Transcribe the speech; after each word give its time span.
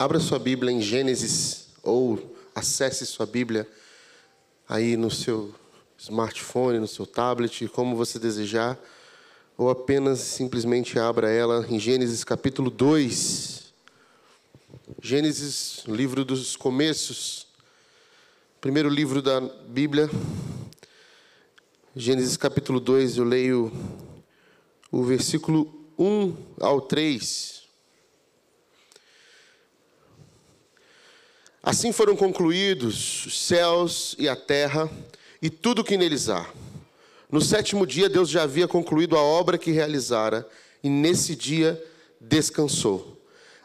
Abra 0.00 0.18
sua 0.18 0.38
Bíblia 0.38 0.72
em 0.72 0.80
Gênesis 0.80 1.66
ou 1.82 2.34
acesse 2.54 3.04
sua 3.04 3.26
Bíblia 3.26 3.68
aí 4.66 4.96
no 4.96 5.10
seu 5.10 5.54
smartphone, 5.98 6.78
no 6.78 6.88
seu 6.88 7.04
tablet, 7.04 7.68
como 7.68 7.94
você 7.94 8.18
desejar, 8.18 8.78
ou 9.58 9.68
apenas 9.68 10.20
simplesmente 10.20 10.98
abra 10.98 11.30
ela 11.30 11.66
em 11.68 11.78
Gênesis 11.78 12.24
capítulo 12.24 12.70
2. 12.70 13.74
Gênesis, 15.02 15.84
livro 15.86 16.24
dos 16.24 16.56
começos, 16.56 17.46
primeiro 18.58 18.88
livro 18.88 19.20
da 19.20 19.38
Bíblia. 19.68 20.08
Gênesis 21.94 22.38
capítulo 22.38 22.80
2, 22.80 23.18
eu 23.18 23.24
leio 23.24 23.70
o 24.90 25.04
versículo 25.04 25.70
1 25.98 26.34
ao 26.58 26.80
3. 26.80 27.59
Assim 31.70 31.92
foram 31.92 32.16
concluídos 32.16 33.26
os 33.26 33.42
céus 33.42 34.16
e 34.18 34.28
a 34.28 34.34
terra 34.34 34.90
e 35.40 35.48
tudo 35.48 35.82
o 35.82 35.84
que 35.84 35.96
neles 35.96 36.28
há. 36.28 36.44
No 37.30 37.40
sétimo 37.40 37.86
dia, 37.86 38.08
Deus 38.08 38.28
já 38.28 38.42
havia 38.42 38.66
concluído 38.66 39.16
a 39.16 39.22
obra 39.22 39.56
que 39.56 39.70
realizara, 39.70 40.44
e 40.82 40.90
nesse 40.90 41.36
dia 41.36 41.80
descansou. 42.20 43.16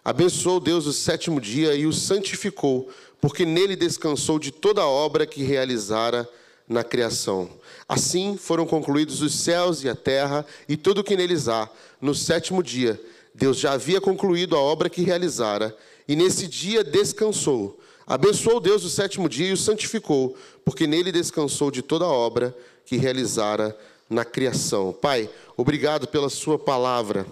Abençoou 0.03 0.59
Deus 0.59 0.85
o 0.85 0.93
sétimo 0.93 1.41
dia 1.41 1.73
e 1.73 1.87
o 1.87 1.91
santificou, 1.91 2.91
porque 3.19 3.43
nele 3.43 3.75
descansou 3.75 4.37
de 4.37 4.51
toda 4.51 4.83
a 4.83 4.87
obra 4.87 5.25
que 5.25 5.41
realizara 5.41 6.29
na 6.69 6.83
criação. 6.83 7.49
Assim 7.89 8.37
foram 8.37 8.67
concluídos 8.67 9.23
os 9.23 9.33
céus 9.33 9.83
e 9.83 9.89
a 9.89 9.95
terra 9.95 10.45
e 10.69 10.77
tudo 10.77 11.01
o 11.01 11.03
que 11.03 11.17
neles 11.17 11.47
há. 11.47 11.67
No 11.99 12.13
sétimo 12.13 12.61
dia, 12.61 13.01
Deus 13.33 13.57
já 13.57 13.71
havia 13.71 13.99
concluído 13.99 14.55
a 14.55 14.59
obra 14.59 14.91
que 14.91 15.01
realizara, 15.01 15.75
e 16.07 16.15
nesse 16.15 16.47
dia 16.47 16.83
descansou. 16.83 17.79
Abençoou 18.07 18.59
Deus 18.59 18.83
o 18.83 18.89
sétimo 18.89 19.27
dia 19.27 19.49
e 19.49 19.53
o 19.53 19.57
santificou, 19.57 20.37
porque 20.63 20.85
nele 20.85 21.11
descansou 21.11 21.71
de 21.71 21.81
toda 21.81 22.05
a 22.05 22.11
obra 22.11 22.55
que 22.85 22.97
realizara 22.97 23.75
na 24.09 24.23
criação. 24.23 24.93
Pai, 24.93 25.29
obrigado 25.57 26.07
pela 26.07 26.29
Sua 26.29 26.59
palavra. 26.59 27.25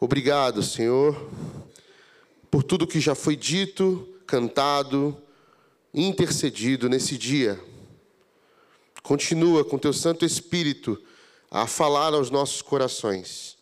Obrigado, 0.00 0.62
Senhor, 0.62 1.28
por 2.50 2.62
tudo 2.62 2.86
que 2.86 3.00
já 3.00 3.14
foi 3.14 3.36
dito, 3.36 4.08
cantado, 4.26 5.16
intercedido 5.92 6.88
nesse 6.88 7.18
dia. 7.18 7.60
Continua 9.02 9.64
com 9.64 9.78
Teu 9.78 9.92
Santo 9.92 10.24
Espírito 10.24 11.00
a 11.50 11.66
falar 11.66 12.14
aos 12.14 12.30
nossos 12.30 12.62
corações. 12.62 13.56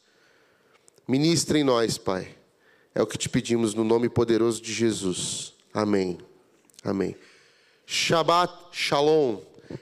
Ministra 1.06 1.58
em 1.58 1.64
nós, 1.64 1.98
Pai. 1.98 2.36
É 2.94 3.02
o 3.02 3.06
que 3.06 3.18
te 3.18 3.28
pedimos 3.28 3.74
no 3.74 3.82
nome 3.82 4.08
poderoso 4.08 4.62
de 4.62 4.72
Jesus. 4.72 5.52
Amém. 5.74 6.18
Amém. 6.84 7.14
Shabbat 7.86 8.52
Shalom. 8.72 9.40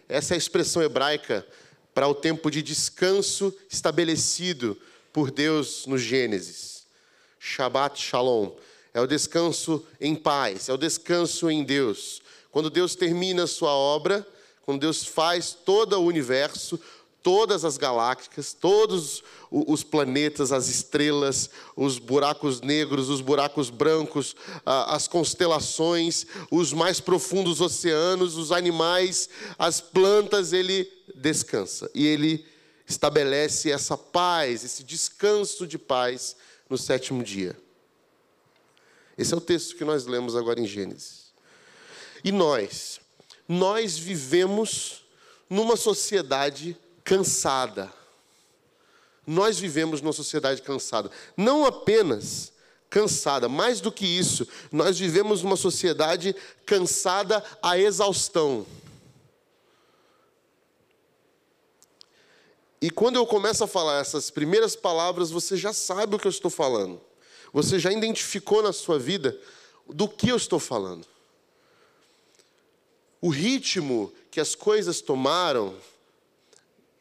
Essa 0.09 0.35
é 0.35 0.37
a 0.37 0.39
expressão 0.39 0.83
hebraica 0.83 1.47
para 1.95 2.07
o 2.07 2.15
tempo 2.15 2.51
de 2.51 2.63
descanso 2.63 3.57
estabelecido 3.71 4.77
por 5.13 5.31
Deus 5.31 5.87
no 5.87 5.97
Gênesis. 5.97 6.85
Shabbat 7.39 7.99
Shalom. 7.99 8.53
É 8.93 9.01
o 9.01 9.07
descanso 9.07 9.87
em 10.01 10.15
paz, 10.15 10.69
é 10.69 10.73
o 10.73 10.77
descanso 10.77 11.51
em 11.51 11.65
Deus. 11.65 12.21
Quando 12.51 12.69
Deus 12.69 12.95
termina 12.95 13.45
a 13.45 13.47
sua 13.47 13.71
obra, 13.71 14.27
quando 14.63 14.81
Deus 14.81 15.05
faz 15.05 15.53
todo 15.53 15.97
o 15.97 16.05
universo, 16.05 16.79
todas 17.23 17.65
as 17.65 17.77
galáxias, 17.77 18.53
todos 18.53 19.23
os 19.51 19.83
planetas, 19.83 20.53
as 20.53 20.69
estrelas, 20.69 21.51
os 21.77 21.99
buracos 21.99 22.61
negros, 22.61 23.09
os 23.09 23.21
buracos 23.21 23.71
brancos, 23.71 24.35
as 24.65 25.09
constelações, 25.09 26.27
os 26.51 26.73
mais 26.73 27.01
profundos 27.01 27.61
oceanos, 27.61 28.37
os 28.37 28.53
animais, 28.53 29.29
as 29.59 29.81
plantas, 29.81 30.53
ele 30.53 30.91
descansa. 31.15 31.91
E 31.95 32.07
ele 32.07 32.47
estabelece 32.89 33.71
essa 33.71 33.97
paz, 33.97 34.65
esse 34.65 34.83
descanso 34.83 35.67
de 35.67 35.79
paz 35.79 36.37
no 36.69 36.79
sétimo 36.79 37.23
dia. 37.23 37.57
Esse 39.17 39.35
é 39.35 39.37
o 39.37 39.41
texto 39.41 39.77
que 39.77 39.85
nós 39.85 40.07
lemos 40.07 40.35
agora 40.35 40.61
em 40.61 40.67
Gênesis. 40.67 41.31
E 42.25 42.33
nós, 42.33 43.01
nós 43.49 43.99
vivemos 43.99 45.05
numa 45.49 45.77
sociedade 45.77 46.77
cansada. 47.11 47.93
Nós 49.27 49.59
vivemos 49.59 50.01
numa 50.01 50.13
sociedade 50.13 50.63
cansada. 50.63 51.11
Não 51.37 51.65
apenas 51.65 52.53
cansada, 52.89 53.49
mais 53.49 53.81
do 53.81 53.91
que 53.91 54.07
isso, 54.07 54.47
nós 54.71 54.97
vivemos 54.97 55.43
numa 55.43 55.57
sociedade 55.57 56.37
cansada 56.65 57.45
à 57.61 57.77
exaustão. 57.77 58.65
E 62.81 62.91
quando 62.91 63.17
eu 63.17 63.27
começo 63.27 63.65
a 63.65 63.69
falar 63.69 64.01
essas 64.01 64.31
primeiras 64.31 64.77
palavras, 64.77 65.33
você 65.33 65.57
já 65.57 65.73
sabe 65.73 66.15
o 66.15 66.19
que 66.19 66.29
eu 66.29 66.31
estou 66.31 66.51
falando. 66.51 67.01
Você 67.53 67.81
já 67.81 67.91
identificou 67.91 68.63
na 68.63 68.73
sua 68.73 69.01
vida 69.01 69.37
do 69.89 70.07
que 70.09 70.29
eu 70.29 70.37
estou 70.37 70.61
falando. 70.61 71.05
O 73.21 73.31
ritmo 73.31 74.13
que 74.31 74.39
as 74.39 74.55
coisas 74.55 75.01
tomaram 75.01 75.75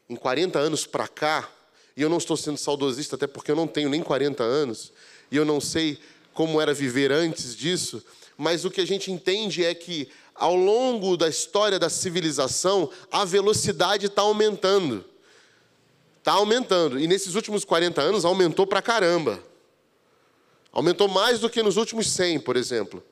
em 0.09 0.15
40 0.15 0.57
anos 0.57 0.87
para 0.87 1.07
cá, 1.07 1.47
e 1.95 2.01
eu 2.01 2.09
não 2.09 2.17
estou 2.17 2.35
sendo 2.35 2.57
saudosista, 2.57 3.15
até 3.15 3.27
porque 3.27 3.51
eu 3.51 3.55
não 3.55 3.67
tenho 3.67 3.89
nem 3.89 4.01
40 4.01 4.43
anos, 4.43 4.91
e 5.29 5.37
eu 5.37 5.45
não 5.45 5.61
sei 5.61 5.99
como 6.33 6.59
era 6.59 6.73
viver 6.73 7.11
antes 7.11 7.55
disso, 7.55 8.03
mas 8.35 8.65
o 8.65 8.71
que 8.71 8.81
a 8.81 8.87
gente 8.87 9.11
entende 9.11 9.63
é 9.63 9.73
que, 9.75 10.09
ao 10.33 10.55
longo 10.55 11.15
da 11.15 11.27
história 11.27 11.77
da 11.77 11.89
civilização, 11.89 12.89
a 13.11 13.23
velocidade 13.23 14.07
está 14.07 14.23
aumentando. 14.23 15.05
Está 16.17 16.31
aumentando. 16.33 16.99
E 16.99 17.05
nesses 17.05 17.35
últimos 17.35 17.63
40 17.65 18.01
anos 18.01 18.25
aumentou 18.25 18.65
para 18.65 18.81
caramba. 18.81 19.43
Aumentou 20.71 21.07
mais 21.07 21.39
do 21.39 21.49
que 21.49 21.61
nos 21.61 21.75
últimos 21.75 22.09
100, 22.11 22.39
por 22.39 22.55
exemplo. 22.55 23.03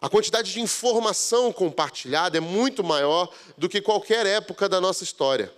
A 0.00 0.08
quantidade 0.08 0.50
de 0.50 0.60
informação 0.60 1.52
compartilhada 1.52 2.38
é 2.38 2.40
muito 2.40 2.82
maior 2.82 3.30
do 3.58 3.68
que 3.68 3.82
qualquer 3.82 4.24
época 4.24 4.66
da 4.66 4.80
nossa 4.80 5.04
história 5.04 5.52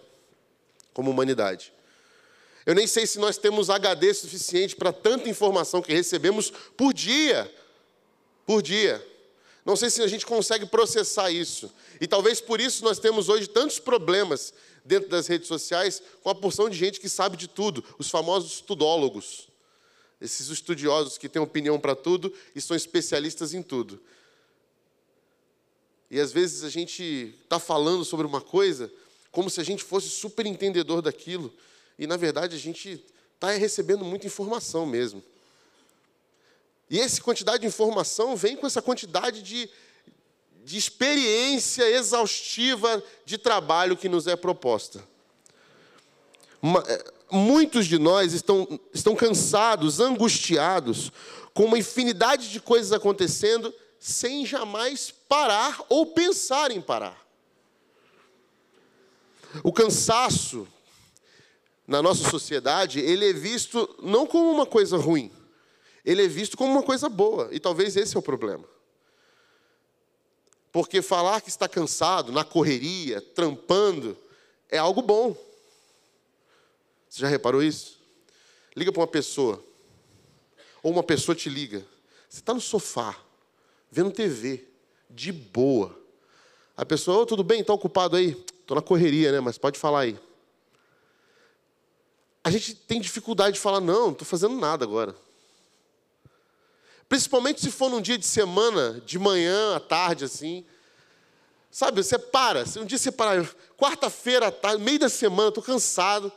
como 0.93 1.11
humanidade. 1.11 1.73
Eu 2.65 2.75
nem 2.75 2.87
sei 2.87 3.07
se 3.07 3.19
nós 3.19 3.37
temos 3.37 3.71
HD 3.71 4.15
suficiente 4.15 4.77
para 4.77 4.93
tanta 4.93 5.29
informação 5.29 5.83
que 5.83 5.93
recebemos 5.93 6.53
por 6.77 6.93
dia. 6.93 7.53
Por 8.47 8.63
dia. 8.63 9.05
Não 9.65 9.77
sei 9.77 9.91
se 9.91 10.03
a 10.03 10.07
gente 10.07 10.27
consegue 10.27 10.67
processar 10.67 11.31
isso. 11.31 11.73
E 12.01 12.07
talvez 12.07 12.41
por 12.41 12.61
isso 12.61 12.85
nós 12.85 12.99
temos 12.99 13.29
hoje 13.29 13.49
tantos 13.49 13.79
problemas 13.79 14.53
dentro 14.85 15.09
das 15.09 15.27
redes 15.27 15.49
sociais 15.49 16.03
com 16.23 16.31
a 16.31 16.35
porção 16.35 16.69
de 16.69 16.77
gente 16.77 17.01
que 17.01 17.09
sabe 17.09 17.37
de 17.37 17.49
tudo, 17.49 17.85
os 17.99 18.11
famosos 18.11 18.61
tudólogos. 18.61 19.49
Esses 20.21 20.49
estudiosos 20.49 21.19
que 21.19 21.29
têm 21.29 21.43
opinião 21.43 21.79
para 21.81 21.97
tudo 21.97 22.33
e 22.55 22.61
são 22.61 22.77
especialistas 22.77 23.55
em 23.55 23.63
tudo. 23.63 24.01
E 26.11 26.21
às 26.21 26.33
vezes 26.33 26.63
a 26.63 26.69
gente 26.69 27.35
está 27.43 27.59
falando 27.59 28.05
sobre 28.05 28.27
uma 28.27 28.41
coisa 28.41 28.93
como 29.33 29.49
se 29.49 29.61
a 29.61 29.65
gente 29.65 29.83
fosse 29.83 30.11
super 30.11 30.47
entendedor 30.47 31.01
daquilo. 31.01 31.53
E, 31.99 32.07
na 32.07 32.17
verdade, 32.17 32.55
a 32.55 32.59
gente 32.59 33.03
está 33.35 33.51
recebendo 33.51 34.05
muita 34.05 34.27
informação 34.27 34.87
mesmo. 34.87 35.23
E 36.89 37.01
essa 37.01 37.23
quantidade 37.23 37.63
de 37.63 37.67
informação 37.67 38.37
vem 38.37 38.55
com 38.55 38.67
essa 38.67 38.83
quantidade 38.83 39.43
de, 39.43 39.69
de 40.63 40.77
experiência 40.77 41.89
exaustiva 41.91 43.03
de 43.25 43.39
trabalho 43.39 43.97
que 43.97 44.11
nos 44.11 44.27
é 44.27 44.37
proposta. 44.37 45.03
Uma, 46.61 46.85
é, 46.87 47.05
muitos 47.31 47.87
de 47.87 47.99
nós 47.99 48.35
estão, 48.35 48.79
estão 48.93 49.17
cansados, 49.17 49.99
angustiados, 49.99 51.11
com 51.55 51.65
uma 51.65 51.79
infinidade 51.79 52.51
de 52.51 52.61
coisas 52.61 52.93
acontecendo, 52.93 53.75
sem 53.99 54.45
jamais 54.45 55.13
parar 55.27 55.83
ou 55.89 56.07
pensar 56.07 56.71
em 56.71 56.81
parar. 56.81 57.23
O 59.63 59.73
cansaço 59.73 60.67
na 61.87 62.01
nossa 62.01 62.29
sociedade, 62.31 63.01
ele 63.01 63.29
é 63.29 63.33
visto 63.33 63.89
não 64.03 64.27
como 64.27 64.51
uma 64.51 64.65
coisa 64.65 64.97
ruim, 64.97 65.31
ele 66.05 66.25
é 66.25 66.29
visto 66.29 66.57
como 66.57 66.73
uma 66.73 66.83
coisa 66.83 67.09
boa, 67.09 67.49
e 67.53 67.61
talvez 67.61 67.97
esse 67.97 68.17
é 68.17 68.19
o 68.19 68.23
problema. 68.23 68.65
Porque 70.71 71.03
falar 71.03 71.41
que 71.43 71.51
está 71.51 71.69
cansado, 71.69 72.33
na 72.33 72.45
correria, 72.45 73.21
trampando, 73.21 74.17
é 74.71 74.79
algo 74.79 75.03
bom. 75.03 75.37
Você 77.09 77.21
já 77.21 77.29
reparou 77.29 77.63
isso? 77.63 78.01
Liga 78.75 78.91
para 78.91 79.01
uma 79.01 79.07
pessoa, 79.07 79.63
ou 80.83 80.91
uma 80.91 81.03
pessoa 81.03 81.37
te 81.37 81.51
liga. 81.51 81.85
Você 82.27 82.41
está 82.41 82.55
no 82.55 82.61
sofá, 82.61 83.15
vendo 83.91 84.11
TV, 84.11 84.67
de 85.11 85.31
boa. 85.31 85.95
A 86.75 86.87
pessoa, 86.87 87.19
oh, 87.19 87.27
tudo 87.27 87.45
bem, 87.45 87.61
está 87.61 87.75
ocupado 87.75 88.17
aí? 88.17 88.43
Estou 88.63 88.75
na 88.75 88.83
correria, 88.83 89.31
né? 89.31 89.41
Mas 89.41 89.59
pode 89.59 89.79
falar 89.79 90.01
aí. 90.01 90.19
A 92.43 92.51
gente 92.51 92.75
tem 92.75 93.01
dificuldade 93.01 93.55
de 93.55 93.61
falar, 93.61 93.81
não, 93.81 94.07
não 94.07 94.13
estou 94.13 94.27
fazendo 94.27 94.57
nada 94.57 94.85
agora. 94.85 95.15
Principalmente 97.09 97.61
se 97.61 97.71
for 97.71 97.91
num 97.91 98.01
dia 98.01 98.17
de 98.17 98.27
semana, 98.27 99.03
de 99.05 99.19
manhã, 99.19 99.77
à 99.77 99.81
tarde, 99.81 100.25
assim. 100.25 100.65
Sabe, 101.71 102.03
você 102.03 102.19
para. 102.19 102.65
Um 102.79 102.85
dia 102.85 102.99
você 102.99 103.13
para, 103.13 103.45
quarta-feira, 103.77 104.49
à 104.49 104.51
tarde, 104.51 104.83
meio 104.83 104.99
da 104.99 105.09
semana, 105.09 105.49
estou 105.49 105.63
cansado. 105.63 106.33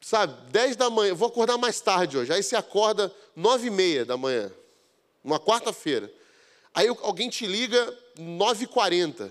Sabe, 0.00 0.34
10 0.50 0.76
da 0.76 0.88
manhã, 0.88 1.14
vou 1.14 1.28
acordar 1.28 1.58
mais 1.58 1.80
tarde 1.80 2.16
hoje. 2.16 2.32
Aí 2.32 2.42
você 2.42 2.56
acorda 2.56 3.14
nove 3.36 3.66
e 3.66 3.70
meia 3.70 4.04
da 4.04 4.16
manhã, 4.16 4.50
uma 5.22 5.38
quarta-feira. 5.38 6.10
Aí 6.74 6.88
alguém 6.88 7.28
te 7.28 7.46
liga 7.46 7.96
9h40. 8.18 9.30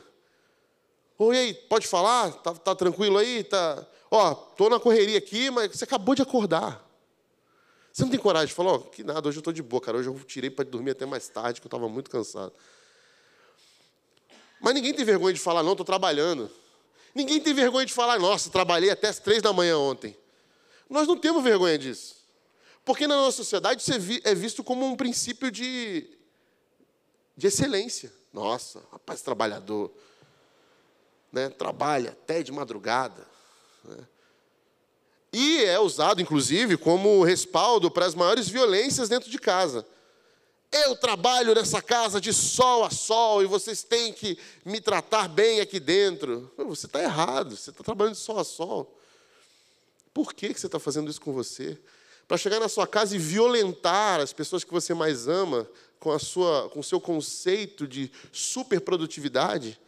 Oi, 1.22 1.54
pode 1.68 1.86
falar? 1.86 2.32
Tá, 2.32 2.54
tá 2.54 2.74
tranquilo 2.74 3.18
aí? 3.18 3.44
Tá... 3.44 3.86
Ó, 4.10 4.34
tô 4.34 4.70
na 4.70 4.80
correria 4.80 5.18
aqui, 5.18 5.52
mas 5.52 5.70
você 5.76 5.84
acabou 5.84 6.16
de 6.16 6.22
acordar. 6.22 6.82
Você 7.92 8.04
não 8.04 8.10
tem 8.10 8.18
coragem 8.18 8.48
de 8.48 8.54
falar, 8.54 8.76
oh, 8.76 8.80
que 8.80 9.04
nada, 9.04 9.28
hoje 9.28 9.38
eu 9.38 9.42
estou 9.42 9.52
de 9.52 9.62
boa, 9.62 9.82
cara. 9.82 9.98
Hoje 9.98 10.08
eu 10.08 10.18
tirei 10.22 10.50
para 10.50 10.64
dormir 10.64 10.92
até 10.92 11.06
mais 11.06 11.28
tarde, 11.28 11.60
que 11.60 11.68
eu 11.68 11.70
estava 11.70 11.90
muito 11.90 12.10
cansado. 12.10 12.54
Mas 14.62 14.74
ninguém 14.74 14.94
tem 14.94 15.04
vergonha 15.04 15.34
de 15.34 15.42
falar, 15.42 15.62
não, 15.62 15.74
estou 15.74 15.86
trabalhando. 15.86 16.50
Ninguém 17.14 17.42
tem 17.42 17.54
vergonha 17.54 17.86
de 17.86 17.94
falar, 17.94 18.18
nossa, 18.18 18.50
trabalhei 18.50 18.90
até 18.90 19.10
as 19.10 19.20
três 19.20 19.42
da 19.42 19.52
manhã 19.52 19.78
ontem. 19.78 20.16
Nós 20.90 21.06
não 21.06 21.18
temos 21.18 21.44
vergonha 21.44 21.78
disso. 21.78 22.16
Porque 22.86 23.06
na 23.06 23.18
nossa 23.18 23.36
sociedade 23.36 23.82
isso 23.82 23.92
é 24.24 24.34
visto 24.34 24.64
como 24.64 24.86
um 24.86 24.96
princípio 24.96 25.52
de, 25.52 26.10
de 27.36 27.48
excelência. 27.48 28.10
Nossa, 28.32 28.82
rapaz 28.90 29.22
trabalhador. 29.22 29.92
Né? 31.32 31.50
Trabalha 31.50 32.12
até 32.12 32.42
de 32.42 32.52
madrugada. 32.52 33.28
Né? 33.84 33.98
E 35.32 35.64
é 35.64 35.80
usado, 35.80 36.22
inclusive, 36.22 36.76
como 36.76 37.24
respaldo 37.24 37.92
para 37.92 38.06
as 38.06 38.16
maiores 38.16 38.50
violências 38.50 39.10
dentro 39.10 39.30
de 39.30 39.38
casa. 39.38 39.86
Eu 40.72 40.96
trabalho 40.96 41.56
nessa 41.56 41.82
casa 41.82 42.22
de 42.22 42.32
sol 42.32 42.84
a 42.84 42.92
sol 42.92 43.42
e 43.42 43.48
vocês 43.48 43.84
têm 43.84 44.14
que 44.14 44.38
me 44.64 44.80
tratar 44.80 45.28
bem 45.28 45.60
aqui 45.62 45.80
dentro. 45.80 46.52
Você 46.58 46.86
está 46.86 47.02
errado, 47.02 47.56
você 47.56 47.72
está 47.72 47.84
trabalhando 47.84 48.14
de 48.14 48.20
sol 48.20 48.40
a 48.40 48.44
sol. 48.44 48.96
Por 50.14 50.34
que 50.34 50.54
você 50.54 50.68
está 50.68 50.80
fazendo 50.80 51.10
isso 51.10 51.22
com 51.22 51.34
você? 51.34 51.78
Para 52.28 52.38
chegar 52.38 52.60
na 52.60 52.70
sua 52.70 52.86
casa 52.86 53.16
e 53.16 53.20
violentar 53.20 54.20
as 54.20 54.32
pessoas 54.32 54.64
que 54.64 54.72
você 54.72 54.94
mais 54.94 55.28
ama 55.28 55.68
com, 56.00 56.12
a 56.12 56.20
sua, 56.20 56.70
com 56.70 56.80
o 56.80 56.84
seu 56.84 57.00
conceito 57.00 57.88
de 57.88 58.12
superprodutividade? 58.32 59.80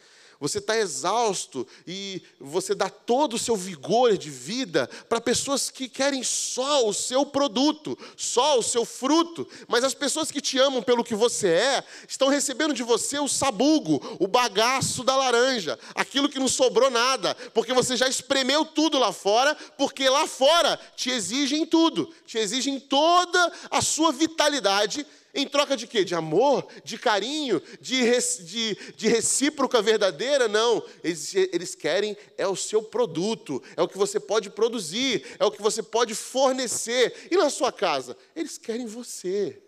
Você 0.42 0.58
está 0.58 0.76
exausto 0.76 1.68
e 1.86 2.20
você 2.40 2.74
dá 2.74 2.90
todo 2.90 3.36
o 3.36 3.40
seu 3.40 3.56
vigor 3.56 4.18
de 4.18 4.32
vida 4.32 4.90
para 5.08 5.22
pessoas 5.22 5.70
que 5.70 5.88
querem 5.88 6.24
só 6.24 6.88
o 6.88 6.94
seu 6.94 7.24
produto, 7.24 7.96
só 8.18 8.58
o 8.58 8.64
seu 8.64 8.84
fruto, 8.84 9.48
mas 9.68 9.84
as 9.84 9.94
pessoas 9.94 10.32
que 10.32 10.42
te 10.42 10.58
amam 10.58 10.82
pelo 10.82 11.04
que 11.04 11.14
você 11.14 11.50
é, 11.50 11.84
estão 12.10 12.28
recebendo 12.28 12.74
de 12.74 12.82
você 12.82 13.20
o 13.20 13.28
sabugo, 13.28 14.18
o 14.20 14.28
bagaço 14.28 15.04
da 15.04 15.16
laranja, 15.16 15.78
aquilo 15.94 16.28
que 16.28 16.40
não 16.40 16.48
sobrou 16.48 16.90
nada, 16.90 17.36
porque 17.54 17.72
você 17.72 17.96
já 17.96 18.08
espremeu 18.08 18.66
tudo 18.66 18.98
lá 18.98 19.14
fora, 19.14 19.56
porque 19.78 20.10
lá 20.10 20.26
fora 20.26 20.80
te 20.96 21.12
exigem 21.12 21.68
tudo, 21.68 22.12
te 22.26 22.40
exigem 22.40 22.80
toda 22.80 23.54
a 23.70 23.80
sua 23.80 24.12
vitalidade 24.12 25.06
em 25.34 25.48
troca 25.48 25.78
de 25.78 25.88
quê? 25.88 26.04
De 26.04 26.14
amor, 26.14 26.68
de 26.84 26.98
carinho, 26.98 27.62
de, 27.80 28.02
de, 28.44 28.76
de 28.96 29.08
recíproca 29.08 29.82
verdadeira? 29.82 30.48
Não. 30.48 30.84
Eles, 31.04 31.34
eles 31.34 31.74
querem 31.74 32.18
é 32.38 32.48
o 32.48 32.56
seu 32.56 32.84
produto, 32.84 33.64
é 33.78 33.82
o 33.82 33.88
que 33.88 33.98
você 33.98 34.20
pode 34.20 34.50
produzir, 34.50 35.26
é 35.40 35.46
o 35.46 35.52
que 35.52 35.62
você 35.62 35.82
pode 35.82 36.14
fornecer. 36.14 37.30
E 37.32 37.38
na 37.38 37.50
sua 37.50 37.72
casa? 37.72 38.18
Eles 38.36 38.58
querem 38.58 38.86
você. 38.86 39.62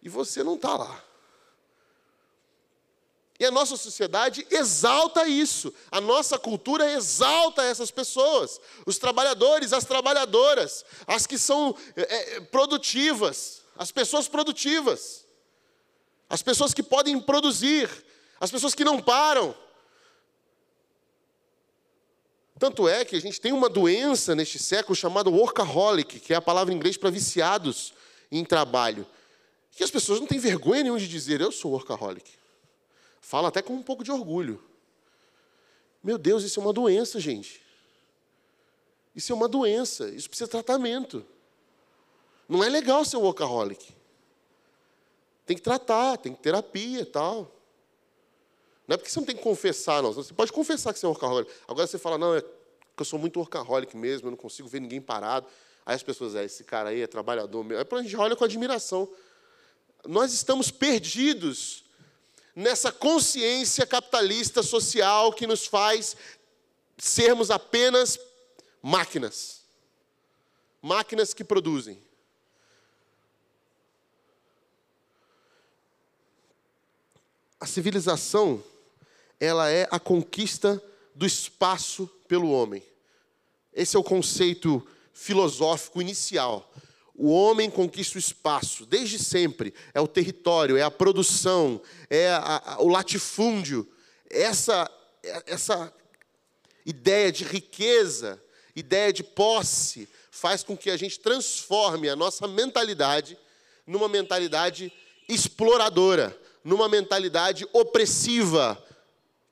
E 0.00 0.08
você 0.08 0.44
não 0.44 0.54
está 0.54 0.76
lá. 0.76 1.04
E 3.38 3.44
a 3.44 3.50
nossa 3.50 3.76
sociedade 3.76 4.46
exalta 4.48 5.26
isso, 5.26 5.74
a 5.90 6.00
nossa 6.00 6.38
cultura 6.38 6.92
exalta 6.92 7.64
essas 7.64 7.90
pessoas, 7.90 8.60
os 8.86 8.96
trabalhadores, 8.96 9.72
as 9.72 9.84
trabalhadoras, 9.84 10.84
as 11.04 11.26
que 11.26 11.36
são 11.36 11.76
é, 11.96 12.40
produtivas 12.42 13.63
as 13.76 13.90
pessoas 13.90 14.28
produtivas, 14.28 15.26
as 16.28 16.42
pessoas 16.42 16.72
que 16.72 16.82
podem 16.82 17.20
produzir, 17.20 17.90
as 18.40 18.50
pessoas 18.50 18.74
que 18.74 18.84
não 18.84 19.00
param. 19.00 19.54
Tanto 22.58 22.88
é 22.88 23.04
que 23.04 23.16
a 23.16 23.20
gente 23.20 23.40
tem 23.40 23.52
uma 23.52 23.68
doença 23.68 24.34
neste 24.34 24.58
século 24.58 24.94
chamada 24.94 25.28
workaholic, 25.28 26.20
que 26.20 26.32
é 26.32 26.36
a 26.36 26.42
palavra 26.42 26.72
em 26.72 26.76
inglês 26.76 26.96
para 26.96 27.10
viciados 27.10 27.92
em 28.30 28.44
trabalho. 28.44 29.06
Que 29.72 29.82
as 29.82 29.90
pessoas 29.90 30.20
não 30.20 30.26
têm 30.26 30.38
vergonha 30.38 30.82
nenhuma 30.82 31.00
de 31.00 31.08
dizer, 31.08 31.40
eu 31.40 31.50
sou 31.50 31.72
workaholic. 31.72 32.30
Fala 33.20 33.48
até 33.48 33.60
com 33.60 33.74
um 33.74 33.82
pouco 33.82 34.04
de 34.04 34.12
orgulho. 34.12 34.62
Meu 36.02 36.16
Deus, 36.16 36.44
isso 36.44 36.60
é 36.60 36.62
uma 36.62 36.72
doença, 36.72 37.18
gente. 37.18 37.60
Isso 39.16 39.32
é 39.32 39.34
uma 39.34 39.48
doença, 39.48 40.08
isso 40.10 40.28
precisa 40.28 40.46
de 40.46 40.52
tratamento. 40.52 41.24
Não 42.54 42.62
é 42.62 42.68
legal 42.68 43.04
ser 43.04 43.16
workaholic. 43.16 43.92
Tem 45.44 45.56
que 45.56 45.62
tratar, 45.62 46.16
tem 46.18 46.32
que 46.32 46.40
terapia 46.40 47.00
e 47.00 47.04
tal. 47.04 47.50
Não 48.86 48.94
é 48.94 48.96
porque 48.96 49.10
você 49.10 49.18
não 49.18 49.26
tem 49.26 49.36
que 49.36 49.42
confessar, 49.42 50.00
não. 50.00 50.12
Você 50.12 50.32
pode 50.32 50.52
confessar 50.52 50.92
que 50.92 51.00
você 51.00 51.04
é 51.04 51.08
workaholic. 51.08 51.50
Agora 51.66 51.84
você 51.84 51.98
fala, 51.98 52.16
não, 52.16 52.34
é 52.36 52.40
que 52.40 52.48
eu 53.00 53.04
sou 53.04 53.18
muito 53.18 53.40
workaholic 53.40 53.96
mesmo, 53.96 54.28
eu 54.28 54.30
não 54.30 54.38
consigo 54.38 54.68
ver 54.68 54.80
ninguém 54.80 55.00
parado. 55.00 55.48
Aí 55.84 55.96
as 55.96 56.02
pessoas, 56.02 56.36
é, 56.36 56.44
esse 56.44 56.62
cara 56.62 56.90
aí 56.90 57.00
é 57.00 57.06
trabalhador 57.08 57.64
mesmo. 57.64 57.80
Aí 57.82 57.98
a 57.98 58.02
gente 58.02 58.16
olha 58.16 58.36
com 58.36 58.44
admiração. 58.44 59.08
Nós 60.06 60.32
estamos 60.32 60.70
perdidos 60.70 61.82
nessa 62.54 62.92
consciência 62.92 63.84
capitalista 63.84 64.62
social 64.62 65.32
que 65.32 65.44
nos 65.44 65.66
faz 65.66 66.16
sermos 66.96 67.50
apenas 67.50 68.16
máquinas. 68.80 69.62
Máquinas 70.80 71.34
que 71.34 71.42
produzem. 71.42 72.03
A 77.64 77.66
civilização, 77.66 78.62
ela 79.40 79.70
é 79.70 79.88
a 79.90 79.98
conquista 79.98 80.82
do 81.14 81.24
espaço 81.24 82.06
pelo 82.28 82.50
homem. 82.50 82.82
Esse 83.72 83.96
é 83.96 83.98
o 83.98 84.04
conceito 84.04 84.86
filosófico 85.14 86.02
inicial. 86.02 86.70
O 87.14 87.30
homem 87.30 87.70
conquista 87.70 88.16
o 88.16 88.18
espaço, 88.18 88.84
desde 88.84 89.18
sempre. 89.18 89.72
É 89.94 90.00
o 90.02 90.06
território, 90.06 90.76
é 90.76 90.82
a 90.82 90.90
produção, 90.90 91.80
é 92.10 92.28
a, 92.28 92.62
a, 92.62 92.82
o 92.82 92.88
latifúndio. 92.88 93.90
Essa, 94.28 94.86
essa 95.46 95.90
ideia 96.84 97.32
de 97.32 97.44
riqueza, 97.44 98.38
ideia 98.76 99.10
de 99.10 99.24
posse, 99.24 100.06
faz 100.30 100.62
com 100.62 100.76
que 100.76 100.90
a 100.90 100.98
gente 100.98 101.18
transforme 101.18 102.10
a 102.10 102.14
nossa 102.14 102.46
mentalidade 102.46 103.38
numa 103.86 104.06
mentalidade 104.06 104.92
exploradora 105.26 106.38
numa 106.64 106.88
mentalidade 106.88 107.68
opressiva, 107.72 108.82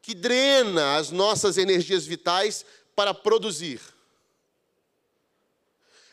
que 0.00 0.14
drena 0.14 0.97
as 0.97 1.11
nossas 1.11 1.59
energias 1.59 2.07
vitais 2.07 2.64
para 2.97 3.12
produzir. 3.12 3.81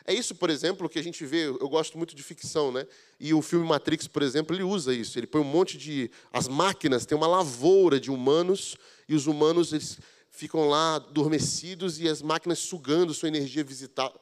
É 0.06 0.14
isso, 0.14 0.34
por 0.34 0.50
exemplo, 0.50 0.90
que 0.90 0.98
a 0.98 1.04
gente 1.04 1.24
vê, 1.24 1.46
eu 1.46 1.70
gosto 1.70 1.96
muito 1.96 2.16
de 2.16 2.24
ficção, 2.24 2.72
né? 2.72 2.88
E 3.20 3.32
o 3.32 3.44
filme 3.44 3.66
Matrix, 3.66 4.08
por 4.08 4.24
exemplo, 4.24 4.56
ele 4.56 4.64
usa 4.64 4.92
isso. 4.92 5.20
Ele 5.20 5.28
põe 5.28 5.40
um 5.40 5.44
monte 5.44 5.78
de 5.78 6.10
as 6.34 6.48
máquinas, 6.48 7.06
tem 7.06 7.16
uma 7.16 7.28
lavoura 7.28 8.00
de 8.00 8.10
humanos 8.10 8.76
e 9.08 9.14
os 9.14 9.28
humanos 9.28 9.72
eles 9.72 10.00
ficam 10.32 10.68
lá 10.68 10.96
adormecidos 10.96 12.00
e 12.00 12.08
as 12.08 12.24
máquinas 12.24 12.58
sugando 12.58 13.14
sua 13.14 13.28
energia 13.28 13.64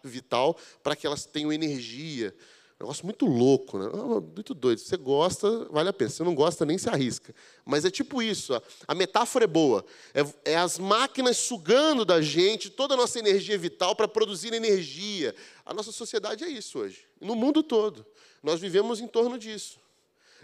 vital 0.04 0.58
para 0.84 0.94
que 0.94 1.08
elas 1.08 1.26
tenham 1.26 1.54
energia. 1.54 2.36
Negócio 2.80 3.06
muito 3.06 3.26
louco, 3.26 3.80
né? 3.80 3.90
muito 4.36 4.54
doido. 4.54 4.78
Você 4.78 4.96
gosta, 4.98 5.66
vale 5.72 5.90
a 5.90 5.94
pena. 5.94 6.12
Se 6.12 6.18
você 6.18 6.24
não 6.24 6.36
gosta, 6.36 6.64
nem 6.64 6.78
se 6.78 6.88
arrisca. 6.88 7.34
Mas 7.66 7.84
é 7.86 7.90
tipo 7.90 8.22
isso. 8.22 8.54
A 8.88 8.94
metáfora 8.94 9.46
é 9.46 9.48
boa. 9.48 9.84
É, 10.14 10.52
é 10.52 10.56
as 10.56 10.78
máquinas 10.78 11.38
sugando 11.38 12.06
da 12.06 12.22
gente 12.22 12.70
toda 12.70 12.94
a 12.94 12.98
nossa 12.98 13.18
energia 13.18 13.58
vital 13.58 13.96
para 13.96 14.08
produzir 14.08 14.54
energia. 14.54 15.34
A 15.66 15.74
nossa 15.74 15.92
sociedade 15.92 16.44
é 16.44 16.50
isso 16.50 16.78
hoje. 16.78 17.08
No 17.20 17.36
mundo 17.36 17.64
todo. 17.64 18.06
Nós 18.44 18.60
vivemos 18.60 19.00
em 19.00 19.08
torno 19.08 19.40
disso. 19.40 19.80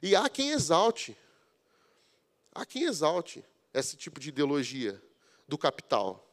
E 0.02 0.16
há 0.16 0.28
quem 0.28 0.50
exalte. 0.50 1.16
Há 2.52 2.66
quem 2.66 2.84
exalte 2.84 3.46
esse 3.72 3.96
tipo 3.96 4.20
de 4.20 4.30
ideologia 4.30 5.00
do 5.48 5.58
capital. 5.58 6.33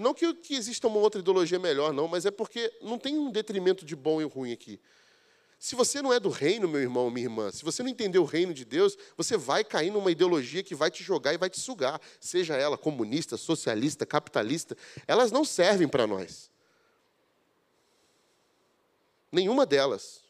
Não 0.00 0.14
que, 0.14 0.32
que 0.34 0.54
exista 0.54 0.88
uma 0.88 0.98
outra 0.98 1.20
ideologia 1.20 1.58
melhor, 1.58 1.92
não, 1.92 2.08
mas 2.08 2.24
é 2.24 2.30
porque 2.30 2.72
não 2.80 2.98
tem 2.98 3.18
um 3.18 3.30
detrimento 3.30 3.84
de 3.84 3.94
bom 3.94 4.20
e 4.20 4.24
ruim 4.24 4.52
aqui. 4.52 4.80
Se 5.58 5.76
você 5.76 6.00
não 6.00 6.10
é 6.10 6.18
do 6.18 6.30
reino, 6.30 6.66
meu 6.66 6.80
irmão, 6.80 7.10
minha 7.10 7.26
irmã, 7.26 7.50
se 7.52 7.62
você 7.62 7.82
não 7.82 7.90
entender 7.90 8.18
o 8.18 8.24
reino 8.24 8.54
de 8.54 8.64
Deus, 8.64 8.96
você 9.14 9.36
vai 9.36 9.62
cair 9.62 9.90
numa 9.90 10.10
ideologia 10.10 10.62
que 10.62 10.74
vai 10.74 10.90
te 10.90 11.04
jogar 11.04 11.34
e 11.34 11.36
vai 11.36 11.50
te 11.50 11.60
sugar. 11.60 12.00
Seja 12.18 12.56
ela 12.56 12.78
comunista, 12.78 13.36
socialista, 13.36 14.06
capitalista, 14.06 14.74
elas 15.06 15.30
não 15.30 15.44
servem 15.44 15.86
para 15.86 16.06
nós. 16.06 16.50
Nenhuma 19.30 19.66
delas. 19.66 20.22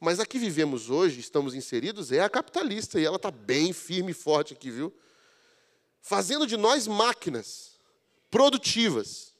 Mas 0.00 0.18
a 0.18 0.24
que 0.24 0.38
vivemos 0.38 0.88
hoje, 0.88 1.20
estamos 1.20 1.54
inseridos, 1.54 2.10
é 2.10 2.20
a 2.20 2.30
capitalista, 2.30 2.98
e 2.98 3.04
ela 3.04 3.16
está 3.16 3.30
bem 3.30 3.74
firme 3.74 4.12
e 4.12 4.14
forte 4.14 4.54
aqui, 4.54 4.70
viu? 4.70 4.90
Fazendo 6.00 6.46
de 6.46 6.56
nós 6.56 6.86
máquinas 6.86 7.69
produtivas. 8.30 9.34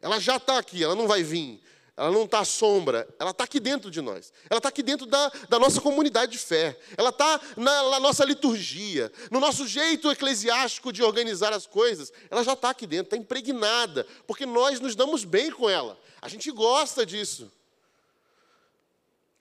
Ela 0.00 0.18
já 0.18 0.36
está 0.36 0.58
aqui, 0.58 0.82
ela 0.82 0.94
não 0.94 1.06
vai 1.06 1.22
vir. 1.22 1.62
Ela 1.94 2.10
não 2.10 2.24
está 2.24 2.40
à 2.40 2.44
sombra, 2.44 3.06
ela 3.18 3.32
está 3.32 3.44
aqui 3.44 3.60
dentro 3.60 3.90
de 3.90 4.00
nós. 4.00 4.32
Ela 4.48 4.58
está 4.58 4.70
aqui 4.70 4.82
dentro 4.82 5.04
da, 5.04 5.30
da 5.48 5.58
nossa 5.58 5.78
comunidade 5.78 6.32
de 6.32 6.38
fé. 6.38 6.78
Ela 6.96 7.10
está 7.10 7.38
na, 7.54 7.90
na, 7.90 8.00
nossa 8.00 8.24
liturgia, 8.24 9.12
no 9.30 9.38
nosso 9.38 9.66
jeito 9.66 10.10
eclesiástico 10.10 10.90
de 10.90 11.02
organizar 11.02 11.52
as 11.52 11.66
coisas. 11.66 12.10
Ela 12.30 12.42
já 12.42 12.54
está 12.54 12.70
aqui 12.70 12.86
dentro, 12.86 13.04
está 13.04 13.16
impregnada, 13.16 14.06
porque 14.26 14.46
nós 14.46 14.80
nos 14.80 14.96
damos 14.96 15.24
bem 15.24 15.50
com 15.50 15.68
ela. 15.68 15.98
A 16.22 16.28
gente 16.28 16.50
gosta 16.50 17.04
disso. 17.04 17.52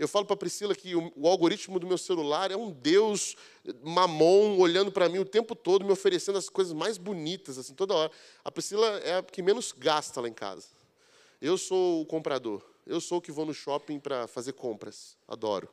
Eu 0.02 0.08
falo 0.08 0.26
para 0.26 0.34
a 0.34 0.38
Priscila 0.38 0.74
que 0.74 0.96
o, 0.96 1.14
o, 1.16 1.28
algoritmo 1.28 1.80
do 1.80 1.86
meu 1.86 1.96
celular 1.96 2.50
é 2.50 2.58
um 2.58 2.72
Deus 2.72 3.36
mamon 3.84 4.58
olhando 4.58 4.92
para 4.92 5.08
mim 5.08 5.20
o 5.20 5.26
tempo 5.26 5.54
todo, 5.54 5.86
me 5.86 5.92
oferecendo 5.92 6.40
as 6.40 6.50
coisas 6.50 6.74
mais 6.74 6.98
bonitas, 6.98 7.60
assim, 7.60 7.76
toda 7.76 7.94
hora. 7.94 8.12
A 8.44 8.52
Priscila 8.52 8.88
é 9.02 9.18
a 9.20 9.22
que 9.22 9.44
menos 9.44 9.72
gasta 9.72 10.20
lá 10.20 10.28
em 10.28 10.34
casa. 10.34 10.70
Eu 11.40 11.56
sou 11.56 12.02
o 12.02 12.06
comprador. 12.08 12.64
Eu 12.88 13.00
sou 13.00 13.20
o 13.20 13.22
que 13.22 13.32
vou 13.32 13.46
no 13.46 13.54
shopping 13.54 14.00
para 14.00 14.26
fazer 14.26 14.54
compras. 14.54 15.16
Adoro. 15.28 15.70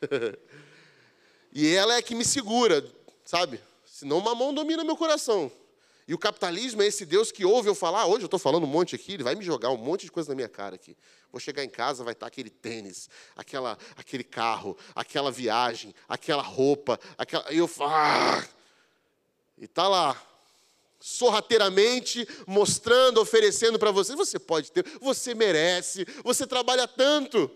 e 1.52 1.74
ela 1.74 1.96
é 1.96 2.00
que 2.00 2.14
me 2.14 2.24
segura, 2.24 2.82
sabe? 3.26 3.60
Senão 3.84 4.22
mamão 4.22 4.54
domina 4.54 4.84
meu 4.84 4.96
coração. 4.96 5.52
E 6.08 6.14
o 6.14 6.18
capitalismo 6.18 6.82
é 6.82 6.86
esse 6.86 7.04
Deus 7.04 7.32
que 7.32 7.44
ouve 7.44 7.68
eu 7.68 7.74
falar. 7.74 8.02
Ah, 8.02 8.06
hoje 8.06 8.22
eu 8.22 8.26
estou 8.26 8.38
falando 8.38 8.64
um 8.64 8.68
monte 8.68 8.94
aqui, 8.94 9.14
ele 9.14 9.24
vai 9.24 9.34
me 9.34 9.44
jogar 9.44 9.70
um 9.70 9.76
monte 9.76 10.04
de 10.04 10.12
coisa 10.12 10.28
na 10.28 10.36
minha 10.36 10.48
cara 10.48 10.76
aqui. 10.76 10.96
Vou 11.32 11.40
chegar 11.40 11.64
em 11.64 11.68
casa, 11.68 12.04
vai 12.04 12.12
estar 12.12 12.26
aquele 12.26 12.48
tênis, 12.48 13.10
aquela, 13.34 13.76
aquele 13.96 14.22
carro, 14.22 14.76
aquela 14.94 15.32
viagem, 15.32 15.92
aquela 16.08 16.42
roupa, 16.42 16.98
aquela. 17.18 17.52
E 17.52 17.58
eu 17.58 17.66
falo. 17.66 17.92
Ah! 17.92 18.48
E 19.58 19.64
está 19.64 19.88
lá, 19.88 20.20
sorrateiramente 21.00 22.28
mostrando, 22.46 23.20
oferecendo 23.20 23.78
para 23.78 23.90
você. 23.90 24.14
Você 24.14 24.38
pode 24.38 24.70
ter, 24.70 24.84
você 25.00 25.34
merece, 25.34 26.06
você 26.22 26.46
trabalha 26.46 26.86
tanto. 26.86 27.50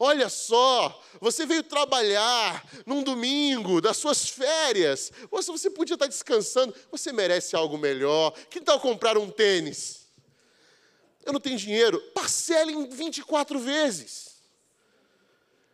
Olha 0.00 0.28
só, 0.28 1.02
você 1.20 1.44
veio 1.44 1.62
trabalhar 1.62 2.64
num 2.86 3.02
domingo 3.02 3.80
das 3.80 3.96
suas 3.96 4.28
férias. 4.28 5.10
Você, 5.28 5.50
você 5.50 5.68
podia 5.68 5.94
estar 5.94 6.06
descansando. 6.06 6.72
Você 6.92 7.12
merece 7.12 7.56
algo 7.56 7.76
melhor. 7.76 8.30
Que 8.48 8.60
tal 8.60 8.78
comprar 8.78 9.18
um 9.18 9.28
tênis? 9.28 10.06
Eu 11.24 11.32
não 11.32 11.40
tenho 11.40 11.58
dinheiro. 11.58 12.00
Parcele 12.14 12.72
em 12.72 12.88
24 12.88 13.58
vezes. 13.58 14.36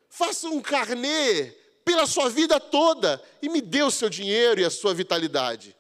Faça 0.09 0.49
um 0.49 0.61
carnê 0.61 1.53
pela 1.85 2.07
sua 2.07 2.31
vida 2.31 2.59
toda 2.59 3.23
e 3.43 3.49
me 3.51 3.61
dê 3.61 3.83
o 3.83 3.91
seu 3.91 4.09
dinheiro 4.09 4.59
e 4.61 4.65
a 4.65 4.71
sua 4.71 4.95
vitalidade. 4.95 5.77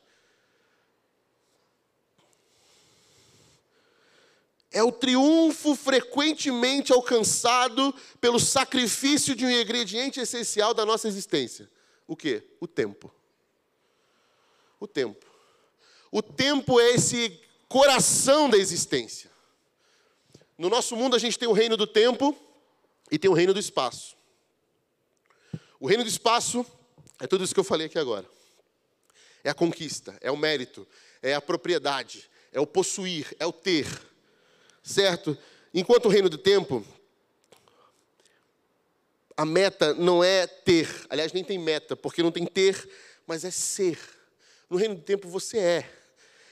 É 4.74 4.82
o 4.82 4.90
triunfo 4.90 5.76
frequentemente 5.76 6.92
alcançado 6.92 7.94
pelo 8.20 8.40
sacrifício 8.40 9.36
de 9.36 9.46
um 9.46 9.50
ingrediente 9.50 10.18
essencial 10.18 10.74
da 10.74 10.84
nossa 10.84 11.06
existência. 11.06 11.70
O 12.08 12.16
que? 12.16 12.42
O 12.60 12.66
tempo. 12.66 13.14
O 14.80 14.88
tempo. 14.88 15.24
O 16.10 16.20
tempo 16.20 16.80
é 16.80 16.90
esse 16.90 17.40
coração 17.68 18.50
da 18.50 18.58
existência. 18.58 19.30
No 20.58 20.68
nosso 20.68 20.96
mundo 20.96 21.14
a 21.14 21.20
gente 21.20 21.38
tem 21.38 21.48
o 21.48 21.52
reino 21.52 21.76
do 21.76 21.86
tempo 21.86 22.36
e 23.12 23.18
tem 23.18 23.30
o 23.30 23.34
reino 23.34 23.54
do 23.54 23.60
espaço. 23.60 24.16
O 25.78 25.86
reino 25.86 26.02
do 26.02 26.10
espaço 26.10 26.66
é 27.20 27.28
tudo 27.28 27.44
isso 27.44 27.54
que 27.54 27.60
eu 27.60 27.64
falei 27.64 27.86
aqui 27.86 27.98
agora. 27.98 28.28
É 29.44 29.50
a 29.50 29.54
conquista, 29.54 30.18
é 30.20 30.32
o 30.32 30.36
mérito, 30.36 30.86
é 31.22 31.32
a 31.32 31.40
propriedade, 31.40 32.28
é 32.50 32.58
o 32.58 32.66
possuir, 32.66 33.36
é 33.38 33.46
o 33.46 33.52
ter 33.52 33.86
certo? 34.84 35.36
Enquanto 35.72 36.06
o 36.06 36.08
reino 36.08 36.28
do 36.28 36.38
tempo, 36.38 36.84
a 39.36 39.44
meta 39.44 39.94
não 39.94 40.22
é 40.22 40.46
ter, 40.46 40.88
aliás, 41.08 41.32
nem 41.32 41.42
tem 41.42 41.58
meta, 41.58 41.96
porque 41.96 42.22
não 42.22 42.30
tem 42.30 42.46
ter, 42.46 42.88
mas 43.26 43.44
é 43.44 43.50
ser. 43.50 43.98
No 44.70 44.76
reino 44.76 44.94
do 44.94 45.02
tempo 45.02 45.28
você 45.28 45.58
é. 45.58 45.90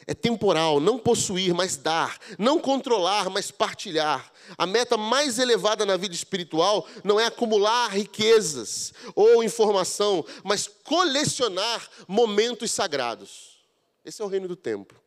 É 0.04 0.14
temporal, 0.14 0.80
não 0.80 0.98
possuir, 0.98 1.54
mas 1.54 1.76
dar. 1.76 2.18
Não 2.36 2.58
controlar, 2.58 3.30
mas 3.30 3.52
partilhar. 3.52 4.32
A 4.58 4.66
meta 4.66 4.96
mais 4.96 5.38
elevada 5.38 5.86
na 5.86 5.96
vida 5.96 6.12
espiritual 6.12 6.88
não 7.04 7.20
é 7.20 7.26
acumular 7.26 7.88
riquezas 7.88 8.92
ou 9.14 9.44
informação, 9.44 10.24
mas 10.42 10.66
colecionar 10.66 11.88
momentos 12.08 12.72
sagrados. 12.72 13.62
Esse 14.04 14.20
é 14.20 14.24
o 14.24 14.28
reino 14.28 14.48
do 14.48 14.56
tempo. 14.56 15.00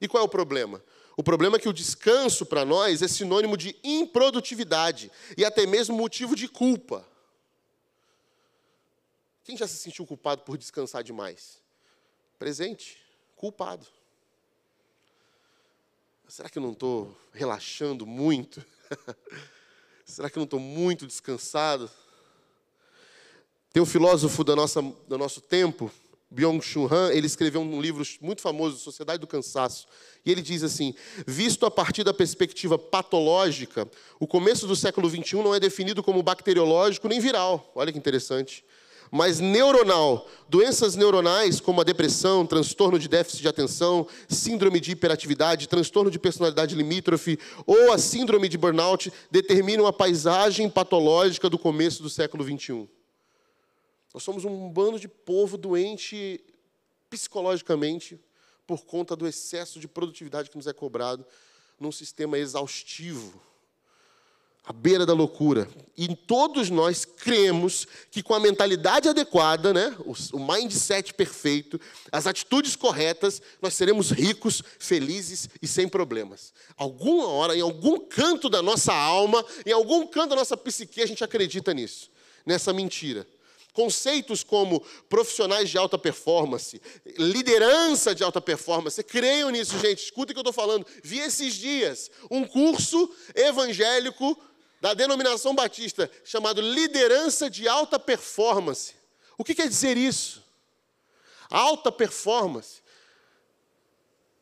E 0.00 0.06
qual 0.06 0.22
é 0.22 0.26
o 0.26 0.28
problema? 0.28 0.80
O 1.20 1.22
problema 1.22 1.58
é 1.58 1.60
que 1.60 1.68
o 1.68 1.72
descanso 1.74 2.46
para 2.46 2.64
nós 2.64 3.02
é 3.02 3.06
sinônimo 3.06 3.54
de 3.54 3.76
improdutividade 3.84 5.12
e 5.36 5.44
até 5.44 5.66
mesmo 5.66 5.94
motivo 5.94 6.34
de 6.34 6.48
culpa. 6.48 7.06
Quem 9.44 9.54
já 9.54 9.68
se 9.68 9.76
sentiu 9.76 10.06
culpado 10.06 10.40
por 10.44 10.56
descansar 10.56 11.04
demais? 11.04 11.60
Presente, 12.38 12.96
culpado. 13.36 13.86
Será 16.26 16.48
que 16.48 16.56
eu 16.56 16.62
não 16.62 16.72
estou 16.72 17.14
relaxando 17.34 18.06
muito? 18.06 18.64
Será 20.06 20.30
que 20.30 20.38
eu 20.38 20.40
não 20.40 20.46
estou 20.46 20.58
muito 20.58 21.06
descansado? 21.06 21.90
Tem 23.74 23.82
um 23.82 23.86
filósofo 23.86 24.42
da 24.42 24.56
nossa, 24.56 24.80
do 24.80 25.18
nosso 25.18 25.42
tempo, 25.42 25.92
Byung-Chul 26.30 26.88
Han, 26.92 27.12
ele 27.12 27.26
escreveu 27.26 27.60
um 27.60 27.80
livro 27.80 28.04
muito 28.20 28.40
famoso, 28.40 28.78
Sociedade 28.78 29.20
do 29.20 29.26
Cansaço, 29.26 29.86
e 30.24 30.30
ele 30.30 30.40
diz 30.40 30.62
assim: 30.62 30.94
visto 31.26 31.66
a 31.66 31.70
partir 31.70 32.04
da 32.04 32.14
perspectiva 32.14 32.78
patológica, 32.78 33.88
o 34.18 34.26
começo 34.26 34.66
do 34.66 34.76
século 34.76 35.10
XXI 35.10 35.36
não 35.42 35.54
é 35.54 35.58
definido 35.58 36.02
como 36.02 36.22
bacteriológico 36.22 37.08
nem 37.08 37.18
viral. 37.18 37.72
Olha 37.74 37.90
que 37.90 37.98
interessante. 37.98 38.64
Mas 39.12 39.40
neuronal, 39.40 40.28
doenças 40.48 40.94
neuronais 40.94 41.58
como 41.58 41.80
a 41.80 41.84
depressão, 41.84 42.46
transtorno 42.46 42.96
de 42.96 43.08
déficit 43.08 43.42
de 43.42 43.48
atenção, 43.48 44.06
síndrome 44.28 44.78
de 44.78 44.92
hiperatividade, 44.92 45.66
transtorno 45.66 46.12
de 46.12 46.18
personalidade 46.18 46.76
limítrofe 46.76 47.36
ou 47.66 47.92
a 47.92 47.98
síndrome 47.98 48.48
de 48.48 48.56
burnout 48.56 49.12
determinam 49.28 49.84
a 49.84 49.92
paisagem 49.92 50.70
patológica 50.70 51.50
do 51.50 51.58
começo 51.58 52.04
do 52.04 52.08
século 52.08 52.44
XXI. 52.44 52.88
Nós 54.12 54.22
somos 54.22 54.44
um 54.44 54.68
bando 54.68 54.98
de 54.98 55.08
povo 55.08 55.56
doente 55.56 56.42
psicologicamente 57.08 58.20
por 58.66 58.84
conta 58.84 59.16
do 59.16 59.26
excesso 59.26 59.80
de 59.80 59.88
produtividade 59.88 60.50
que 60.50 60.56
nos 60.56 60.66
é 60.66 60.72
cobrado 60.72 61.24
num 61.78 61.90
sistema 61.90 62.38
exaustivo, 62.38 63.40
à 64.64 64.72
beira 64.72 65.06
da 65.06 65.14
loucura. 65.14 65.68
E 65.96 66.14
todos 66.14 66.68
nós 66.70 67.04
cremos 67.04 67.86
que 68.10 68.22
com 68.22 68.34
a 68.34 68.38
mentalidade 68.38 69.08
adequada, 69.08 69.72
né, 69.72 69.96
o 70.32 70.38
mindset 70.38 71.14
perfeito, 71.14 71.80
as 72.12 72.26
atitudes 72.26 72.76
corretas, 72.76 73.40
nós 73.62 73.74
seremos 73.74 74.10
ricos, 74.10 74.62
felizes 74.78 75.48
e 75.62 75.66
sem 75.66 75.88
problemas. 75.88 76.52
Alguma 76.76 77.28
hora, 77.28 77.56
em 77.56 77.60
algum 77.60 77.98
canto 77.98 78.48
da 78.50 78.60
nossa 78.60 78.92
alma, 78.92 79.44
em 79.64 79.72
algum 79.72 80.06
canto 80.06 80.30
da 80.30 80.36
nossa 80.36 80.56
psique, 80.56 81.00
a 81.00 81.06
gente 81.06 81.24
acredita 81.24 81.72
nisso, 81.72 82.10
nessa 82.44 82.72
mentira. 82.72 83.26
Conceitos 83.72 84.42
como 84.42 84.80
profissionais 85.08 85.70
de 85.70 85.78
alta 85.78 85.96
performance, 85.96 86.80
liderança 87.16 88.14
de 88.14 88.24
alta 88.24 88.40
performance, 88.40 89.02
creiam 89.02 89.50
nisso, 89.50 89.78
gente. 89.78 90.04
Escuta 90.04 90.32
o 90.32 90.34
que 90.34 90.38
eu 90.38 90.42
estou 90.42 90.52
falando. 90.52 90.86
Vi 91.02 91.18
esses 91.18 91.54
dias 91.54 92.10
um 92.30 92.44
curso 92.44 93.08
evangélico 93.34 94.36
da 94.80 94.94
denominação 94.94 95.54
batista 95.54 96.10
chamado 96.24 96.60
Liderança 96.60 97.50
de 97.50 97.68
Alta 97.68 97.98
Performance. 97.98 98.94
O 99.36 99.44
que 99.44 99.54
quer 99.54 99.68
dizer 99.68 99.96
isso? 99.96 100.42
Alta 101.50 101.92
performance. 101.92 102.80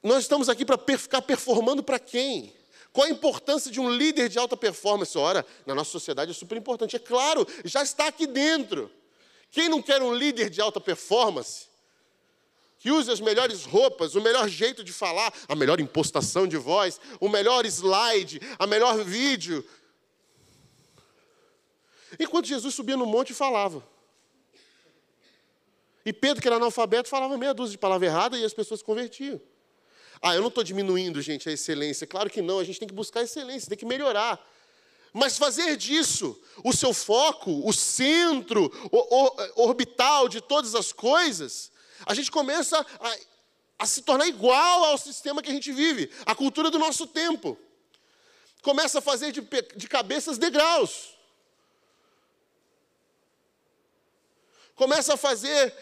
Nós 0.02 0.24
estamos 0.24 0.48
aqui 0.48 0.64
para 0.64 0.78
ficar 0.96 1.22
performando 1.22 1.82
para 1.82 1.98
quem? 1.98 2.54
Qual 2.92 3.06
a 3.06 3.10
importância 3.10 3.70
de 3.70 3.80
um 3.80 3.90
líder 3.90 4.28
de 4.28 4.38
alta 4.38 4.56
performance? 4.56 5.16
Ora, 5.16 5.44
na 5.66 5.74
nossa 5.74 5.90
sociedade 5.90 6.30
é 6.30 6.34
super 6.34 6.56
importante. 6.56 6.96
É 6.96 6.98
claro, 6.98 7.46
já 7.64 7.82
está 7.82 8.06
aqui 8.06 8.26
dentro. 8.26 8.90
Quem 9.50 9.68
não 9.68 9.80
quer 9.80 10.02
um 10.02 10.14
líder 10.14 10.50
de 10.50 10.60
alta 10.60 10.80
performance? 10.80 11.66
Que 12.78 12.90
use 12.90 13.10
as 13.10 13.20
melhores 13.20 13.64
roupas, 13.64 14.14
o 14.14 14.20
melhor 14.20 14.48
jeito 14.48 14.84
de 14.84 14.92
falar, 14.92 15.32
a 15.48 15.54
melhor 15.56 15.80
impostação 15.80 16.46
de 16.46 16.56
voz, 16.56 17.00
o 17.18 17.28
melhor 17.28 17.66
slide, 17.66 18.40
a 18.58 18.66
melhor 18.66 19.02
vídeo. 19.02 19.64
Enquanto 22.18 22.46
Jesus 22.46 22.74
subia 22.74 22.96
no 22.96 23.06
monte 23.06 23.30
e 23.30 23.34
falava. 23.34 23.84
E 26.04 26.12
Pedro, 26.12 26.40
que 26.40 26.48
era 26.48 26.56
analfabeto, 26.56 27.08
falava 27.08 27.36
meia 27.36 27.52
dúzia 27.52 27.72
de 27.72 27.78
palavra 27.78 28.06
errada 28.06 28.38
e 28.38 28.44
as 28.44 28.54
pessoas 28.54 28.80
se 28.80 28.86
convertiam. 28.86 29.40
Ah, 30.22 30.34
eu 30.34 30.40
não 30.40 30.48
estou 30.48 30.64
diminuindo, 30.64 31.20
gente, 31.20 31.48
a 31.48 31.52
excelência. 31.52 32.06
Claro 32.06 32.30
que 32.30 32.40
não, 32.40 32.58
a 32.58 32.64
gente 32.64 32.78
tem 32.78 32.88
que 32.88 32.94
buscar 32.94 33.22
excelência, 33.22 33.68
tem 33.68 33.78
que 33.78 33.84
melhorar. 33.86 34.40
Mas 35.12 35.38
fazer 35.38 35.76
disso 35.76 36.38
o 36.64 36.72
seu 36.72 36.92
foco, 36.92 37.66
o 37.66 37.72
centro 37.72 38.70
o, 38.90 39.60
o, 39.60 39.64
orbital 39.64 40.28
de 40.28 40.40
todas 40.40 40.74
as 40.74 40.92
coisas, 40.92 41.70
a 42.06 42.14
gente 42.14 42.30
começa 42.30 42.84
a, 43.00 43.16
a 43.80 43.86
se 43.86 44.02
tornar 44.02 44.26
igual 44.26 44.84
ao 44.84 44.98
sistema 44.98 45.42
que 45.42 45.50
a 45.50 45.54
gente 45.54 45.72
vive, 45.72 46.10
a 46.26 46.34
cultura 46.34 46.70
do 46.70 46.78
nosso 46.78 47.06
tempo. 47.06 47.58
Começa 48.62 48.98
a 48.98 49.02
fazer 49.02 49.32
de, 49.32 49.40
de 49.76 49.88
cabeças 49.88 50.36
degraus. 50.36 51.14
Começa 54.74 55.14
a 55.14 55.16
fazer 55.16 55.74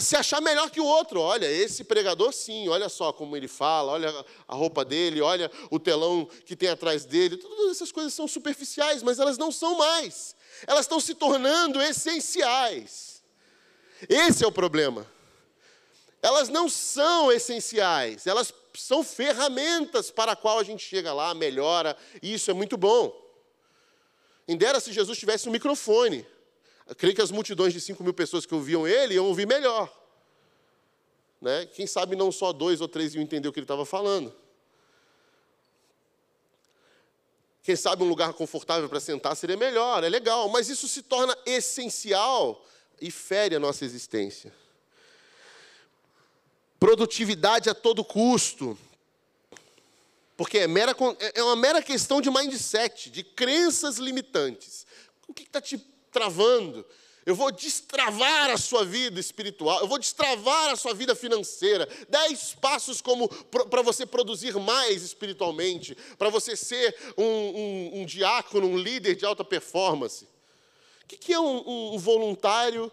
se 0.00 0.16
achar 0.16 0.40
melhor 0.40 0.70
que 0.70 0.80
o 0.80 0.84
outro. 0.84 1.20
Olha, 1.20 1.46
esse 1.46 1.84
pregador 1.84 2.32
sim, 2.32 2.68
olha 2.68 2.88
só 2.88 3.12
como 3.12 3.36
ele 3.36 3.48
fala, 3.48 3.92
olha 3.92 4.24
a 4.48 4.54
roupa 4.54 4.84
dele, 4.84 5.20
olha 5.20 5.50
o 5.70 5.78
telão 5.78 6.26
que 6.46 6.56
tem 6.56 6.68
atrás 6.68 7.04
dele. 7.04 7.36
Todas 7.36 7.76
essas 7.76 7.92
coisas 7.92 8.14
são 8.14 8.26
superficiais, 8.26 9.02
mas 9.02 9.18
elas 9.18 9.36
não 9.36 9.52
são 9.52 9.76
mais. 9.76 10.34
Elas 10.66 10.86
estão 10.86 11.00
se 11.00 11.14
tornando 11.14 11.80
essenciais. 11.82 13.22
Esse 14.08 14.44
é 14.44 14.46
o 14.46 14.52
problema. 14.52 15.06
Elas 16.22 16.48
não 16.48 16.68
são 16.68 17.32
essenciais, 17.32 18.28
elas 18.28 18.54
são 18.74 19.02
ferramentas 19.02 20.10
para 20.10 20.32
a 20.32 20.36
qual 20.36 20.58
a 20.58 20.62
gente 20.62 20.84
chega 20.84 21.12
lá, 21.12 21.34
melhora, 21.34 21.96
e 22.22 22.32
isso 22.32 22.48
é 22.48 22.54
muito 22.54 22.76
bom. 22.76 23.12
Indera 24.46 24.78
se 24.78 24.92
Jesus 24.92 25.18
tivesse 25.18 25.48
um 25.48 25.52
microfone. 25.52 26.24
Eu 26.86 26.94
creio 26.94 27.14
que 27.14 27.22
as 27.22 27.30
multidões 27.30 27.72
de 27.72 27.80
5 27.80 28.02
mil 28.02 28.14
pessoas 28.14 28.44
que 28.44 28.54
ouviam 28.54 28.86
ele 28.86 29.14
iam 29.14 29.26
ouvir 29.26 29.46
melhor. 29.46 29.92
Né? 31.40 31.66
Quem 31.66 31.86
sabe 31.86 32.14
não 32.14 32.30
só 32.30 32.52
dois 32.52 32.80
ou 32.80 32.88
três 32.88 33.14
iam 33.14 33.22
entender 33.22 33.48
o 33.48 33.52
que 33.52 33.58
ele 33.58 33.64
estava 33.64 33.84
falando. 33.84 34.34
Quem 37.62 37.76
sabe 37.76 38.02
um 38.02 38.08
lugar 38.08 38.32
confortável 38.32 38.88
para 38.88 38.98
sentar 38.98 39.36
seria 39.36 39.56
melhor, 39.56 40.02
é 40.02 40.08
legal, 40.08 40.48
mas 40.48 40.68
isso 40.68 40.88
se 40.88 41.02
torna 41.02 41.36
essencial 41.46 42.64
e 43.00 43.10
fere 43.10 43.54
a 43.54 43.60
nossa 43.60 43.84
existência. 43.84 44.52
Produtividade 46.78 47.70
a 47.70 47.74
todo 47.74 48.04
custo. 48.04 48.76
Porque 50.36 50.58
é, 50.58 50.66
mera, 50.66 50.96
é 51.34 51.42
uma 51.42 51.54
mera 51.54 51.80
questão 51.80 52.20
de 52.20 52.28
mindset, 52.30 53.10
de 53.10 53.22
crenças 53.22 53.98
limitantes. 53.98 54.84
O 55.28 55.32
que 55.32 55.44
está 55.44 55.60
te 55.60 55.78
travando. 56.12 56.86
Eu 57.24 57.36
vou 57.36 57.52
destravar 57.52 58.50
a 58.50 58.56
sua 58.56 58.84
vida 58.84 59.20
espiritual, 59.20 59.80
eu 59.80 59.86
vou 59.86 59.98
destravar 59.98 60.70
a 60.70 60.76
sua 60.76 60.92
vida 60.92 61.14
financeira. 61.14 61.88
Dez 62.08 62.54
passos 62.60 63.00
como 63.00 63.28
para 63.28 63.80
você 63.80 64.04
produzir 64.04 64.54
mais 64.58 65.02
espiritualmente, 65.02 65.96
para 66.18 66.28
você 66.28 66.56
ser 66.56 66.96
um, 67.16 67.24
um, 67.24 68.00
um, 68.00 68.04
diácono, 68.04 68.66
um 68.66 68.76
líder 68.76 69.14
de 69.14 69.24
alta 69.24 69.44
performance. 69.44 70.24
O 71.04 71.06
que, 71.06 71.16
que 71.16 71.32
é 71.32 71.38
um, 71.38 71.94
um 71.94 71.98
voluntário 71.98 72.90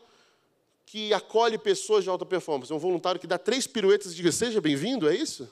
que 0.86 1.12
acolhe 1.12 1.58
pessoas 1.58 2.04
de 2.04 2.10
alta 2.10 2.26
performance? 2.26 2.72
É 2.72 2.76
um 2.76 2.80
voluntário 2.80 3.20
que 3.20 3.28
dá 3.28 3.40
três 3.40 3.66
piruetas 3.66 4.12
e 4.12 4.16
diz: 4.16 4.36
Seja 4.36 4.62
bem-vindo, 4.62 5.10
é 5.10 5.16
isso? 5.16 5.50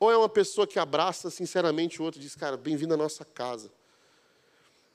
Ou 0.00 0.10
é 0.10 0.16
uma 0.16 0.28
pessoa 0.28 0.66
que 0.66 0.80
abraça 0.80 1.30
sinceramente 1.30 2.02
o 2.02 2.04
outro 2.04 2.20
e 2.20 2.24
diz: 2.24 2.34
Cara, 2.34 2.56
bem-vindo 2.56 2.94
à 2.94 2.96
nossa 2.96 3.24
casa. 3.24 3.70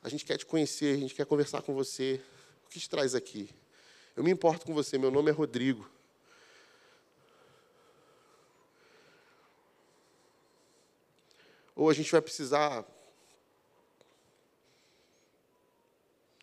A 0.04 0.10
gente 0.10 0.26
quer 0.26 0.38
te 0.38 0.46
conhecer, 0.46 0.96
a 0.96 1.00
gente 1.00 1.16
quer 1.16 1.26
conversar 1.26 1.62
com 1.62 1.74
você. 1.74 2.20
O 2.66 2.70
que 2.70 2.78
te 2.78 2.90
traz 2.90 3.16
aqui? 3.16 3.50
Eu 4.18 4.24
me 4.24 4.32
importo 4.32 4.66
com 4.66 4.74
você, 4.74 4.98
meu 4.98 5.10
nome 5.10 5.32
é 5.32 5.34
Rodrigo. 5.34 5.90
Ou 11.74 11.90
a 11.90 11.94
gente 11.94 12.12
vai 12.12 12.22
precisar 12.22 12.86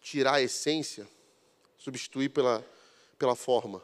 tirar 0.01 0.35
a 0.35 0.43
essência, 0.43 1.07
substituir 1.77 2.31
pela, 2.31 2.67
pela 3.19 3.37
forma. 3.37 3.83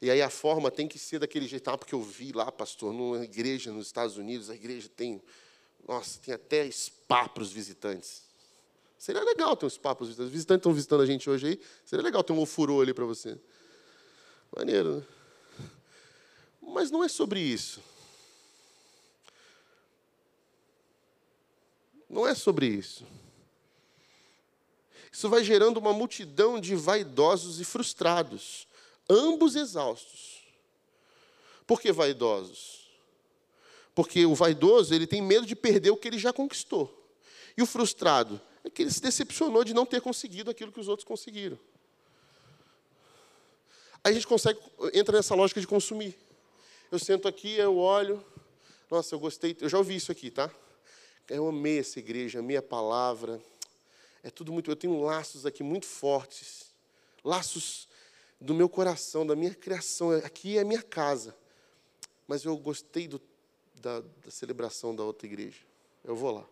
E 0.00 0.10
aí 0.10 0.20
a 0.20 0.28
forma 0.28 0.70
tem 0.70 0.86
que 0.86 0.98
ser 0.98 1.18
daquele 1.18 1.48
jeito, 1.48 1.68
ah, 1.68 1.78
porque 1.78 1.94
eu 1.94 2.02
vi 2.02 2.32
lá, 2.32 2.52
pastor, 2.52 2.92
numa 2.92 3.24
igreja 3.24 3.72
nos 3.72 3.86
Estados 3.86 4.16
Unidos, 4.18 4.50
a 4.50 4.54
igreja 4.54 4.88
tem, 4.88 5.22
nossa, 5.88 6.20
tem 6.20 6.34
até 6.34 6.70
spa 6.70 7.28
para 7.28 7.42
os 7.42 7.50
visitantes. 7.50 8.31
Seria 9.02 9.24
legal 9.24 9.56
ter 9.56 9.66
uns 9.66 9.76
papos. 9.76 10.10
Os 10.10 10.30
visitantes 10.30 10.60
estão 10.60 10.72
visitando 10.72 11.02
a 11.02 11.06
gente 11.06 11.28
hoje 11.28 11.44
aí. 11.44 11.60
Seria 11.84 12.04
legal 12.04 12.22
ter 12.22 12.32
um 12.32 12.38
ofurô 12.38 12.80
ali 12.80 12.94
para 12.94 13.04
você. 13.04 13.36
Maneiro, 14.56 14.98
né? 14.98 15.06
Mas 16.62 16.88
não 16.88 17.02
é 17.02 17.08
sobre 17.08 17.40
isso. 17.40 17.82
Não 22.08 22.28
é 22.28 22.32
sobre 22.32 22.68
isso. 22.68 23.04
Isso 25.10 25.28
vai 25.28 25.42
gerando 25.42 25.78
uma 25.78 25.92
multidão 25.92 26.60
de 26.60 26.76
vaidosos 26.76 27.58
e 27.58 27.64
frustrados, 27.64 28.68
ambos 29.10 29.56
exaustos. 29.56 30.44
Por 31.66 31.80
que 31.80 31.90
vaidosos? 31.90 32.88
Porque 33.96 34.24
o 34.24 34.34
vaidoso 34.36 34.94
ele 34.94 35.08
tem 35.08 35.20
medo 35.20 35.44
de 35.44 35.56
perder 35.56 35.90
o 35.90 35.96
que 35.96 36.06
ele 36.06 36.20
já 36.20 36.32
conquistou. 36.32 37.04
E 37.56 37.62
o 37.62 37.66
frustrado 37.66 38.40
é 38.64 38.70
que 38.70 38.82
ele 38.82 38.90
se 38.90 39.00
decepcionou 39.00 39.64
de 39.64 39.74
não 39.74 39.84
ter 39.84 40.00
conseguido 40.00 40.50
aquilo 40.50 40.72
que 40.72 40.80
os 40.80 40.88
outros 40.88 41.04
conseguiram. 41.04 41.58
Aí 44.04 44.10
a 44.10 44.14
gente 44.14 44.26
consegue, 44.26 44.60
entra 44.92 45.16
nessa 45.16 45.34
lógica 45.34 45.60
de 45.60 45.66
consumir. 45.66 46.16
Eu 46.90 46.98
sento 46.98 47.28
aqui, 47.28 47.56
eu 47.56 47.76
olho, 47.76 48.24
nossa, 48.90 49.14
eu 49.14 49.18
gostei, 49.18 49.56
eu 49.60 49.68
já 49.68 49.78
ouvi 49.78 49.96
isso 49.96 50.12
aqui, 50.12 50.30
tá? 50.30 50.50
Eu 51.28 51.48
amei 51.48 51.78
essa 51.78 51.98
igreja, 51.98 52.40
amei 52.40 52.56
a 52.56 52.62
palavra. 52.62 53.40
É 54.22 54.30
tudo 54.30 54.52
muito, 54.52 54.70
eu 54.70 54.76
tenho 54.76 55.00
laços 55.00 55.46
aqui 55.46 55.62
muito 55.62 55.86
fortes. 55.86 56.66
Laços 57.24 57.88
do 58.40 58.52
meu 58.52 58.68
coração, 58.68 59.26
da 59.26 59.36
minha 59.36 59.54
criação. 59.54 60.10
Aqui 60.10 60.58
é 60.58 60.60
a 60.60 60.64
minha 60.64 60.82
casa. 60.82 61.34
Mas 62.26 62.44
eu 62.44 62.56
gostei 62.56 63.06
do, 63.06 63.20
da, 63.76 64.00
da 64.00 64.30
celebração 64.30 64.94
da 64.94 65.04
outra 65.04 65.26
igreja. 65.26 65.60
Eu 66.04 66.16
vou 66.16 66.32
lá. 66.32 66.46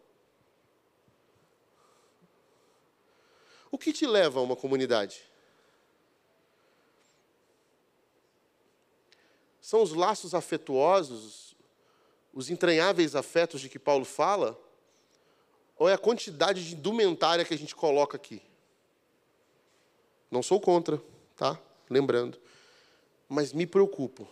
O 3.71 3.79
que 3.79 3.93
te 3.93 4.07
leva 4.07 4.41
a 4.41 4.43
uma 4.43 4.57
comunidade? 4.57 5.23
São 9.61 9.83
os 9.83 9.93
laços 9.93 10.35
afetuosos, 10.35 11.55
os 12.33 12.51
entranháveis 12.51 13.15
afetos 13.15 13.61
de 13.61 13.69
que 13.69 13.79
Paulo 13.79 14.05
fala? 14.05 14.59
Ou 15.77 15.89
é 15.89 15.95
a 15.95 15.99
quantidade 15.99 16.69
de 16.69 16.75
indumentária 16.75 17.45
que 17.45 17.55
a 17.55 17.59
gente 17.59 17.75
coloca 17.75 18.17
aqui? 18.17 18.43
Não 20.31 20.43
sou 20.43 20.61
contra, 20.61 21.01
tá? 21.37 21.59
Lembrando. 21.89 22.41
Mas 23.29 23.53
me 23.53 23.67
preocupo. 23.67 24.29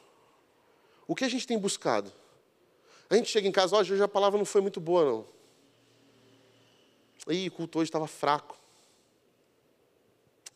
O 1.06 1.14
que 1.14 1.24
a 1.24 1.28
gente 1.28 1.46
tem 1.46 1.58
buscado? 1.58 2.12
A 3.08 3.16
gente 3.16 3.30
chega 3.30 3.48
em 3.48 3.52
casa, 3.52 3.76
hoje 3.76 4.00
a 4.02 4.08
palavra 4.08 4.36
não 4.36 4.44
foi 4.44 4.60
muito 4.60 4.80
boa, 4.80 5.04
não. 5.04 5.26
Ih, 7.32 7.48
o 7.48 7.52
culto 7.52 7.78
hoje 7.78 7.88
estava 7.88 8.06
fraco. 8.06 8.56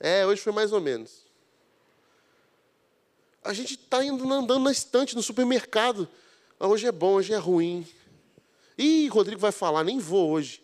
É, 0.04 0.26
hoje 0.26 0.42
foi 0.42 0.52
mais 0.52 0.72
ou 0.72 0.80
menos. 0.80 1.24
A 3.44 3.52
gente 3.52 3.74
está 3.74 3.98
andando 3.98 4.58
na 4.58 4.72
estante, 4.72 5.14
no 5.14 5.22
supermercado. 5.22 6.08
Ah, 6.58 6.66
hoje 6.66 6.88
é 6.88 6.90
bom, 6.90 7.14
hoje 7.14 7.32
é 7.32 7.36
ruim. 7.36 7.86
Ih, 8.76 9.06
Rodrigo 9.06 9.40
vai 9.40 9.52
falar, 9.52 9.84
nem 9.84 10.00
vou 10.00 10.32
hoje. 10.32 10.60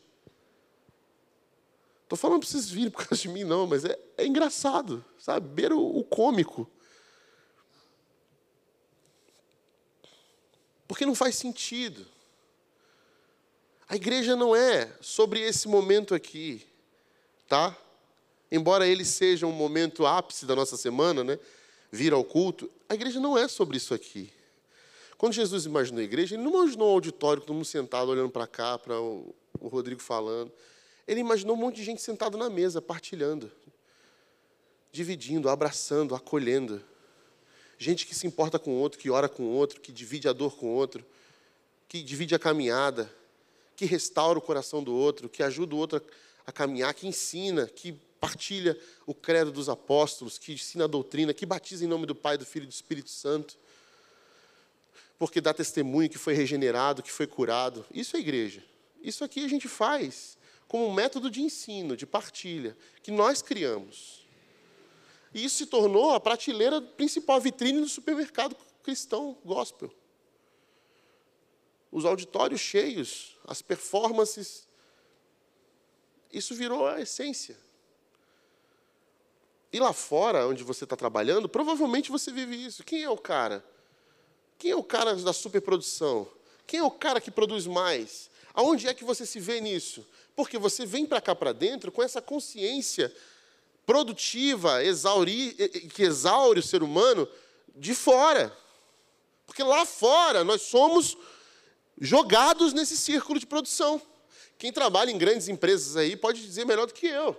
Estou 2.02 2.18
falando 2.18 2.40
para 2.40 2.48
vocês 2.48 2.68
virem 2.68 2.90
por 2.90 3.06
causa 3.06 3.22
de 3.22 3.28
mim, 3.28 3.44
não, 3.44 3.64
mas 3.64 3.84
é, 3.84 3.96
é 4.16 4.26
engraçado, 4.26 5.04
sabe? 5.20 5.46
Beira 5.46 5.76
o, 5.76 6.00
o 6.00 6.02
cômico. 6.02 6.68
Porque 10.88 11.06
não 11.06 11.14
faz 11.14 11.36
sentido. 11.36 12.04
A 13.88 13.94
igreja 13.94 14.34
não 14.34 14.56
é 14.56 14.92
sobre 15.00 15.40
esse 15.40 15.68
momento 15.68 16.12
aqui, 16.12 16.66
tá? 17.46 17.76
Embora 18.50 18.86
ele 18.86 19.04
seja 19.04 19.46
um 19.46 19.52
momento 19.52 20.06
ápice 20.06 20.46
da 20.46 20.56
nossa 20.56 20.76
semana, 20.76 21.22
né? 21.22 21.38
vir 21.90 22.12
ao 22.12 22.24
culto, 22.24 22.70
a 22.88 22.94
igreja 22.94 23.18
não 23.18 23.36
é 23.36 23.48
sobre 23.48 23.76
isso 23.76 23.94
aqui. 23.94 24.30
Quando 25.16 25.32
Jesus 25.32 25.66
imaginou 25.66 26.00
a 26.00 26.04
igreja, 26.04 26.36
ele 26.36 26.42
não 26.42 26.52
imaginou 26.52 26.88
um 26.88 26.92
auditório, 26.92 27.42
todo 27.42 27.54
mundo 27.54 27.64
sentado, 27.64 28.10
olhando 28.10 28.30
para 28.30 28.46
cá, 28.46 28.78
para 28.78 29.00
o, 29.00 29.34
o 29.58 29.68
Rodrigo 29.68 30.00
falando. 30.00 30.52
Ele 31.06 31.20
imaginou 31.20 31.56
um 31.56 31.58
monte 31.58 31.76
de 31.76 31.84
gente 31.84 32.00
sentado 32.00 32.38
na 32.38 32.48
mesa, 32.48 32.80
partilhando, 32.80 33.50
dividindo, 34.92 35.48
abraçando, 35.48 36.14
acolhendo. 36.14 36.84
Gente 37.78 38.06
que 38.06 38.14
se 38.14 38.26
importa 38.26 38.58
com 38.58 38.72
o 38.72 38.78
outro, 38.78 38.98
que 38.98 39.10
ora 39.10 39.28
com 39.28 39.42
o 39.44 39.50
outro, 39.50 39.80
que 39.80 39.90
divide 39.90 40.28
a 40.28 40.32
dor 40.32 40.56
com 40.56 40.66
o 40.66 40.74
outro, 40.74 41.04
que 41.88 42.02
divide 42.02 42.34
a 42.34 42.38
caminhada, 42.38 43.10
que 43.74 43.86
restaura 43.86 44.38
o 44.38 44.42
coração 44.42 44.82
do 44.82 44.94
outro, 44.94 45.28
que 45.28 45.42
ajuda 45.42 45.74
o 45.74 45.78
outro 45.78 46.02
a 46.46 46.52
caminhar, 46.52 46.92
que 46.94 47.08
ensina, 47.08 47.66
que 47.66 47.98
partilha 48.20 48.78
o 49.06 49.14
credo 49.14 49.50
dos 49.50 49.68
apóstolos, 49.68 50.38
que 50.38 50.52
ensina 50.52 50.84
a 50.84 50.88
doutrina, 50.88 51.32
que 51.32 51.46
batiza 51.46 51.84
em 51.84 51.88
nome 51.88 52.06
do 52.06 52.14
Pai, 52.14 52.36
do 52.36 52.44
Filho 52.44 52.64
e 52.64 52.66
do 52.66 52.72
Espírito 52.72 53.10
Santo, 53.10 53.56
porque 55.18 55.40
dá 55.40 55.52
testemunho 55.52 56.08
que 56.08 56.18
foi 56.18 56.34
regenerado, 56.34 57.02
que 57.02 57.10
foi 57.10 57.26
curado. 57.26 57.84
Isso 57.92 58.16
é 58.16 58.20
igreja. 58.20 58.62
Isso 59.02 59.24
aqui 59.24 59.44
a 59.44 59.48
gente 59.48 59.68
faz 59.68 60.38
como 60.68 60.86
um 60.86 60.92
método 60.92 61.30
de 61.30 61.40
ensino, 61.40 61.96
de 61.96 62.06
partilha, 62.06 62.76
que 63.02 63.10
nós 63.10 63.40
criamos. 63.40 64.26
E 65.32 65.44
isso 65.44 65.56
se 65.56 65.66
tornou 65.66 66.12
a 66.12 66.20
prateleira 66.20 66.80
principal, 66.80 67.36
a 67.36 67.40
vitrine 67.40 67.80
do 67.80 67.88
supermercado 67.88 68.54
cristão 68.82 69.36
gospel. 69.44 69.92
Os 71.90 72.04
auditórios 72.04 72.60
cheios, 72.60 73.36
as 73.46 73.62
performances. 73.62 74.68
Isso 76.30 76.54
virou 76.54 76.86
a 76.86 77.00
essência. 77.00 77.56
E 79.72 79.78
lá 79.78 79.92
fora, 79.92 80.46
onde 80.46 80.62
você 80.62 80.84
está 80.84 80.96
trabalhando, 80.96 81.48
provavelmente 81.48 82.10
você 82.10 82.32
vive 82.32 82.56
isso. 82.56 82.82
Quem 82.82 83.02
é 83.02 83.10
o 83.10 83.18
cara? 83.18 83.64
Quem 84.58 84.70
é 84.70 84.76
o 84.76 84.82
cara 84.82 85.14
da 85.14 85.32
superprodução? 85.32 86.26
Quem 86.66 86.80
é 86.80 86.82
o 86.82 86.90
cara 86.90 87.20
que 87.20 87.30
produz 87.30 87.66
mais? 87.66 88.30
Aonde 88.54 88.88
é 88.88 88.94
que 88.94 89.04
você 89.04 89.24
se 89.24 89.38
vê 89.38 89.60
nisso? 89.60 90.06
Porque 90.34 90.58
você 90.58 90.86
vem 90.86 91.06
para 91.06 91.20
cá 91.20 91.34
para 91.34 91.52
dentro 91.52 91.92
com 91.92 92.02
essa 92.02 92.20
consciência 92.22 93.14
produtiva, 93.84 94.84
exauri, 94.84 95.52
que 95.94 96.02
exaure 96.02 96.60
o 96.60 96.62
ser 96.62 96.82
humano 96.82 97.28
de 97.74 97.94
fora. 97.94 98.54
Porque 99.46 99.62
lá 99.62 99.86
fora 99.86 100.44
nós 100.44 100.62
somos 100.62 101.16
jogados 102.00 102.72
nesse 102.72 102.96
círculo 102.96 103.38
de 103.38 103.46
produção. 103.46 104.00
Quem 104.58 104.72
trabalha 104.72 105.10
em 105.10 105.18
grandes 105.18 105.48
empresas 105.48 105.96
aí 105.96 106.16
pode 106.16 106.42
dizer 106.42 106.66
melhor 106.66 106.86
do 106.86 106.94
que 106.94 107.06
eu. 107.06 107.36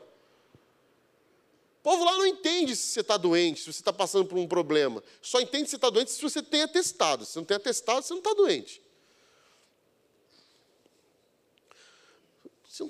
Povo 1.89 2.04
lá 2.04 2.19
não 2.19 2.28
entende 2.28 2.75
se 2.75 2.91
você 2.91 2.99
está 2.99 3.17
doente, 3.17 3.62
se 3.62 3.73
você 3.73 3.82
está 3.82 3.91
passando 3.91 4.23
por 4.23 4.38
um 4.38 4.47
problema. 4.47 5.04
Só 5.23 5.41
entende 5.41 5.63
se 5.63 5.71
você 5.71 5.75
está 5.78 5.89
doente 5.89 6.12
se 6.12 6.21
você 6.21 6.43
tem 6.43 6.62
atestado. 6.62 7.25
Se 7.25 7.36
não 7.36 7.43
tem 7.43 7.58
atestado, 7.58 8.06
você 8.06 8.13
não 8.13 8.19
está 8.19 8.32
doente. 8.32 8.80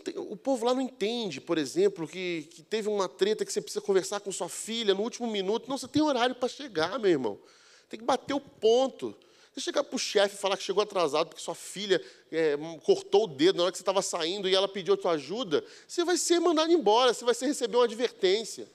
Tem, 0.03 0.17
o 0.17 0.35
povo 0.35 0.65
lá 0.65 0.73
não 0.73 0.81
entende, 0.81 1.39
por 1.39 1.57
exemplo, 1.57 2.05
que, 2.05 2.49
que 2.51 2.61
teve 2.61 2.89
uma 2.89 3.07
treta 3.07 3.45
que 3.45 3.53
você 3.53 3.61
precisa 3.61 3.79
conversar 3.79 4.19
com 4.19 4.33
sua 4.33 4.49
filha 4.49 4.93
no 4.93 5.01
último 5.01 5.31
minuto. 5.31 5.69
Não, 5.69 5.77
você 5.77 5.87
tem 5.87 6.01
horário 6.01 6.35
para 6.35 6.49
chegar, 6.49 6.99
meu 6.99 7.09
irmão. 7.09 7.39
Tem 7.87 7.97
que 7.97 8.05
bater 8.05 8.33
o 8.33 8.41
ponto. 8.41 9.15
Você 9.53 9.61
chegar 9.61 9.85
para 9.85 9.95
o 9.95 9.99
chefe 9.99 10.35
e 10.35 10.37
falar 10.37 10.57
que 10.57 10.63
chegou 10.63 10.83
atrasado 10.83 11.29
porque 11.29 11.41
sua 11.41 11.55
filha 11.55 12.03
é, 12.29 12.57
cortou 12.83 13.23
o 13.23 13.27
dedo 13.27 13.55
na 13.55 13.63
hora 13.63 13.71
que 13.71 13.77
você 13.77 13.81
estava 13.81 14.01
saindo 14.01 14.49
e 14.49 14.53
ela 14.53 14.67
pediu 14.67 14.99
a 15.01 15.11
ajuda, 15.11 15.63
você 15.87 16.03
vai 16.03 16.17
ser 16.17 16.41
mandado 16.41 16.69
embora, 16.69 17.13
você 17.13 17.23
vai 17.23 17.33
ser 17.33 17.45
receber 17.45 17.77
uma 17.77 17.85
advertência. 17.85 18.67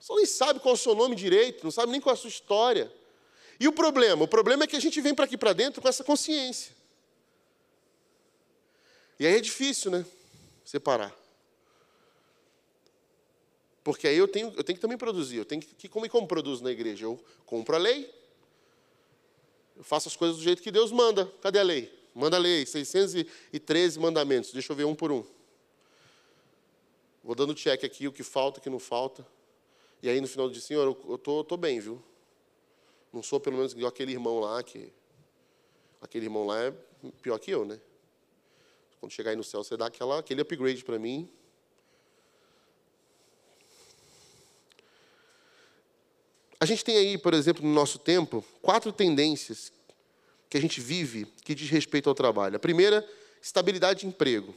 Você 0.00 0.14
nem 0.14 0.26
sabe 0.26 0.60
qual 0.60 0.74
é 0.74 0.78
o 0.78 0.80
seu 0.80 0.94
nome 0.94 1.16
direito, 1.16 1.64
não 1.64 1.70
sabe 1.70 1.92
nem 1.92 2.00
qual 2.00 2.14
é 2.14 2.18
a 2.18 2.20
sua 2.20 2.28
história. 2.28 2.92
E 3.60 3.66
o 3.66 3.72
problema? 3.72 4.24
O 4.24 4.28
problema 4.28 4.64
é 4.64 4.66
que 4.66 4.76
a 4.76 4.80
gente 4.80 5.00
vem 5.00 5.14
para 5.14 5.24
aqui 5.24 5.36
para 5.36 5.52
dentro 5.52 5.82
com 5.82 5.88
essa 5.88 6.04
consciência. 6.04 6.72
E 9.18 9.26
aí 9.26 9.36
é 9.36 9.40
difícil, 9.40 9.90
né? 9.90 10.06
Separar. 10.64 11.14
Porque 13.82 14.06
aí 14.06 14.16
eu 14.16 14.28
tenho, 14.28 14.52
eu 14.56 14.62
tenho 14.62 14.76
que 14.76 14.82
também 14.82 14.98
produzir. 14.98 15.38
Eu 15.38 15.44
tenho 15.44 15.62
que, 15.62 15.88
como 15.88 16.06
e 16.06 16.08
como 16.08 16.28
produzo 16.28 16.62
na 16.62 16.70
igreja? 16.70 17.06
Eu 17.06 17.18
compro 17.46 17.74
a 17.74 17.78
lei, 17.78 18.12
eu 19.76 19.82
faço 19.82 20.08
as 20.08 20.16
coisas 20.16 20.36
do 20.36 20.42
jeito 20.42 20.62
que 20.62 20.70
Deus 20.70 20.92
manda. 20.92 21.26
Cadê 21.40 21.58
a 21.58 21.62
lei? 21.62 21.96
Manda 22.14 22.36
a 22.36 22.40
lei, 22.40 22.66
613 22.66 23.98
mandamentos. 23.98 24.52
Deixa 24.52 24.72
eu 24.72 24.76
ver 24.76 24.84
um 24.84 24.94
por 24.94 25.10
um. 25.10 25.24
Vou 27.22 27.34
dando 27.34 27.54
check 27.54 27.84
aqui, 27.84 28.08
o 28.08 28.12
que 28.12 28.22
falta, 28.22 28.58
o 28.58 28.62
que 28.62 28.68
não 28.68 28.78
falta. 28.78 29.26
E 30.02 30.08
aí 30.08 30.20
no 30.20 30.28
final 30.28 30.48
diz, 30.48 30.64
Senhor, 30.64 30.96
eu 31.08 31.18
tô, 31.18 31.42
tô 31.42 31.56
bem, 31.56 31.80
viu? 31.80 32.02
Não 33.12 33.22
sou 33.22 33.40
pelo 33.40 33.56
menos 33.56 33.72
igual 33.72 33.88
aquele 33.88 34.12
irmão 34.12 34.38
lá, 34.38 34.62
que. 34.62 34.92
Aquele 36.00 36.26
irmão 36.26 36.46
lá 36.46 36.60
é 36.60 36.70
pior 37.22 37.38
que 37.38 37.50
eu, 37.50 37.64
né? 37.64 37.80
Quando 39.00 39.12
chegar 39.12 39.30
aí 39.30 39.36
no 39.36 39.42
céu, 39.42 39.64
você 39.64 39.76
dá 39.76 39.86
aquela, 39.86 40.18
aquele 40.18 40.42
upgrade 40.42 40.84
para 40.84 40.98
mim. 40.98 41.28
A 46.60 46.64
gente 46.64 46.84
tem 46.84 46.96
aí, 46.96 47.16
por 47.16 47.34
exemplo, 47.34 47.64
no 47.64 47.72
nosso 47.72 47.98
tempo, 47.98 48.44
quatro 48.60 48.92
tendências 48.92 49.72
que 50.48 50.56
a 50.56 50.60
gente 50.60 50.80
vive 50.80 51.26
que 51.44 51.54
diz 51.54 51.70
respeito 51.70 52.08
ao 52.08 52.14
trabalho. 52.14 52.56
A 52.56 52.58
primeira, 52.58 53.08
estabilidade 53.40 54.00
de 54.00 54.06
emprego. 54.06 54.54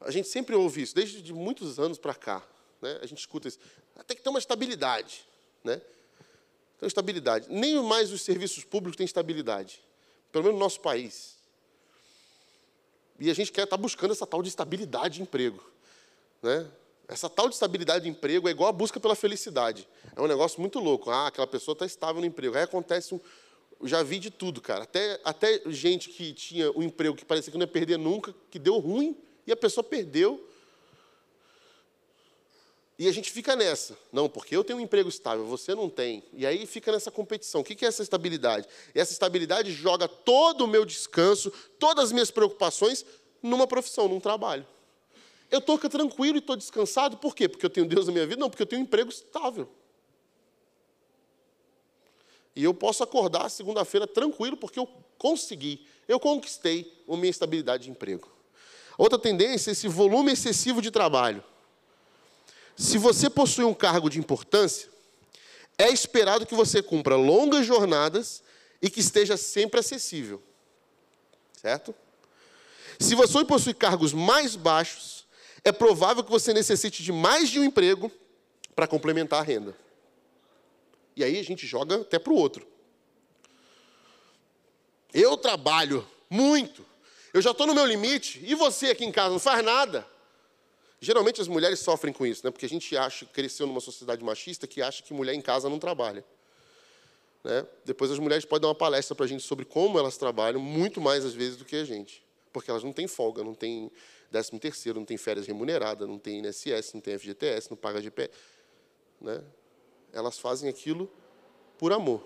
A 0.00 0.10
gente 0.10 0.28
sempre 0.28 0.54
ouve 0.54 0.82
isso, 0.82 0.94
desde 0.94 1.22
de 1.22 1.32
muitos 1.32 1.78
anos 1.78 1.96
para 1.96 2.14
cá. 2.14 2.46
Né? 2.84 2.98
A 3.00 3.06
gente 3.06 3.18
escuta 3.18 3.48
isso. 3.48 3.58
Tem 4.06 4.14
que 4.14 4.22
ter 4.22 4.28
uma 4.28 4.38
estabilidade. 4.38 5.24
Né? 5.64 5.80
Então, 6.76 6.86
estabilidade. 6.86 7.46
Nem 7.48 7.82
mais 7.82 8.12
os 8.12 8.20
serviços 8.20 8.62
públicos 8.62 8.94
têm 8.94 9.06
estabilidade. 9.06 9.80
Pelo 10.30 10.44
menos 10.44 10.58
no 10.58 10.62
nosso 10.62 10.80
país. 10.80 11.34
E 13.18 13.30
a 13.30 13.34
gente 13.34 13.50
quer 13.50 13.62
estar 13.62 13.78
tá 13.78 13.82
buscando 13.82 14.10
essa 14.10 14.26
tal 14.26 14.42
de 14.42 14.50
estabilidade 14.50 15.14
de 15.14 15.22
emprego. 15.22 15.64
Né? 16.42 16.70
Essa 17.08 17.30
tal 17.30 17.48
de 17.48 17.54
estabilidade 17.54 18.04
de 18.04 18.10
emprego 18.10 18.48
é 18.48 18.50
igual 18.50 18.68
a 18.68 18.72
busca 18.72 19.00
pela 19.00 19.14
felicidade. 19.14 19.88
É 20.14 20.20
um 20.20 20.26
negócio 20.26 20.60
muito 20.60 20.78
louco. 20.78 21.10
Ah, 21.10 21.28
aquela 21.28 21.46
pessoa 21.46 21.72
está 21.72 21.86
estável 21.86 22.20
no 22.20 22.26
emprego. 22.26 22.54
Aí 22.54 22.64
acontece 22.64 23.14
um. 23.14 23.20
Já 23.82 24.02
vi 24.02 24.18
de 24.18 24.30
tudo, 24.30 24.60
cara. 24.60 24.84
Até, 24.84 25.18
até 25.24 25.62
gente 25.68 26.10
que 26.10 26.34
tinha 26.34 26.70
um 26.72 26.82
emprego 26.82 27.16
que 27.16 27.24
parecia 27.24 27.50
que 27.50 27.56
não 27.56 27.64
ia 27.64 27.72
perder 27.72 27.98
nunca, 27.98 28.34
que 28.50 28.58
deu 28.58 28.78
ruim, 28.78 29.16
e 29.46 29.52
a 29.52 29.56
pessoa 29.56 29.82
perdeu. 29.82 30.46
E 32.98 33.08
a 33.08 33.12
gente 33.12 33.30
fica 33.30 33.56
nessa. 33.56 33.98
Não, 34.12 34.28
porque 34.28 34.56
eu 34.56 34.62
tenho 34.62 34.78
um 34.78 34.82
emprego 34.82 35.08
estável, 35.08 35.44
você 35.46 35.74
não 35.74 35.88
tem. 35.88 36.22
E 36.32 36.46
aí 36.46 36.64
fica 36.64 36.92
nessa 36.92 37.10
competição. 37.10 37.60
O 37.60 37.64
que 37.64 37.84
é 37.84 37.88
essa 37.88 38.02
estabilidade? 38.02 38.68
Essa 38.94 39.12
estabilidade 39.12 39.72
joga 39.72 40.06
todo 40.06 40.64
o 40.64 40.68
meu 40.68 40.84
descanso, 40.84 41.52
todas 41.78 42.06
as 42.06 42.12
minhas 42.12 42.30
preocupações 42.30 43.04
numa 43.42 43.66
profissão, 43.66 44.08
num 44.08 44.20
trabalho. 44.20 44.66
Eu 45.50 45.58
estou 45.58 45.78
tranquilo 45.78 46.36
e 46.36 46.38
estou 46.38 46.56
descansado, 46.56 47.16
por 47.16 47.34
quê? 47.34 47.48
Porque 47.48 47.66
eu 47.66 47.70
tenho 47.70 47.86
Deus 47.86 48.06
na 48.06 48.12
minha 48.12 48.26
vida? 48.26 48.40
Não, 48.40 48.48
porque 48.48 48.62
eu 48.62 48.66
tenho 48.66 48.80
um 48.80 48.84
emprego 48.84 49.10
estável. 49.10 49.68
E 52.56 52.62
eu 52.62 52.72
posso 52.72 53.02
acordar 53.02 53.48
segunda-feira 53.48 54.06
tranquilo, 54.06 54.56
porque 54.56 54.78
eu 54.78 54.88
consegui, 55.18 55.84
eu 56.06 56.20
conquistei 56.20 56.92
a 57.08 57.16
minha 57.16 57.30
estabilidade 57.30 57.84
de 57.84 57.90
emprego. 57.90 58.30
Outra 58.96 59.18
tendência 59.18 59.70
é 59.70 59.72
esse 59.72 59.88
volume 59.88 60.32
excessivo 60.32 60.80
de 60.80 60.90
trabalho. 60.90 61.42
Se 62.76 62.98
você 62.98 63.30
possui 63.30 63.64
um 63.64 63.74
cargo 63.74 64.10
de 64.10 64.18
importância, 64.18 64.88
é 65.78 65.90
esperado 65.90 66.46
que 66.46 66.54
você 66.54 66.82
cumpra 66.82 67.16
longas 67.16 67.66
jornadas 67.66 68.42
e 68.80 68.90
que 68.90 69.00
esteja 69.00 69.36
sempre 69.36 69.80
acessível. 69.80 70.42
Certo? 71.60 71.94
Se 72.98 73.14
você 73.14 73.44
possui 73.44 73.74
cargos 73.74 74.12
mais 74.12 74.56
baixos, 74.56 75.26
é 75.64 75.72
provável 75.72 76.22
que 76.22 76.30
você 76.30 76.52
necessite 76.52 77.02
de 77.02 77.12
mais 77.12 77.48
de 77.48 77.58
um 77.58 77.64
emprego 77.64 78.10
para 78.74 78.86
complementar 78.86 79.40
a 79.40 79.42
renda. 79.42 79.76
E 81.16 81.22
aí 81.24 81.38
a 81.38 81.44
gente 81.44 81.66
joga 81.66 82.00
até 82.00 82.18
para 82.18 82.32
o 82.32 82.36
outro. 82.36 82.66
Eu 85.12 85.36
trabalho 85.36 86.06
muito, 86.28 86.84
eu 87.32 87.40
já 87.40 87.52
estou 87.52 87.66
no 87.66 87.74
meu 87.74 87.86
limite, 87.86 88.40
e 88.44 88.54
você 88.54 88.90
aqui 88.90 89.04
em 89.04 89.12
casa 89.12 89.30
não 89.30 89.38
faz 89.38 89.64
nada. 89.64 90.06
Geralmente 91.04 91.40
as 91.40 91.46
mulheres 91.46 91.80
sofrem 91.80 92.12
com 92.12 92.26
isso, 92.26 92.44
né? 92.44 92.50
porque 92.50 92.64
a 92.64 92.68
gente 92.68 92.96
acha, 92.96 93.26
cresceu 93.26 93.66
numa 93.66 93.80
sociedade 93.80 94.24
machista 94.24 94.66
que 94.66 94.80
acha 94.80 95.02
que 95.02 95.12
mulher 95.12 95.34
em 95.34 95.40
casa 95.40 95.68
não 95.68 95.78
trabalha. 95.78 96.24
Né? 97.44 97.66
Depois 97.84 98.10
as 98.10 98.18
mulheres 98.18 98.46
podem 98.46 98.62
dar 98.62 98.68
uma 98.68 98.74
palestra 98.74 99.14
para 99.14 99.26
a 99.26 99.28
gente 99.28 99.42
sobre 99.42 99.66
como 99.66 99.98
elas 99.98 100.16
trabalham, 100.16 100.58
muito 100.58 101.00
mais 101.00 101.24
às 101.24 101.34
vezes 101.34 101.56
do 101.56 101.64
que 101.64 101.76
a 101.76 101.84
gente. 101.84 102.24
Porque 102.52 102.70
elas 102.70 102.82
não 102.82 102.92
têm 102.92 103.06
folga, 103.06 103.44
não 103.44 103.54
têm 103.54 103.90
décimo 104.30 104.58
terceiro, 104.58 104.98
não 104.98 105.04
tem 105.04 105.16
férias 105.18 105.46
remuneradas, 105.46 106.08
não 106.08 106.18
tem 106.18 106.38
INSS, 106.38 106.94
não 106.94 107.00
tem 107.00 107.18
FGTS, 107.18 107.70
não 107.70 107.76
paga 107.76 108.00
GP. 108.00 108.30
Né? 109.20 109.42
Elas 110.12 110.38
fazem 110.38 110.70
aquilo 110.70 111.10
por 111.78 111.92
amor. 111.92 112.22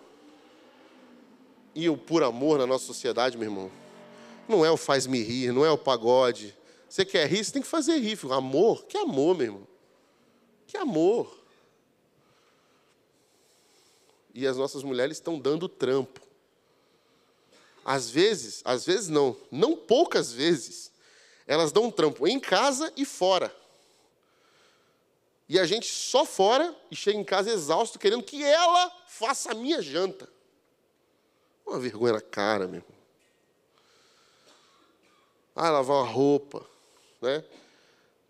E 1.75 1.89
o 1.89 1.97
por 1.97 2.23
amor 2.23 2.59
na 2.59 2.67
nossa 2.67 2.87
sociedade, 2.87 3.37
meu 3.37 3.49
irmão, 3.49 3.71
não 4.49 4.65
é 4.65 4.71
o 4.71 4.77
faz-me 4.77 5.21
rir, 5.21 5.53
não 5.53 5.65
é 5.65 5.71
o 5.71 5.79
pagode. 5.79 6.57
Você 6.89 7.05
quer 7.05 7.29
rir, 7.29 7.45
você 7.45 7.53
tem 7.53 7.63
que 7.63 7.69
fazer 7.69 7.99
rir. 7.99 8.19
Amor? 8.33 8.85
Que 8.85 8.97
amor, 8.97 9.37
meu 9.37 9.47
irmão? 9.47 9.69
Que 10.67 10.77
amor. 10.77 11.39
E 14.35 14.47
as 14.47 14.57
nossas 14.57 14.83
mulheres 14.83 15.17
estão 15.17 15.39
dando 15.39 15.69
trampo. 15.69 16.21
Às 17.85 18.11
vezes, 18.11 18.63
às 18.65 18.85
vezes 18.85 19.09
não, 19.09 19.37
não 19.51 19.77
poucas 19.77 20.33
vezes, 20.33 20.93
elas 21.47 21.73
dão 21.73 21.85
um 21.85 21.91
trampo 21.91 22.27
em 22.27 22.39
casa 22.39 22.93
e 22.97 23.05
fora. 23.05 23.55
E 25.49 25.59
a 25.59 25.65
gente 25.65 25.87
só 25.87 26.27
fora 26.27 26.77
e 26.91 26.97
chega 26.97 27.19
em 27.19 27.25
casa 27.25 27.51
exausto, 27.51 27.99
querendo 27.99 28.23
que 28.23 28.45
ela 28.45 28.91
faça 29.09 29.53
a 29.53 29.55
minha 29.55 29.81
janta. 29.81 30.29
Uma 31.67 31.79
vergonha 31.79 32.15
na 32.15 32.21
cara, 32.21 32.67
meu 32.67 32.81
irmão. 32.81 32.99
Ah, 35.57 35.71
lavar 35.71 35.97
uma 35.97 36.11
roupa, 36.11 36.65
né? 37.21 37.45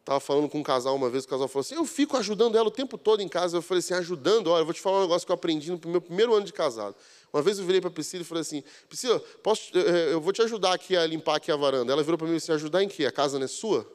Estava 0.09 0.21
falando 0.21 0.49
com 0.49 0.59
um 0.59 0.63
casal 0.63 0.97
uma 0.97 1.11
vez, 1.11 1.25
o 1.25 1.29
casal 1.29 1.47
falou 1.49 1.61
assim: 1.61 1.75
Eu 1.75 1.85
fico 1.85 2.17
ajudando 2.17 2.57
ela 2.57 2.69
o 2.69 2.71
tempo 2.71 2.97
todo 2.97 3.21
em 3.21 3.29
casa. 3.29 3.59
Eu 3.59 3.63
falei 3.63 3.81
assim: 3.81 3.93
ajudando? 3.93 4.47
Olha, 4.47 4.63
eu 4.63 4.65
vou 4.65 4.73
te 4.73 4.81
falar 4.81 5.01
um 5.01 5.03
negócio 5.03 5.27
que 5.27 5.31
eu 5.31 5.35
aprendi 5.35 5.71
no 5.71 5.79
meu 5.85 6.01
primeiro 6.01 6.35
ano 6.35 6.47
de 6.47 6.53
casado. 6.53 6.97
Uma 7.31 7.43
vez 7.43 7.59
eu 7.59 7.67
virei 7.67 7.79
para 7.79 7.91
a 7.91 7.93
Priscila 7.93 8.23
e 8.23 8.25
falei 8.25 8.41
assim: 8.41 8.65
Priscila, 8.89 9.21
posso, 9.43 9.77
eu 9.77 10.19
vou 10.19 10.33
te 10.33 10.41
ajudar 10.41 10.73
aqui 10.73 10.97
a 10.97 11.07
limpar 11.07 11.37
aqui 11.37 11.53
a 11.53 11.57
varanda. 11.57 11.93
Ela 11.93 12.03
virou 12.03 12.17
para 12.17 12.27
mim 12.27 12.33
e 12.33 12.37
disse: 12.37 12.51
Ajudar 12.51 12.83
em 12.83 12.89
quê? 12.89 13.05
A 13.05 13.13
casa 13.13 13.39
não 13.39 13.45
é 13.45 13.49
sua? 13.49 13.87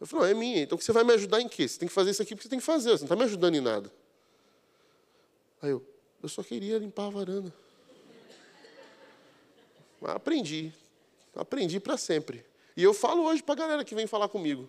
Eu 0.00 0.06
falei: 0.06 0.24
Não, 0.24 0.30
é 0.30 0.34
minha. 0.34 0.62
Então 0.62 0.78
você 0.78 0.92
vai 0.92 1.04
me 1.04 1.12
ajudar 1.12 1.42
em 1.42 1.48
quê? 1.48 1.68
Você 1.68 1.78
tem 1.78 1.86
que 1.86 1.94
fazer 1.94 2.12
isso 2.12 2.22
aqui 2.22 2.34
porque 2.34 2.44
você 2.44 2.48
tem 2.48 2.58
que 2.58 2.64
fazer. 2.64 2.92
Você 2.92 3.02
não 3.02 3.04
está 3.04 3.16
me 3.16 3.24
ajudando 3.24 3.54
em 3.54 3.60
nada. 3.60 3.92
Aí 5.60 5.68
eu: 5.68 5.84
Eu 6.22 6.28
só 6.30 6.42
queria 6.42 6.78
limpar 6.78 7.08
a 7.08 7.10
varanda. 7.10 7.52
Mas 10.00 10.16
aprendi. 10.16 10.72
Aprendi 11.34 11.78
para 11.78 11.98
sempre. 11.98 12.42
E 12.76 12.82
eu 12.82 12.92
falo 12.92 13.24
hoje 13.24 13.42
para 13.42 13.54
a 13.54 13.56
galera 13.56 13.84
que 13.84 13.94
vem 13.94 14.06
falar 14.06 14.28
comigo. 14.28 14.68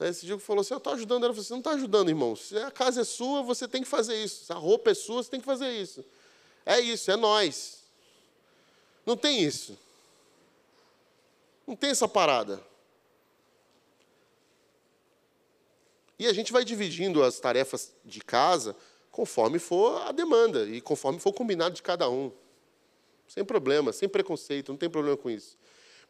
Esse 0.00 0.26
dia 0.26 0.38
falou 0.38 0.60
assim: 0.60 0.74
Eu 0.74 0.78
estou 0.78 0.92
ajudando. 0.92 1.24
Ela 1.24 1.32
falou 1.32 1.42
assim: 1.42 1.52
Não 1.52 1.60
está 1.60 1.70
ajudando, 1.72 2.08
irmão. 2.08 2.34
Se 2.34 2.56
a 2.58 2.70
casa 2.70 3.02
é 3.02 3.04
sua, 3.04 3.42
você 3.42 3.68
tem 3.68 3.82
que 3.82 3.88
fazer 3.88 4.22
isso. 4.22 4.44
Se 4.44 4.52
a 4.52 4.56
roupa 4.56 4.90
é 4.90 4.94
sua, 4.94 5.22
você 5.22 5.30
tem 5.30 5.40
que 5.40 5.46
fazer 5.46 5.70
isso. 5.70 6.04
É 6.64 6.80
isso, 6.80 7.10
é 7.10 7.16
nós. 7.16 7.82
Não 9.06 9.16
tem 9.16 9.42
isso. 9.42 9.78
Não 11.66 11.74
tem 11.74 11.90
essa 11.90 12.08
parada. 12.08 12.62
E 16.18 16.26
a 16.26 16.32
gente 16.32 16.52
vai 16.52 16.64
dividindo 16.64 17.22
as 17.22 17.38
tarefas 17.38 17.92
de 18.04 18.20
casa 18.20 18.74
conforme 19.10 19.58
for 19.58 20.02
a 20.02 20.12
demanda 20.12 20.64
e 20.68 20.80
conforme 20.80 21.20
for 21.20 21.32
combinado 21.32 21.74
de 21.74 21.82
cada 21.82 22.08
um. 22.10 22.32
Sem 23.26 23.44
problema, 23.44 23.92
sem 23.92 24.08
preconceito, 24.08 24.70
não 24.70 24.76
tem 24.76 24.90
problema 24.90 25.16
com 25.16 25.30
isso. 25.30 25.56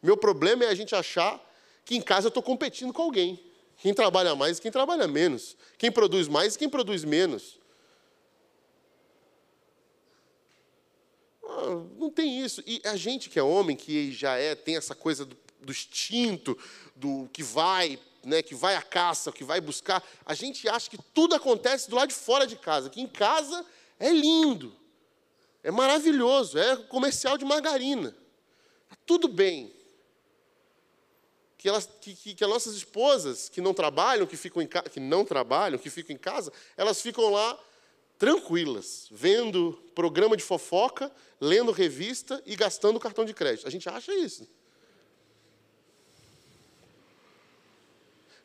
Meu 0.01 0.15
problema 0.15 0.63
é 0.63 0.67
a 0.67 0.75
gente 0.75 0.95
achar 0.95 1.39
que 1.83 1.95
em 1.95 2.01
casa 2.01 2.27
eu 2.27 2.29
estou 2.29 2.43
competindo 2.43 2.93
com 2.93 3.01
alguém. 3.01 3.43
Quem 3.77 3.93
trabalha 3.93 4.35
mais 4.35 4.57
e 4.57 4.61
quem 4.61 4.71
trabalha 4.71 5.07
menos. 5.07 5.55
Quem 5.77 5.91
produz 5.91 6.27
mais 6.27 6.55
e 6.55 6.59
quem 6.59 6.69
produz 6.69 7.03
menos. 7.03 7.57
Ah, 11.43 11.83
não 11.97 12.09
tem 12.09 12.41
isso. 12.41 12.61
E 12.65 12.81
a 12.85 12.95
gente 12.95 13.29
que 13.29 13.39
é 13.39 13.43
homem, 13.43 13.75
que 13.75 14.11
já 14.11 14.35
é, 14.35 14.53
tem 14.53 14.77
essa 14.77 14.93
coisa 14.93 15.25
do, 15.25 15.37
do 15.61 15.71
instinto, 15.71 16.57
do 16.95 17.29
que 17.33 17.41
vai, 17.41 17.99
né, 18.23 18.41
que 18.41 18.53
vai 18.53 18.75
à 18.75 18.81
caça, 18.81 19.31
que 19.31 19.43
vai 19.43 19.59
buscar, 19.59 20.03
a 20.25 20.33
gente 20.33 20.67
acha 20.67 20.89
que 20.89 20.97
tudo 21.13 21.35
acontece 21.35 21.89
do 21.89 21.95
lado 21.95 22.09
de 22.09 22.15
fora 22.15 22.45
de 22.45 22.55
casa, 22.55 22.89
que 22.89 23.01
em 23.01 23.07
casa 23.07 23.65
é 23.97 24.11
lindo, 24.11 24.75
é 25.63 25.71
maravilhoso, 25.71 26.57
é 26.57 26.75
comercial 26.75 27.37
de 27.37 27.45
margarina. 27.45 28.15
Está 28.89 28.97
tudo 29.05 29.27
bem 29.27 29.78
que, 31.59 31.67
elas, 31.67 31.89
que, 31.99 32.15
que, 32.15 32.33
que 32.33 32.43
as 32.43 32.49
nossas 32.49 32.73
esposas 32.73 33.49
que 33.49 33.59
não 33.59 33.73
trabalham, 33.73 34.25
que, 34.25 34.37
ficam 34.37 34.65
que 34.65 34.99
não 34.99 35.25
trabalham, 35.25 35.77
que 35.77 35.89
ficam 35.89 36.15
em 36.15 36.17
casa, 36.17 36.53
elas 36.77 37.01
ficam 37.01 37.29
lá 37.29 37.59
tranquilas, 38.17 39.07
vendo 39.11 39.73
programa 39.93 40.37
de 40.37 40.43
fofoca, 40.43 41.11
lendo 41.39 41.73
revista 41.73 42.41
e 42.45 42.55
gastando 42.55 42.97
cartão 42.97 43.25
de 43.25 43.33
crédito. 43.33 43.67
A 43.67 43.69
gente 43.69 43.89
acha 43.89 44.13
isso. 44.15 44.47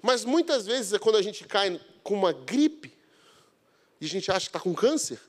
Mas 0.02 0.24
muitas 0.24 0.66
vezes 0.66 0.92
é 0.92 0.98
quando 0.98 1.16
a 1.16 1.22
gente 1.22 1.44
cai 1.44 1.80
com 2.02 2.14
uma 2.14 2.32
gripe 2.32 2.92
e 4.00 4.06
a 4.06 4.08
gente 4.08 4.28
acha 4.28 4.46
que 4.46 4.48
está 4.48 4.60
com 4.60 4.74
câncer, 4.74 5.20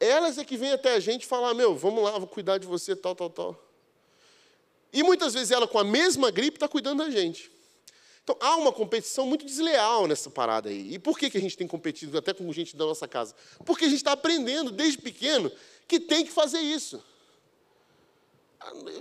elas 0.00 0.38
é 0.38 0.44
que 0.46 0.56
vêm 0.56 0.72
até 0.72 0.94
a 0.94 1.00
gente 1.00 1.26
falar: 1.26 1.52
meu, 1.52 1.76
vamos 1.76 2.02
lá, 2.02 2.18
vou 2.18 2.26
cuidar 2.26 2.56
de 2.56 2.66
você, 2.66 2.96
tal, 2.96 3.14
tal, 3.14 3.28
tal. 3.28 3.65
E 4.96 5.02
muitas 5.02 5.34
vezes 5.34 5.50
ela, 5.50 5.68
com 5.68 5.78
a 5.78 5.84
mesma 5.84 6.30
gripe, 6.30 6.56
está 6.56 6.66
cuidando 6.66 7.04
da 7.04 7.10
gente. 7.10 7.52
Então, 8.24 8.34
há 8.40 8.56
uma 8.56 8.72
competição 8.72 9.26
muito 9.26 9.44
desleal 9.44 10.06
nessa 10.06 10.30
parada 10.30 10.70
aí. 10.70 10.94
E 10.94 10.98
por 10.98 11.18
que, 11.18 11.28
que 11.28 11.36
a 11.36 11.40
gente 11.40 11.54
tem 11.54 11.66
competido 11.66 12.16
até 12.16 12.32
com 12.32 12.50
gente 12.50 12.74
da 12.74 12.86
nossa 12.86 13.06
casa? 13.06 13.34
Porque 13.66 13.84
a 13.84 13.88
gente 13.88 13.98
está 13.98 14.12
aprendendo 14.12 14.70
desde 14.70 14.96
pequeno 14.96 15.52
que 15.86 16.00
tem 16.00 16.24
que 16.24 16.32
fazer 16.32 16.60
isso. 16.60 17.04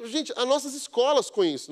Gente, 0.04 0.34
as 0.36 0.46
nossas 0.46 0.74
escolas 0.74 1.30
com 1.30 1.46
isso, 1.46 1.72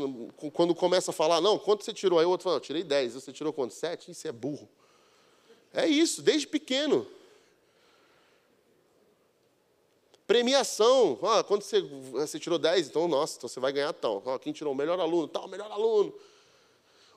quando 0.53 0.73
começa 0.73 1.11
a 1.11 1.13
falar, 1.13 1.41
não, 1.41 1.59
quanto 1.59 1.83
você 1.83 1.91
tirou? 1.91 2.17
Aí 2.17 2.25
o 2.25 2.29
outro 2.29 2.45
fala, 2.45 2.61
tirei 2.61 2.81
10, 2.81 3.15
você 3.15 3.33
tirou 3.33 3.51
quanto? 3.51 3.73
7? 3.73 4.09
Isso 4.09 4.25
é 4.25 4.31
burro. 4.31 4.69
É 5.73 5.85
isso, 5.85 6.21
desde 6.21 6.47
pequeno. 6.47 7.05
Premiação. 10.25 11.19
Ah, 11.23 11.43
quando 11.43 11.63
você, 11.63 11.81
você 11.81 12.39
tirou 12.39 12.57
10, 12.57 12.87
então, 12.87 13.07
nossa, 13.07 13.37
então 13.37 13.49
você 13.49 13.59
vai 13.59 13.71
ganhar 13.73 13.93
tal. 13.93 14.23
Ah, 14.25 14.39
quem 14.39 14.53
tirou 14.53 14.73
o 14.73 14.75
melhor 14.75 14.99
aluno? 14.99 15.27
Tal, 15.27 15.47
melhor 15.47 15.71
aluno. 15.71 16.13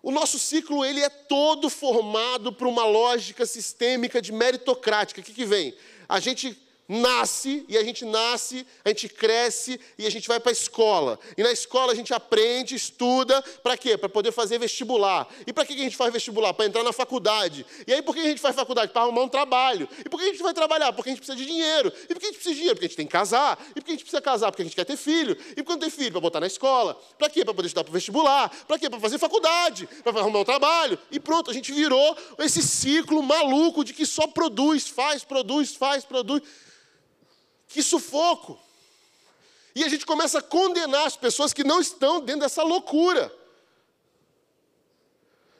O 0.02 0.10
nosso 0.10 0.38
ciclo 0.38 0.84
ele 0.84 1.00
é 1.00 1.08
todo 1.08 1.68
formado 1.68 2.52
por 2.52 2.66
uma 2.66 2.84
lógica 2.84 3.44
sistêmica 3.44 4.22
de 4.22 4.32
meritocrática. 4.32 5.20
O 5.20 5.24
que, 5.24 5.32
que 5.32 5.44
vem? 5.44 5.74
A 6.08 6.20
gente 6.20 6.56
nasce, 6.88 7.64
e 7.68 7.76
a 7.76 7.84
gente 7.84 8.04
nasce, 8.04 8.66
a 8.84 8.88
gente 8.90 9.08
cresce 9.08 9.80
e 9.98 10.06
a 10.06 10.10
gente 10.10 10.28
vai 10.28 10.38
para 10.38 10.50
a 10.50 10.52
escola. 10.52 11.18
E 11.36 11.42
na 11.42 11.50
escola 11.50 11.92
a 11.92 11.94
gente 11.94 12.14
aprende, 12.14 12.74
estuda, 12.74 13.42
para 13.62 13.76
quê? 13.76 13.96
Para 13.96 14.08
poder 14.08 14.32
fazer 14.32 14.58
vestibular. 14.58 15.28
E 15.46 15.52
para 15.52 15.64
que 15.64 15.74
a 15.74 15.76
gente 15.76 15.96
faz 15.96 16.12
vestibular? 16.12 16.54
Para 16.54 16.66
entrar 16.66 16.82
na 16.82 16.92
faculdade. 16.92 17.66
E 17.86 17.92
aí 17.92 18.02
por 18.02 18.14
que 18.14 18.20
a 18.20 18.24
gente 18.24 18.40
faz 18.40 18.54
faculdade? 18.54 18.92
Para 18.92 19.02
arrumar 19.02 19.22
um 19.22 19.28
trabalho. 19.28 19.88
E 20.04 20.08
por 20.08 20.18
que 20.18 20.24
a 20.24 20.28
gente 20.28 20.42
vai 20.42 20.54
trabalhar? 20.54 20.92
Porque 20.92 21.10
a 21.10 21.12
gente 21.12 21.18
precisa 21.18 21.36
de 21.36 21.46
dinheiro. 21.46 21.92
E 22.08 22.14
por 22.14 22.20
que 22.20 22.26
a 22.26 22.28
gente 22.28 22.36
precisa 22.36 22.54
de 22.54 22.60
dinheiro? 22.60 22.76
Porque 22.76 22.86
a 22.86 22.88
gente 22.88 22.96
tem 22.96 23.06
que 23.06 23.12
casar. 23.12 23.58
E 23.70 23.80
por 23.80 23.84
que 23.84 23.90
a 23.90 23.94
gente 23.94 24.04
precisa 24.04 24.20
casar? 24.20 24.50
Porque 24.50 24.62
a 24.62 24.64
gente 24.64 24.76
quer 24.76 24.84
ter 24.84 24.96
filho. 24.96 25.36
E 25.56 25.62
quando 25.62 25.80
tem 25.80 25.90
filho? 25.90 26.12
Para 26.12 26.20
botar 26.20 26.40
na 26.40 26.46
escola. 26.46 26.98
Para 27.18 27.28
quê? 27.28 27.44
Para 27.44 27.54
poder 27.54 27.66
estudar 27.66 27.84
para 27.84 27.92
vestibular. 27.92 28.48
Para 28.66 28.78
quê? 28.78 28.88
Para 28.88 29.00
fazer 29.00 29.18
faculdade. 29.18 29.88
Para 30.02 30.20
arrumar 30.20 30.40
um 30.40 30.44
trabalho. 30.44 30.98
E 31.10 31.18
pronto, 31.18 31.50
a 31.50 31.54
gente 31.54 31.72
virou 31.72 32.16
esse 32.38 32.62
ciclo 32.62 33.22
maluco 33.22 33.84
de 33.84 33.92
que 33.92 34.06
só 34.06 34.26
produz, 34.26 34.86
faz, 34.88 35.24
produz, 35.24 35.74
faz, 35.74 36.04
produz. 36.04 36.42
Que 37.68 37.82
sufoco! 37.82 38.58
E 39.74 39.84
a 39.84 39.88
gente 39.88 40.06
começa 40.06 40.38
a 40.38 40.42
condenar 40.42 41.06
as 41.06 41.16
pessoas 41.16 41.52
que 41.52 41.62
não 41.62 41.80
estão 41.80 42.20
dentro 42.20 42.40
dessa 42.42 42.62
loucura. 42.62 43.30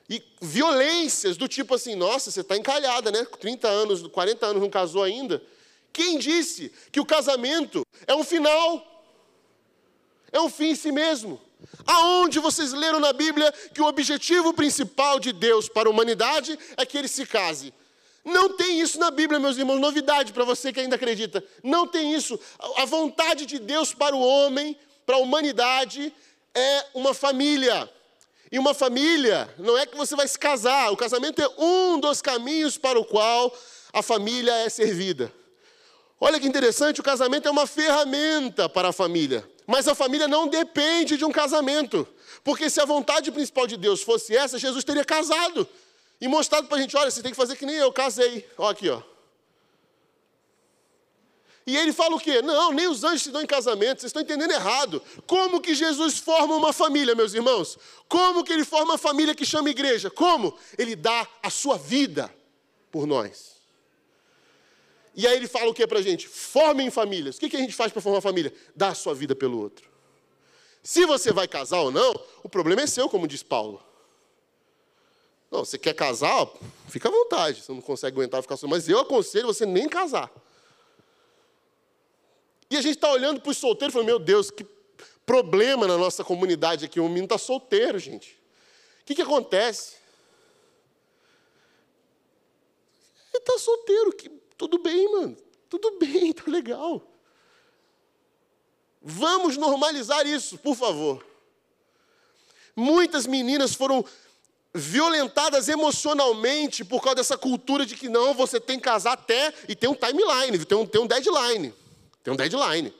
E 0.08 0.22
violências 0.40 1.36
do 1.36 1.46
tipo 1.46 1.74
assim, 1.74 1.94
nossa, 1.94 2.30
você 2.30 2.40
está 2.40 2.56
encalhada, 2.56 3.10
né? 3.10 3.24
30 3.24 3.68
anos, 3.68 4.06
40 4.06 4.46
anos 4.46 4.62
não 4.62 4.70
casou 4.70 5.02
ainda. 5.02 5.42
Quem 5.92 6.18
disse 6.18 6.72
que 6.92 7.00
o 7.00 7.04
casamento 7.04 7.84
é 8.06 8.14
um 8.14 8.24
final? 8.24 9.04
É 10.30 10.40
um 10.40 10.48
fim 10.48 10.68
em 10.68 10.74
si 10.74 10.92
mesmo. 10.92 11.40
Aonde 11.86 12.38
vocês 12.38 12.72
leram 12.72 13.00
na 13.00 13.12
Bíblia 13.12 13.52
que 13.74 13.82
o 13.82 13.86
objetivo 13.86 14.52
principal 14.52 15.18
de 15.18 15.32
Deus 15.32 15.68
para 15.68 15.88
a 15.88 15.90
humanidade 15.90 16.58
é 16.76 16.86
que 16.86 16.96
ele 16.96 17.08
se 17.08 17.26
case? 17.26 17.72
Não 18.26 18.54
tem 18.56 18.80
isso 18.80 18.98
na 18.98 19.08
Bíblia, 19.08 19.38
meus 19.38 19.56
irmãos, 19.56 19.78
novidade 19.78 20.32
para 20.32 20.44
você 20.44 20.72
que 20.72 20.80
ainda 20.80 20.96
acredita. 20.96 21.44
Não 21.62 21.86
tem 21.86 22.12
isso. 22.12 22.38
A 22.76 22.84
vontade 22.84 23.46
de 23.46 23.56
Deus 23.60 23.94
para 23.94 24.16
o 24.16 24.20
homem, 24.20 24.76
para 25.06 25.14
a 25.14 25.20
humanidade, 25.20 26.12
é 26.52 26.86
uma 26.92 27.14
família. 27.14 27.88
E 28.50 28.58
uma 28.58 28.74
família 28.74 29.48
não 29.56 29.78
é 29.78 29.86
que 29.86 29.96
você 29.96 30.16
vai 30.16 30.26
se 30.26 30.36
casar, 30.36 30.90
o 30.90 30.96
casamento 30.96 31.40
é 31.40 31.48
um 31.56 32.00
dos 32.00 32.20
caminhos 32.20 32.76
para 32.76 32.98
o 32.98 33.04
qual 33.04 33.56
a 33.92 34.02
família 34.02 34.52
é 34.56 34.68
servida. 34.68 35.32
Olha 36.20 36.40
que 36.40 36.48
interessante, 36.48 37.00
o 37.00 37.04
casamento 37.04 37.46
é 37.46 37.50
uma 37.50 37.66
ferramenta 37.66 38.68
para 38.68 38.88
a 38.88 38.92
família, 38.92 39.48
mas 39.68 39.86
a 39.86 39.94
família 39.94 40.26
não 40.26 40.48
depende 40.48 41.16
de 41.16 41.24
um 41.24 41.30
casamento, 41.30 42.08
porque 42.42 42.68
se 42.70 42.80
a 42.80 42.84
vontade 42.84 43.30
principal 43.30 43.68
de 43.68 43.76
Deus 43.76 44.02
fosse 44.02 44.36
essa, 44.36 44.58
Jesus 44.58 44.82
teria 44.82 45.04
casado. 45.04 45.68
E 46.20 46.28
mostrado 46.28 46.66
para 46.66 46.78
a 46.78 46.80
gente, 46.80 46.96
olha, 46.96 47.10
você 47.10 47.22
tem 47.22 47.30
que 47.30 47.36
fazer 47.36 47.56
que 47.56 47.66
nem 47.66 47.76
eu, 47.76 47.92
casei. 47.92 48.48
Olha 48.56 48.70
aqui, 48.70 48.88
ó. 48.88 49.02
E 51.66 51.76
ele 51.76 51.92
fala 51.92 52.14
o 52.14 52.20
quê? 52.20 52.40
Não, 52.42 52.72
nem 52.72 52.86
os 52.86 53.02
anjos 53.02 53.22
se 53.22 53.30
dão 53.32 53.42
em 53.42 53.46
casamento, 53.46 54.00
vocês 54.00 54.10
estão 54.10 54.22
entendendo 54.22 54.52
errado. 54.52 55.02
Como 55.26 55.60
que 55.60 55.74
Jesus 55.74 56.18
forma 56.18 56.54
uma 56.54 56.72
família, 56.72 57.14
meus 57.14 57.34
irmãos? 57.34 57.76
Como 58.08 58.44
que 58.44 58.52
ele 58.52 58.64
forma 58.64 58.92
uma 58.92 58.98
família 58.98 59.34
que 59.34 59.44
chama 59.44 59.68
igreja? 59.68 60.08
Como? 60.08 60.56
Ele 60.78 60.94
dá 60.94 61.26
a 61.42 61.50
sua 61.50 61.76
vida 61.76 62.32
por 62.92 63.04
nós. 63.04 63.56
E 65.16 65.26
aí 65.26 65.34
ele 65.34 65.48
fala 65.48 65.68
o 65.68 65.74
que 65.74 65.84
para 65.86 65.98
a 65.98 66.02
gente? 66.02 66.28
Formem 66.28 66.88
famílias. 66.88 67.36
O 67.36 67.40
que, 67.40 67.48
que 67.48 67.56
a 67.56 67.60
gente 67.60 67.74
faz 67.74 67.90
para 67.90 68.00
formar 68.00 68.20
família? 68.20 68.54
Dá 68.76 68.88
a 68.88 68.94
sua 68.94 69.14
vida 69.14 69.34
pelo 69.34 69.58
outro. 69.58 69.90
Se 70.84 71.04
você 71.04 71.32
vai 71.32 71.48
casar 71.48 71.80
ou 71.80 71.90
não, 71.90 72.14
o 72.44 72.48
problema 72.48 72.82
é 72.82 72.86
seu, 72.86 73.08
como 73.08 73.26
diz 73.26 73.42
Paulo. 73.42 73.82
Não, 75.50 75.64
você 75.64 75.78
quer 75.78 75.94
casar? 75.94 76.48
Fica 76.88 77.08
à 77.08 77.12
vontade. 77.12 77.62
Você 77.62 77.72
não 77.72 77.80
consegue 77.80 78.16
aguentar 78.16 78.42
ficar 78.42 78.56
só. 78.56 78.66
Mas 78.66 78.88
eu 78.88 78.98
aconselho 78.98 79.46
você 79.46 79.64
nem 79.64 79.88
casar. 79.88 80.30
E 82.70 82.76
a 82.76 82.80
gente 82.80 82.96
está 82.96 83.10
olhando 83.10 83.40
para 83.40 83.50
os 83.50 83.58
solteiros 83.58 83.92
e 83.92 83.94
falando, 83.94 84.06
meu 84.06 84.18
Deus, 84.18 84.50
que 84.50 84.64
problema 85.24 85.86
na 85.86 85.96
nossa 85.96 86.24
comunidade 86.24 86.84
aqui. 86.84 87.00
O 87.00 87.08
menino 87.08 87.24
está 87.24 87.38
solteiro, 87.38 87.98
gente. 87.98 88.32
O 89.02 89.04
que, 89.04 89.14
que 89.14 89.22
acontece? 89.22 89.96
Ele 93.32 93.38
está 93.38 93.58
solteiro. 93.58 94.12
Que... 94.12 94.28
Tudo 94.56 94.78
bem, 94.78 95.10
mano. 95.12 95.36
Tudo 95.68 95.98
bem, 95.98 96.32
tá 96.34 96.44
legal. 96.46 97.02
Vamos 99.02 99.56
normalizar 99.56 100.26
isso, 100.26 100.58
por 100.58 100.74
favor. 100.74 101.24
Muitas 102.74 103.26
meninas 103.26 103.74
foram 103.74 104.04
violentadas 104.76 105.68
emocionalmente 105.68 106.84
por 106.84 107.02
causa 107.02 107.16
dessa 107.16 107.36
cultura 107.36 107.86
de 107.86 107.96
que 107.96 108.08
não, 108.08 108.34
você 108.34 108.60
tem 108.60 108.78
que 108.78 108.84
casar 108.84 109.12
até 109.12 109.52
e 109.68 109.74
tem 109.74 109.88
um 109.88 109.94
timeline, 109.94 110.64
tem 110.64 110.78
um, 110.78 110.86
tem 110.86 111.00
um 111.00 111.06
deadline. 111.06 111.74
Tem 112.22 112.32
um 112.32 112.36
deadline. 112.36 112.92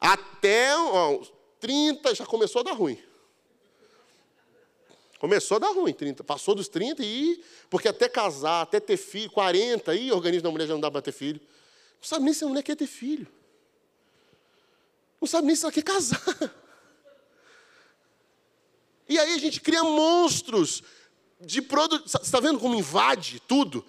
Até 0.00 0.76
ó, 0.76 1.20
30 1.60 2.14
já 2.14 2.26
começou 2.26 2.60
a 2.60 2.64
dar 2.64 2.72
ruim. 2.72 2.98
Começou 5.18 5.56
a 5.56 5.60
dar 5.60 5.70
ruim, 5.70 5.92
30. 5.92 6.24
Passou 6.24 6.54
dos 6.54 6.66
30 6.66 7.02
e. 7.04 7.44
Porque 7.70 7.86
até 7.86 8.08
casar, 8.08 8.62
até 8.62 8.80
ter 8.80 8.96
filho, 8.96 9.30
40, 9.30 9.92
aí 9.92 10.10
o 10.10 10.16
organismo 10.16 10.42
da 10.42 10.50
mulher 10.50 10.66
já 10.66 10.74
não 10.74 10.80
dá 10.80 10.90
para 10.90 11.00
ter 11.00 11.12
filho. 11.12 11.40
Não 12.00 12.08
sabe 12.08 12.24
nem 12.24 12.34
se 12.34 12.42
a 12.42 12.48
mulher 12.48 12.62
quer 12.62 12.74
ter 12.74 12.88
filho. 12.88 13.28
Não 15.20 15.28
sabe 15.28 15.46
nem 15.46 15.54
se 15.54 15.64
ela 15.64 15.72
quer 15.72 15.84
casar. 15.84 16.20
E 19.12 19.18
aí 19.18 19.34
a 19.34 19.38
gente 19.38 19.60
cria 19.60 19.84
monstros 19.84 20.82
de 21.38 21.60
produção. 21.60 22.06
Você 22.06 22.16
está 22.16 22.40
vendo 22.40 22.58
como 22.58 22.74
invade 22.74 23.40
tudo? 23.46 23.84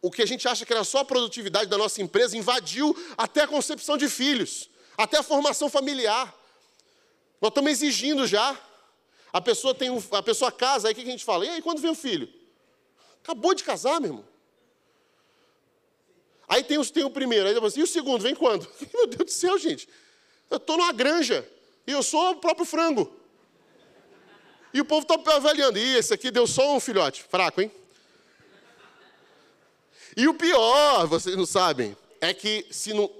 O 0.00 0.12
que 0.12 0.22
a 0.22 0.26
gente 0.26 0.46
acha 0.46 0.64
que 0.64 0.72
era 0.72 0.84
só 0.84 0.98
a 0.98 1.04
produtividade 1.04 1.68
da 1.68 1.76
nossa 1.76 2.00
empresa 2.00 2.36
invadiu 2.36 2.96
até 3.18 3.42
a 3.42 3.48
concepção 3.48 3.98
de 3.98 4.08
filhos, 4.08 4.70
até 4.96 5.18
a 5.18 5.24
formação 5.24 5.68
familiar. 5.68 6.32
Nós 7.40 7.50
estamos 7.50 7.68
exigindo 7.68 8.28
já. 8.28 8.56
A 9.32 9.40
pessoa 9.40 9.74
tem 9.74 9.90
um, 9.90 10.00
a 10.12 10.22
pessoa 10.22 10.52
casa, 10.52 10.86
aí 10.86 10.92
o 10.92 10.94
que 10.94 11.02
a 11.02 11.04
gente 11.04 11.24
fala? 11.24 11.44
E 11.44 11.48
aí, 11.48 11.62
quando 11.62 11.80
vem 11.80 11.90
o 11.90 11.94
filho? 11.94 12.32
Acabou 13.24 13.54
de 13.54 13.64
casar, 13.64 14.00
meu 14.00 14.10
irmão. 14.10 14.24
Aí 16.46 16.62
tem, 16.62 16.80
tem 16.84 17.04
o 17.04 17.10
primeiro, 17.10 17.48
aí 17.48 17.54
depois, 17.54 17.76
e 17.76 17.82
o 17.82 17.88
segundo, 17.88 18.22
vem 18.22 18.36
quando? 18.36 18.68
Meu 18.94 19.06
Deus 19.06 19.24
do 19.24 19.30
céu, 19.30 19.56
gente. 19.56 19.88
Eu 20.48 20.56
estou 20.56 20.76
numa 20.76 20.92
granja 20.92 21.48
e 21.86 21.92
eu 21.92 22.02
sou 22.02 22.30
o 22.30 22.36
próprio 22.36 22.66
frango. 22.66 23.19
E 24.72 24.80
o 24.80 24.84
povo 24.84 25.02
está 25.02 25.36
avaliando. 25.36 25.78
Ih, 25.78 25.96
esse 25.96 26.14
aqui 26.14 26.30
deu 26.30 26.46
só 26.46 26.74
um 26.74 26.80
filhote. 26.80 27.22
Fraco, 27.22 27.60
hein? 27.60 27.70
E 30.16 30.26
o 30.28 30.34
pior, 30.34 31.06
vocês 31.06 31.36
não 31.36 31.46
sabem, 31.46 31.96
é 32.20 32.34
que 32.34 32.66
se 32.70 32.92
não, 32.92 33.10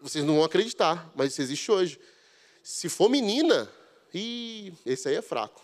vocês 0.00 0.24
não 0.24 0.36
vão 0.36 0.44
acreditar, 0.44 1.10
mas 1.14 1.32
isso 1.32 1.42
existe 1.42 1.70
hoje. 1.70 1.98
Se 2.62 2.88
for 2.88 3.08
menina, 3.08 3.70
e 4.12 4.72
esse 4.84 5.08
aí 5.08 5.16
é 5.16 5.22
fraco. 5.22 5.62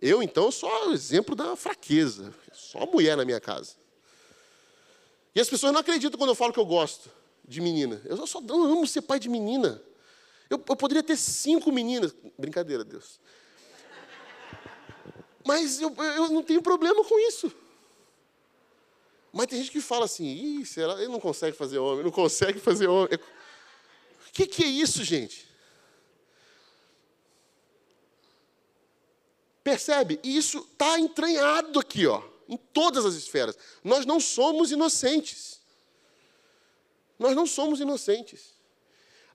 Eu, 0.00 0.22
então, 0.22 0.50
sou 0.50 0.92
exemplo 0.92 1.34
da 1.34 1.56
fraqueza. 1.56 2.34
Só 2.52 2.84
mulher 2.86 3.16
na 3.16 3.24
minha 3.24 3.40
casa. 3.40 3.74
E 5.34 5.40
as 5.40 5.48
pessoas 5.48 5.72
não 5.72 5.80
acreditam 5.80 6.18
quando 6.18 6.30
eu 6.30 6.34
falo 6.34 6.52
que 6.52 6.58
eu 6.58 6.66
gosto 6.66 7.10
de 7.44 7.60
menina. 7.60 8.00
Eu 8.04 8.26
só 8.26 8.38
amo 8.38 8.86
ser 8.86 9.02
pai 9.02 9.18
de 9.18 9.28
menina. 9.28 9.82
Eu, 10.48 10.62
eu 10.68 10.76
poderia 10.76 11.02
ter 11.02 11.16
cinco 11.16 11.72
meninas. 11.72 12.14
Brincadeira, 12.38 12.84
Deus. 12.84 13.20
Mas 15.44 15.80
eu, 15.80 15.94
eu 15.94 16.28
não 16.30 16.42
tenho 16.42 16.60
problema 16.60 17.04
com 17.04 17.18
isso. 17.28 17.52
Mas 19.32 19.46
tem 19.46 19.58
gente 19.58 19.70
que 19.70 19.80
fala 19.80 20.06
assim, 20.06 20.24
Ih, 20.24 20.64
será? 20.64 20.94
ele 20.94 21.08
não 21.08 21.20
consegue 21.20 21.56
fazer 21.56 21.78
homem, 21.78 22.02
não 22.04 22.10
consegue 22.10 22.58
fazer 22.58 22.88
homem. 22.88 23.14
O 23.14 24.32
que, 24.32 24.46
que 24.46 24.64
é 24.64 24.66
isso, 24.66 25.04
gente? 25.04 25.46
Percebe? 29.62 30.18
Isso 30.24 30.66
está 30.72 30.98
entranhado 30.98 31.78
aqui, 31.78 32.06
ó, 32.06 32.22
em 32.48 32.56
todas 32.56 33.04
as 33.04 33.14
esferas. 33.14 33.58
Nós 33.84 34.06
não 34.06 34.18
somos 34.18 34.70
inocentes. 34.70 35.60
Nós 37.18 37.36
não 37.36 37.46
somos 37.46 37.78
inocentes. 37.78 38.55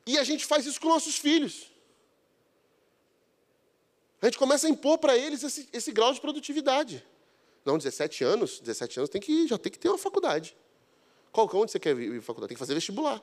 E 0.05 0.17
a 0.17 0.23
gente 0.23 0.45
faz 0.45 0.65
isso 0.65 0.79
com 0.79 0.89
nossos 0.89 1.17
filhos. 1.17 1.71
A 4.21 4.25
gente 4.25 4.37
começa 4.37 4.67
a 4.67 4.69
impor 4.69 4.97
para 4.97 5.17
eles 5.17 5.43
esse, 5.43 5.67
esse, 5.73 5.91
grau 5.91 6.13
de 6.13 6.21
produtividade. 6.21 7.03
Não, 7.65 7.77
17 7.77 8.23
anos, 8.23 8.59
17 8.59 8.99
anos 8.99 9.09
tem 9.09 9.21
que, 9.21 9.47
já 9.47 9.57
tem 9.57 9.71
que 9.71 9.79
ter 9.79 9.89
uma 9.89 9.97
faculdade. 9.97 10.55
Qual, 11.31 11.49
onde 11.53 11.71
você 11.71 11.79
quer 11.79 11.97
ir 11.97 12.21
faculdade? 12.21 12.49
Tem 12.49 12.55
que 12.55 12.59
fazer 12.59 12.73
vestibular. 12.73 13.21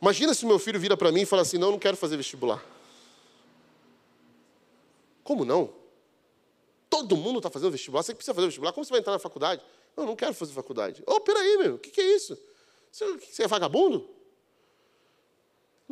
Imagina 0.00 0.34
se 0.34 0.44
meu 0.44 0.58
filho 0.58 0.78
vira 0.78 0.96
para 0.96 1.12
mim 1.12 1.22
e 1.22 1.26
fala 1.26 1.42
assim: 1.42 1.56
não, 1.58 1.70
não 1.70 1.78
quero 1.78 1.96
fazer 1.96 2.16
vestibular. 2.16 2.62
Como 5.22 5.44
não? 5.44 5.72
Todo 6.90 7.16
mundo 7.16 7.38
está 7.38 7.48
fazendo 7.48 7.70
vestibular, 7.70 8.02
você 8.02 8.14
precisa 8.14 8.34
fazer 8.34 8.48
vestibular, 8.48 8.72
como 8.72 8.84
você 8.84 8.90
vai 8.90 9.00
entrar 9.00 9.12
na 9.12 9.18
faculdade? 9.18 9.62
Não, 9.96 10.04
não 10.04 10.16
quero 10.16 10.34
fazer 10.34 10.52
faculdade. 10.52 11.02
Ô, 11.06 11.14
oh, 11.14 11.20
peraí, 11.20 11.56
meu, 11.56 11.76
o 11.76 11.78
que, 11.78 11.90
que 11.90 12.00
é 12.00 12.16
isso? 12.16 12.38
Você, 12.90 13.16
você 13.18 13.44
é 13.44 13.48
vagabundo? 13.48 14.08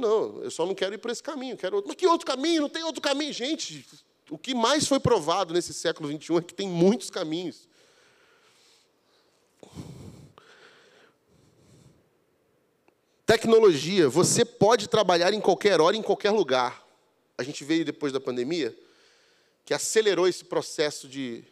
Não, 0.00 0.42
eu 0.42 0.50
só 0.50 0.66
não 0.66 0.74
quero 0.74 0.94
ir 0.94 0.98
por 0.98 1.10
esse 1.10 1.22
caminho, 1.22 1.56
quero 1.56 1.76
outro. 1.76 1.88
Mas 1.88 1.96
que 1.96 2.06
outro 2.06 2.26
caminho? 2.26 2.62
Não 2.62 2.68
tem 2.68 2.82
outro 2.82 3.00
caminho. 3.00 3.32
Gente, 3.32 3.86
o 4.30 4.38
que 4.38 4.54
mais 4.54 4.86
foi 4.86 4.98
provado 4.98 5.52
nesse 5.52 5.74
século 5.74 6.08
XXI 6.08 6.36
é 6.38 6.40
que 6.40 6.54
tem 6.54 6.68
muitos 6.68 7.10
caminhos. 7.10 7.68
Tecnologia, 13.26 14.08
você 14.08 14.44
pode 14.44 14.88
trabalhar 14.88 15.32
em 15.32 15.40
qualquer 15.40 15.80
hora, 15.80 15.96
em 15.96 16.02
qualquer 16.02 16.30
lugar. 16.30 16.84
A 17.38 17.44
gente 17.44 17.62
veio 17.62 17.84
depois 17.84 18.12
da 18.12 18.18
pandemia, 18.18 18.76
que 19.64 19.72
acelerou 19.72 20.26
esse 20.26 20.44
processo 20.44 21.06
de 21.06 21.44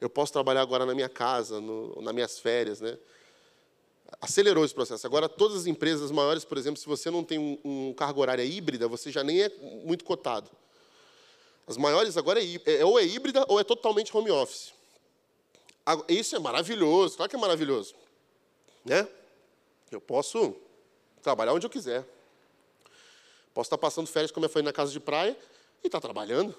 eu 0.00 0.08
posso 0.08 0.32
trabalhar 0.32 0.62
agora 0.62 0.86
na 0.86 0.94
minha 0.94 1.08
casa, 1.08 1.60
no, 1.60 2.00
nas 2.02 2.14
minhas 2.14 2.38
férias, 2.38 2.80
né? 2.80 2.96
Acelerou 4.20 4.64
esse 4.64 4.74
processo. 4.74 5.06
Agora, 5.06 5.28
todas 5.28 5.58
as 5.58 5.66
empresas 5.66 6.10
maiores, 6.10 6.44
por 6.44 6.56
exemplo, 6.56 6.80
se 6.80 6.86
você 6.86 7.10
não 7.10 7.22
tem 7.22 7.38
um, 7.38 7.58
um 7.64 7.94
cargo 7.94 8.20
horário 8.20 8.44
híbrida, 8.44 8.88
você 8.88 9.10
já 9.10 9.22
nem 9.22 9.42
é 9.42 9.48
muito 9.84 10.04
cotado. 10.04 10.50
As 11.66 11.76
maiores 11.76 12.16
agora 12.16 12.42
é, 12.42 12.60
é, 12.64 12.84
ou 12.84 12.98
é 12.98 13.04
híbrida 13.04 13.44
ou 13.48 13.60
é 13.60 13.64
totalmente 13.64 14.16
home 14.16 14.30
office. 14.30 14.72
Isso 16.08 16.36
é 16.36 16.38
maravilhoso, 16.38 17.16
claro 17.16 17.30
que 17.30 17.36
é 17.36 17.38
maravilhoso. 17.38 17.94
Né? 18.84 19.06
Eu 19.90 20.00
posso 20.00 20.54
trabalhar 21.22 21.52
onde 21.52 21.66
eu 21.66 21.70
quiser. 21.70 22.04
Posso 23.54 23.68
estar 23.68 23.78
passando 23.78 24.06
férias 24.06 24.30
como 24.30 24.46
eu 24.46 24.50
fui 24.50 24.62
na 24.62 24.72
casa 24.72 24.92
de 24.92 25.00
praia 25.00 25.36
e 25.82 25.88
estar 25.88 26.00
trabalhando. 26.00 26.54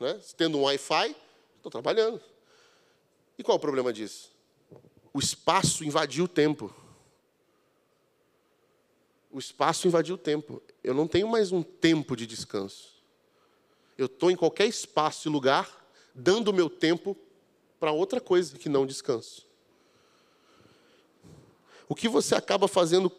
Né? 0.00 0.20
Tendo 0.36 0.58
um 0.58 0.62
Wi-Fi, 0.62 1.16
estou 1.56 1.70
trabalhando. 1.70 2.20
E 3.38 3.42
qual 3.42 3.56
é 3.56 3.58
o 3.58 3.60
problema 3.60 3.92
disso? 3.92 4.31
O 5.12 5.18
espaço 5.18 5.84
invadiu 5.84 6.24
o 6.24 6.28
tempo. 6.28 6.74
O 9.30 9.38
espaço 9.38 9.86
invadiu 9.86 10.14
o 10.14 10.18
tempo. 10.18 10.62
Eu 10.82 10.94
não 10.94 11.06
tenho 11.06 11.28
mais 11.28 11.52
um 11.52 11.62
tempo 11.62 12.16
de 12.16 12.26
descanso. 12.26 12.92
Eu 13.96 14.06
estou 14.06 14.30
em 14.30 14.36
qualquer 14.36 14.66
espaço 14.66 15.28
e 15.28 15.30
lugar, 15.30 15.86
dando 16.14 16.48
o 16.48 16.52
meu 16.52 16.68
tempo 16.70 17.16
para 17.78 17.92
outra 17.92 18.20
coisa 18.20 18.56
que 18.58 18.68
não 18.68 18.86
descanso. 18.86 19.46
O 21.88 21.94
que 21.94 22.08
você 22.08 22.34
acaba 22.34 22.66
fazendo, 22.66 23.12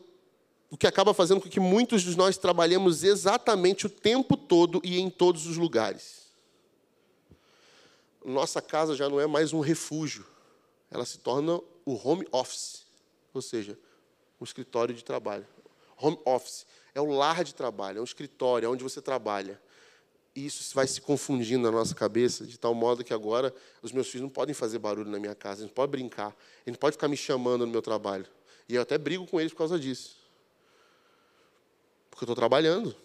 o 0.70 0.78
que 0.78 0.88
acaba 0.88 1.14
fazendo 1.14 1.42
com 1.42 1.50
que 1.50 1.60
muitos 1.60 2.02
de 2.02 2.18
nós 2.18 2.38
trabalhemos 2.38 3.04
exatamente 3.04 3.86
o 3.86 3.90
tempo 3.90 4.36
todo 4.36 4.82
e 4.84 5.00
em 5.00 5.10
todos 5.10 5.46
os 5.46 5.58
lugares. 5.58 6.24
Nossa 8.26 8.62
casa 8.62 8.96
já 8.96 9.10
não 9.10 9.20
é 9.20 9.28
mais 9.28 9.54
um 9.54 9.60
refúgio, 9.60 10.26
ela 10.90 11.06
se 11.06 11.20
torna 11.20 11.60
o 11.86 11.96
home 11.96 12.28
office, 12.32 12.84
ou 13.34 13.41
seja, 13.41 13.78
um 14.39 14.43
escritório 14.43 14.93
de 14.93 15.04
trabalho. 15.04 15.46
Home 15.98 16.19
office 16.26 16.65
é 16.93 17.02
o 17.02 17.12
lar 17.12 17.43
de 17.43 17.54
trabalho, 17.54 18.00
é 18.00 18.02
um 18.02 18.06
escritório, 18.06 18.65
é 18.65 18.69
onde 18.69 18.84
você 18.84 19.02
trabalha. 19.02 19.60
E 20.36 20.46
isso 20.46 20.74
vai 20.74 20.88
se 20.88 21.00
confundindo 21.00 21.63
na 21.63 21.72
nossa 21.72 21.93
cabeça, 21.93 22.46
de 22.46 22.58
tal 22.58 22.74
modo 22.74 23.04
que 23.04 23.13
agora 23.13 23.54
os 23.82 23.91
meus 23.91 24.08
filhos 24.08 24.24
não 24.24 24.30
podem 24.30 24.54
fazer 24.54 24.80
barulho 24.80 25.10
na 25.10 25.19
minha 25.19 25.36
casa, 25.36 25.62
eles 25.62 25.69
não 25.69 25.76
podem 25.76 25.91
brincar, 25.91 26.36
eles 26.65 26.76
não 26.76 26.80
podem 26.80 26.93
ficar 26.93 27.08
me 27.08 27.17
chamando 27.17 27.65
no 27.65 27.72
meu 27.72 27.82
trabalho. 27.82 28.26
E 28.67 28.76
eu 28.76 28.82
até 28.82 28.98
brigo 28.98 29.28
com 29.28 29.39
eles 29.39 29.52
por 29.52 29.60
causa 29.60 29.80
disso. 29.80 30.17
Porque 32.10 32.24
eu 32.24 32.26
estou 32.26 32.36
trabalhando. 32.36 32.96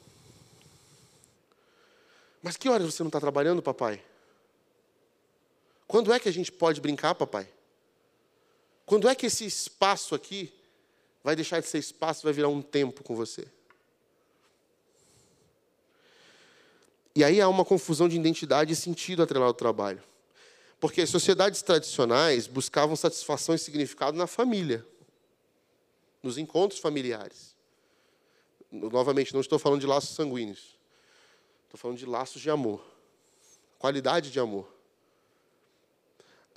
Mas 2.43 2.57
que 2.57 2.69
horas 2.69 2.87
você 2.95 3.03
não 3.03 3.09
está 3.09 3.21
trabalhando, 3.21 3.61
papai? 3.61 4.03
Quando 5.87 6.13
é 6.13 6.21
que 6.21 6.29
a 6.29 6.33
gente 6.33 6.53
pode 6.53 6.81
brincar, 6.81 7.15
papai? 7.15 7.49
Quando 8.89 9.07
é 9.07 9.15
que 9.15 9.27
esse 9.27 9.45
espaço 9.45 10.15
aqui 10.15 10.51
vai 11.23 11.37
deixar 11.37 11.61
de 11.61 11.67
ser 11.67 11.77
espaço, 11.77 12.23
vai 12.23 12.33
virar 12.33 12.49
um 12.49 12.63
tempo 12.63 13.05
com 13.05 13.15
você? 13.15 13.47
E 17.15 17.23
aí 17.23 17.39
há 17.39 17.47
uma 17.51 17.67
confusão 17.67 18.09
de 18.09 18.17
identidade 18.17 18.73
e 18.73 18.77
sentido 18.77 19.23
atrelado 19.23 19.49
ao 19.49 19.55
trabalho. 19.55 20.03
Porque 20.81 21.03
as 21.03 21.11
sociedades 21.11 21.61
tradicionais 21.61 22.47
buscavam 22.47 22.97
satisfação 22.97 23.55
e 23.55 23.59
significado 23.59 24.17
na 24.17 24.27
família, 24.27 24.87
nos 26.23 26.39
encontros 26.39 26.81
familiares. 26.81 27.55
Novamente, 28.73 29.35
não 29.35 29.43
estou 29.43 29.59
falando 29.59 29.83
de 29.83 29.87
laços 29.87 30.17
sanguíneos. 30.17 30.79
Estou 31.65 31.79
falando 31.79 31.99
de 31.99 32.07
laços 32.07 32.41
de 32.41 32.49
amor. 32.49 32.83
Qualidade 33.79 34.31
de 34.31 34.41
amor 34.41 34.78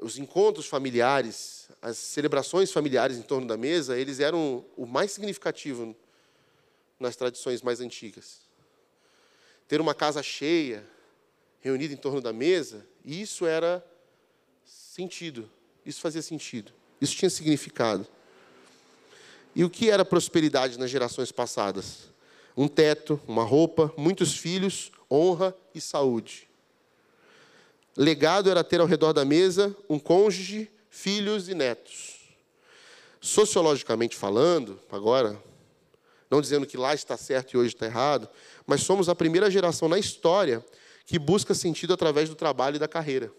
os 0.01 0.17
encontros 0.17 0.65
familiares, 0.65 1.69
as 1.79 1.95
celebrações 1.95 2.71
familiares 2.71 3.17
em 3.17 3.21
torno 3.21 3.47
da 3.47 3.55
mesa, 3.55 3.97
eles 3.97 4.19
eram 4.19 4.65
o 4.75 4.85
mais 4.87 5.11
significativo 5.11 5.95
nas 6.99 7.15
tradições 7.15 7.61
mais 7.61 7.79
antigas. 7.79 8.41
ter 9.67 9.79
uma 9.79 9.93
casa 9.93 10.21
cheia, 10.21 10.85
reunida 11.61 11.93
em 11.93 11.97
torno 11.97 12.19
da 12.19 12.33
mesa, 12.33 12.85
isso 13.05 13.45
era 13.45 13.85
sentido. 14.65 15.49
Isso 15.85 16.01
fazia 16.01 16.21
sentido. 16.21 16.73
Isso 16.99 17.15
tinha 17.15 17.29
significado. 17.29 18.05
E 19.55 19.63
o 19.63 19.69
que 19.69 19.89
era 19.89 20.03
prosperidade 20.03 20.77
nas 20.77 20.89
gerações 20.89 21.31
passadas? 21.31 22.09
Um 22.57 22.67
teto, 22.67 23.19
uma 23.27 23.43
roupa, 23.43 23.93
muitos 23.97 24.35
filhos, 24.35 24.91
honra 25.09 25.55
e 25.73 25.79
saúde. 25.79 26.50
Legado 27.95 28.49
era 28.49 28.63
ter 28.63 28.79
ao 28.79 28.87
redor 28.87 29.13
da 29.13 29.25
mesa 29.25 29.75
um 29.89 29.99
cônjuge, 29.99 30.71
filhos 30.89 31.49
e 31.49 31.53
netos. 31.53 32.19
Sociologicamente 33.19 34.15
falando, 34.15 34.79
agora, 34.89 35.41
não 36.29 36.41
dizendo 36.41 36.65
que 36.65 36.77
lá 36.77 36.93
está 36.93 37.17
certo 37.17 37.53
e 37.53 37.57
hoje 37.57 37.75
está 37.75 37.85
errado, 37.85 38.29
mas 38.65 38.81
somos 38.81 39.09
a 39.09 39.15
primeira 39.15 39.51
geração 39.51 39.89
na 39.89 39.99
história 39.99 40.65
que 41.05 41.19
busca 41.19 41.53
sentido 41.53 41.93
através 41.93 42.29
do 42.29 42.35
trabalho 42.35 42.77
e 42.77 42.79
da 42.79 42.87
carreira. 42.87 43.31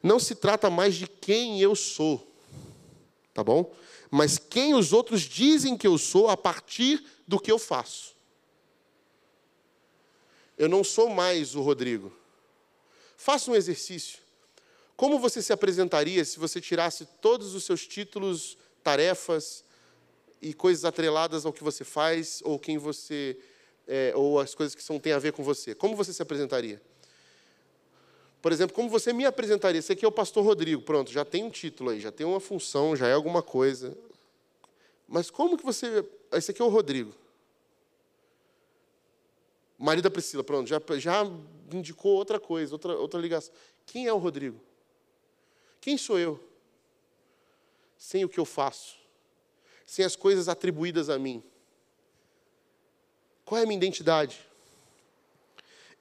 Não 0.00 0.20
se 0.20 0.36
trata 0.36 0.70
mais 0.70 0.94
de 0.94 1.08
quem 1.08 1.60
eu 1.60 1.74
sou, 1.74 2.32
tá 3.34 3.42
bom? 3.42 3.74
Mas 4.10 4.38
quem 4.38 4.74
os 4.74 4.92
outros 4.92 5.22
dizem 5.22 5.76
que 5.76 5.86
eu 5.86 5.98
sou 5.98 6.28
a 6.28 6.36
partir 6.36 7.04
do 7.26 7.40
que 7.40 7.50
eu 7.50 7.58
faço. 7.58 8.14
Eu 10.56 10.68
não 10.68 10.82
sou 10.82 11.10
mais 11.10 11.54
o 11.54 11.60
Rodrigo. 11.60 12.12
Faça 13.18 13.50
um 13.50 13.56
exercício. 13.56 14.20
Como 14.96 15.18
você 15.18 15.42
se 15.42 15.52
apresentaria 15.52 16.24
se 16.24 16.38
você 16.38 16.60
tirasse 16.60 17.04
todos 17.20 17.52
os 17.52 17.64
seus 17.64 17.84
títulos, 17.84 18.56
tarefas 18.82 19.64
e 20.40 20.54
coisas 20.54 20.84
atreladas 20.84 21.44
ao 21.44 21.52
que 21.52 21.64
você 21.64 21.82
faz 21.82 22.40
ou 22.44 22.60
quem 22.60 22.78
você 22.78 23.36
é, 23.88 24.12
ou 24.14 24.38
as 24.38 24.54
coisas 24.54 24.72
que 24.72 24.82
são, 24.82 25.00
têm 25.00 25.12
a 25.12 25.18
ver 25.18 25.32
com 25.32 25.42
você? 25.42 25.74
Como 25.74 25.96
você 25.96 26.12
se 26.12 26.22
apresentaria? 26.22 26.80
Por 28.40 28.52
exemplo, 28.52 28.74
como 28.74 28.88
você 28.88 29.12
me 29.12 29.26
apresentaria? 29.26 29.80
Esse 29.80 29.92
aqui 29.92 30.04
é 30.04 30.08
o 30.08 30.12
pastor 30.12 30.44
Rodrigo, 30.44 30.82
pronto, 30.82 31.10
já 31.10 31.24
tem 31.24 31.42
um 31.42 31.50
título 31.50 31.90
aí, 31.90 32.00
já 32.00 32.12
tem 32.12 32.24
uma 32.24 32.38
função, 32.38 32.94
já 32.94 33.08
é 33.08 33.14
alguma 33.14 33.42
coisa. 33.42 33.98
Mas 35.08 35.28
como 35.28 35.58
que 35.58 35.64
você. 35.64 36.04
Esse 36.32 36.52
aqui 36.52 36.62
é 36.62 36.64
o 36.64 36.68
Rodrigo. 36.68 37.12
Marido 39.78 40.04
da 40.04 40.10
Priscila, 40.10 40.42
pronto, 40.42 40.68
já, 40.68 40.80
já 40.96 41.24
indicou 41.72 42.16
outra 42.16 42.40
coisa, 42.40 42.74
outra, 42.74 42.96
outra 42.96 43.20
ligação. 43.20 43.54
Quem 43.86 44.06
é 44.06 44.12
o 44.12 44.18
Rodrigo? 44.18 44.60
Quem 45.80 45.96
sou 45.96 46.18
eu? 46.18 46.42
Sem 47.96 48.24
o 48.24 48.28
que 48.28 48.40
eu 48.40 48.44
faço, 48.44 48.96
sem 49.86 50.04
as 50.04 50.16
coisas 50.16 50.48
atribuídas 50.48 51.08
a 51.08 51.18
mim. 51.18 51.42
Qual 53.44 53.60
é 53.60 53.62
a 53.62 53.66
minha 53.66 53.76
identidade? 53.76 54.40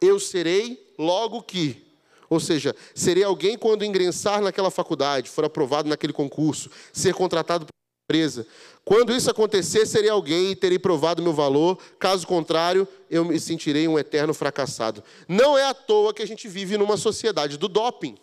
Eu 0.01 0.19
serei 0.19 0.93
logo 0.97 1.41
que. 1.43 1.86
Ou 2.30 2.39
seja, 2.39 2.75
serei 2.93 3.23
alguém 3.23 3.57
quando 3.57 3.86
ingressar 3.86 4.41
naquela 4.41 4.69
faculdade, 4.69 5.30
for 5.30 5.45
aprovado 5.45 5.88
naquele 5.88 6.11
concurso, 6.11 6.69
ser 6.91 7.13
contratado 7.13 7.67
empresa. 8.07 8.47
Quando 8.85 9.13
isso 9.13 9.29
acontecer, 9.29 9.85
serei 9.85 10.09
alguém 10.09 10.51
e 10.51 10.55
terei 10.55 10.79
provado 10.79 11.21
meu 11.21 11.33
valor, 11.33 11.77
caso 11.99 12.25
contrário, 12.25 12.87
eu 13.11 13.25
me 13.25 13.37
sentirei 13.37 13.85
um 13.85 13.99
eterno 13.99 14.33
fracassado. 14.33 15.03
Não 15.27 15.57
é 15.57 15.65
à 15.65 15.73
toa 15.73 16.13
que 16.13 16.23
a 16.23 16.25
gente 16.25 16.47
vive 16.47 16.77
numa 16.77 16.95
sociedade 16.95 17.57
do 17.57 17.67
doping. 17.67 18.17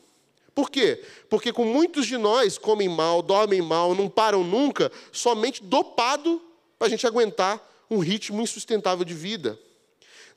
Por 0.54 0.70
quê? 0.70 1.04
Porque 1.28 1.52
com 1.52 1.66
muitos 1.66 2.06
de 2.06 2.16
nós 2.16 2.56
comem 2.56 2.88
mal, 2.88 3.20
dormem 3.20 3.60
mal, 3.60 3.94
não 3.94 4.08
param 4.08 4.42
nunca, 4.42 4.90
somente 5.12 5.62
dopado 5.62 6.40
para 6.78 6.86
a 6.86 6.90
gente 6.90 7.06
aguentar 7.06 7.60
um 7.90 7.98
ritmo 7.98 8.40
insustentável 8.40 9.04
de 9.04 9.12
vida. 9.12 9.58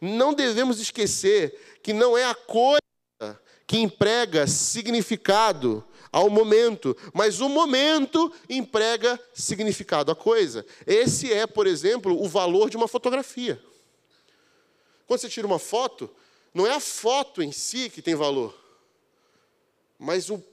Não 0.02 0.34
devemos 0.34 0.82
esquecer 0.82 1.58
que 1.82 1.94
não 1.94 2.18
é 2.18 2.26
a 2.26 2.36
coisa 2.36 3.40
que 3.66 3.78
emprega 3.78 4.46
significado 4.46 5.86
ao 6.12 6.30
momento, 6.30 6.96
mas 7.14 7.42
o 7.42 7.50
momento 7.50 8.32
emprega 8.50 9.20
significado 9.34 10.12
à 10.12 10.16
coisa. 10.16 10.66
Esse 10.86 11.32
é, 11.32 11.46
por 11.46 11.68
exemplo, 11.68 12.22
o 12.22 12.28
valor 12.28 12.70
de 12.70 12.78
uma 12.78 12.88
fotografia. 12.88 13.62
Quando 15.06 15.20
você 15.20 15.30
tira 15.30 15.48
uma 15.48 15.60
foto, 15.60 16.10
não 16.54 16.66
é 16.66 16.74
a 16.74 16.80
foto 16.80 17.42
em 17.42 17.52
si 17.52 17.90
que 17.90 18.02
tem 18.02 18.16
valor, 18.16 18.56
mas 19.98 20.30
o, 20.30 20.44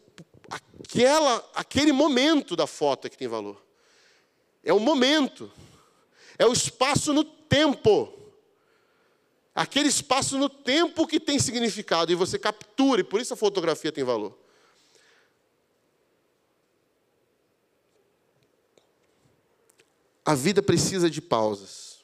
aquela, 0.50 1.50
aquele 1.54 1.92
momento 1.92 2.54
da 2.54 2.66
foto 2.66 3.06
é 3.06 3.10
que 3.10 3.18
tem 3.18 3.28
valor. 3.28 3.62
É 4.62 4.72
o 4.72 4.80
momento, 4.80 5.52
é 6.38 6.46
o 6.46 6.52
espaço 6.52 7.12
no 7.12 7.24
tempo. 7.24 8.12
Aquele 9.54 9.88
espaço 9.88 10.36
no 10.36 10.48
tempo 10.48 11.06
que 11.06 11.20
tem 11.20 11.38
significado 11.38 12.10
e 12.10 12.14
você 12.16 12.38
captura, 12.38 13.00
e 13.00 13.04
por 13.04 13.20
isso 13.20 13.34
a 13.34 13.36
fotografia 13.36 13.92
tem 13.92 14.02
valor. 14.02 14.43
A 20.24 20.34
vida 20.34 20.62
precisa 20.62 21.10
de 21.10 21.20
pausas. 21.20 21.98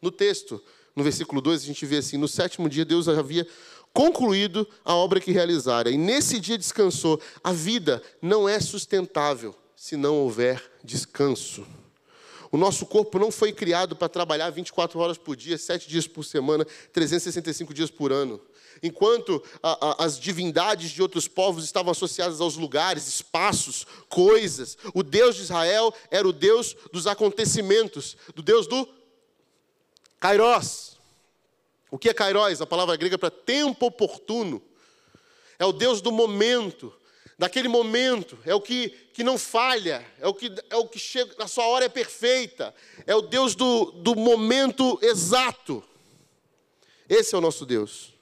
No 0.00 0.10
texto, 0.10 0.62
no 0.94 1.02
versículo 1.02 1.40
2, 1.40 1.62
a 1.62 1.66
gente 1.66 1.84
vê 1.84 1.96
assim: 1.96 2.16
no 2.16 2.28
sétimo 2.28 2.68
dia, 2.68 2.84
Deus 2.84 3.08
havia 3.08 3.46
concluído 3.92 4.68
a 4.84 4.94
obra 4.94 5.20
que 5.20 5.32
realizara, 5.32 5.90
e 5.90 5.96
nesse 5.96 6.40
dia 6.40 6.58
descansou. 6.58 7.20
A 7.42 7.52
vida 7.52 8.02
não 8.20 8.48
é 8.48 8.60
sustentável 8.60 9.54
se 9.76 9.96
não 9.96 10.16
houver 10.16 10.62
descanso. 10.82 11.66
O 12.50 12.56
nosso 12.56 12.86
corpo 12.86 13.18
não 13.18 13.32
foi 13.32 13.52
criado 13.52 13.96
para 13.96 14.08
trabalhar 14.08 14.48
24 14.50 14.98
horas 15.00 15.18
por 15.18 15.34
dia, 15.34 15.58
7 15.58 15.88
dias 15.88 16.06
por 16.06 16.24
semana, 16.24 16.64
365 16.92 17.74
dias 17.74 17.90
por 17.90 18.12
ano. 18.12 18.40
Enquanto 18.86 19.42
a, 19.62 20.02
a, 20.02 20.04
as 20.04 20.20
divindades 20.20 20.90
de 20.90 21.00
outros 21.00 21.26
povos 21.26 21.64
estavam 21.64 21.90
associadas 21.90 22.38
aos 22.38 22.54
lugares, 22.54 23.08
espaços, 23.08 23.86
coisas, 24.10 24.76
o 24.92 25.02
Deus 25.02 25.36
de 25.36 25.40
Israel 25.40 25.90
era 26.10 26.28
o 26.28 26.34
Deus 26.34 26.76
dos 26.92 27.06
acontecimentos, 27.06 28.14
do 28.34 28.42
Deus 28.42 28.66
do 28.66 28.86
Kairos. 30.20 30.98
O 31.90 31.96
que 31.96 32.10
é 32.10 32.12
Kairos? 32.12 32.60
A 32.60 32.66
palavra 32.66 32.94
grega 32.96 33.16
para 33.16 33.30
tempo 33.30 33.86
oportuno. 33.86 34.60
É 35.58 35.64
o 35.64 35.72
Deus 35.72 36.02
do 36.02 36.12
momento, 36.12 36.92
daquele 37.38 37.68
momento, 37.68 38.38
é 38.44 38.54
o 38.54 38.60
que, 38.60 38.90
que 39.14 39.24
não 39.24 39.38
falha, 39.38 40.06
é 40.20 40.28
o 40.28 40.34
que, 40.34 40.52
é 40.68 40.76
o 40.76 40.86
que 40.86 40.98
chega, 40.98 41.42
a 41.42 41.48
sua 41.48 41.66
hora 41.68 41.86
é 41.86 41.88
perfeita, 41.88 42.74
é 43.06 43.14
o 43.14 43.22
Deus 43.22 43.54
do, 43.54 43.92
do 43.92 44.14
momento 44.14 44.98
exato. 45.00 45.82
Esse 47.08 47.34
é 47.34 47.38
o 47.38 47.40
nosso 47.40 47.64
Deus. 47.64 48.13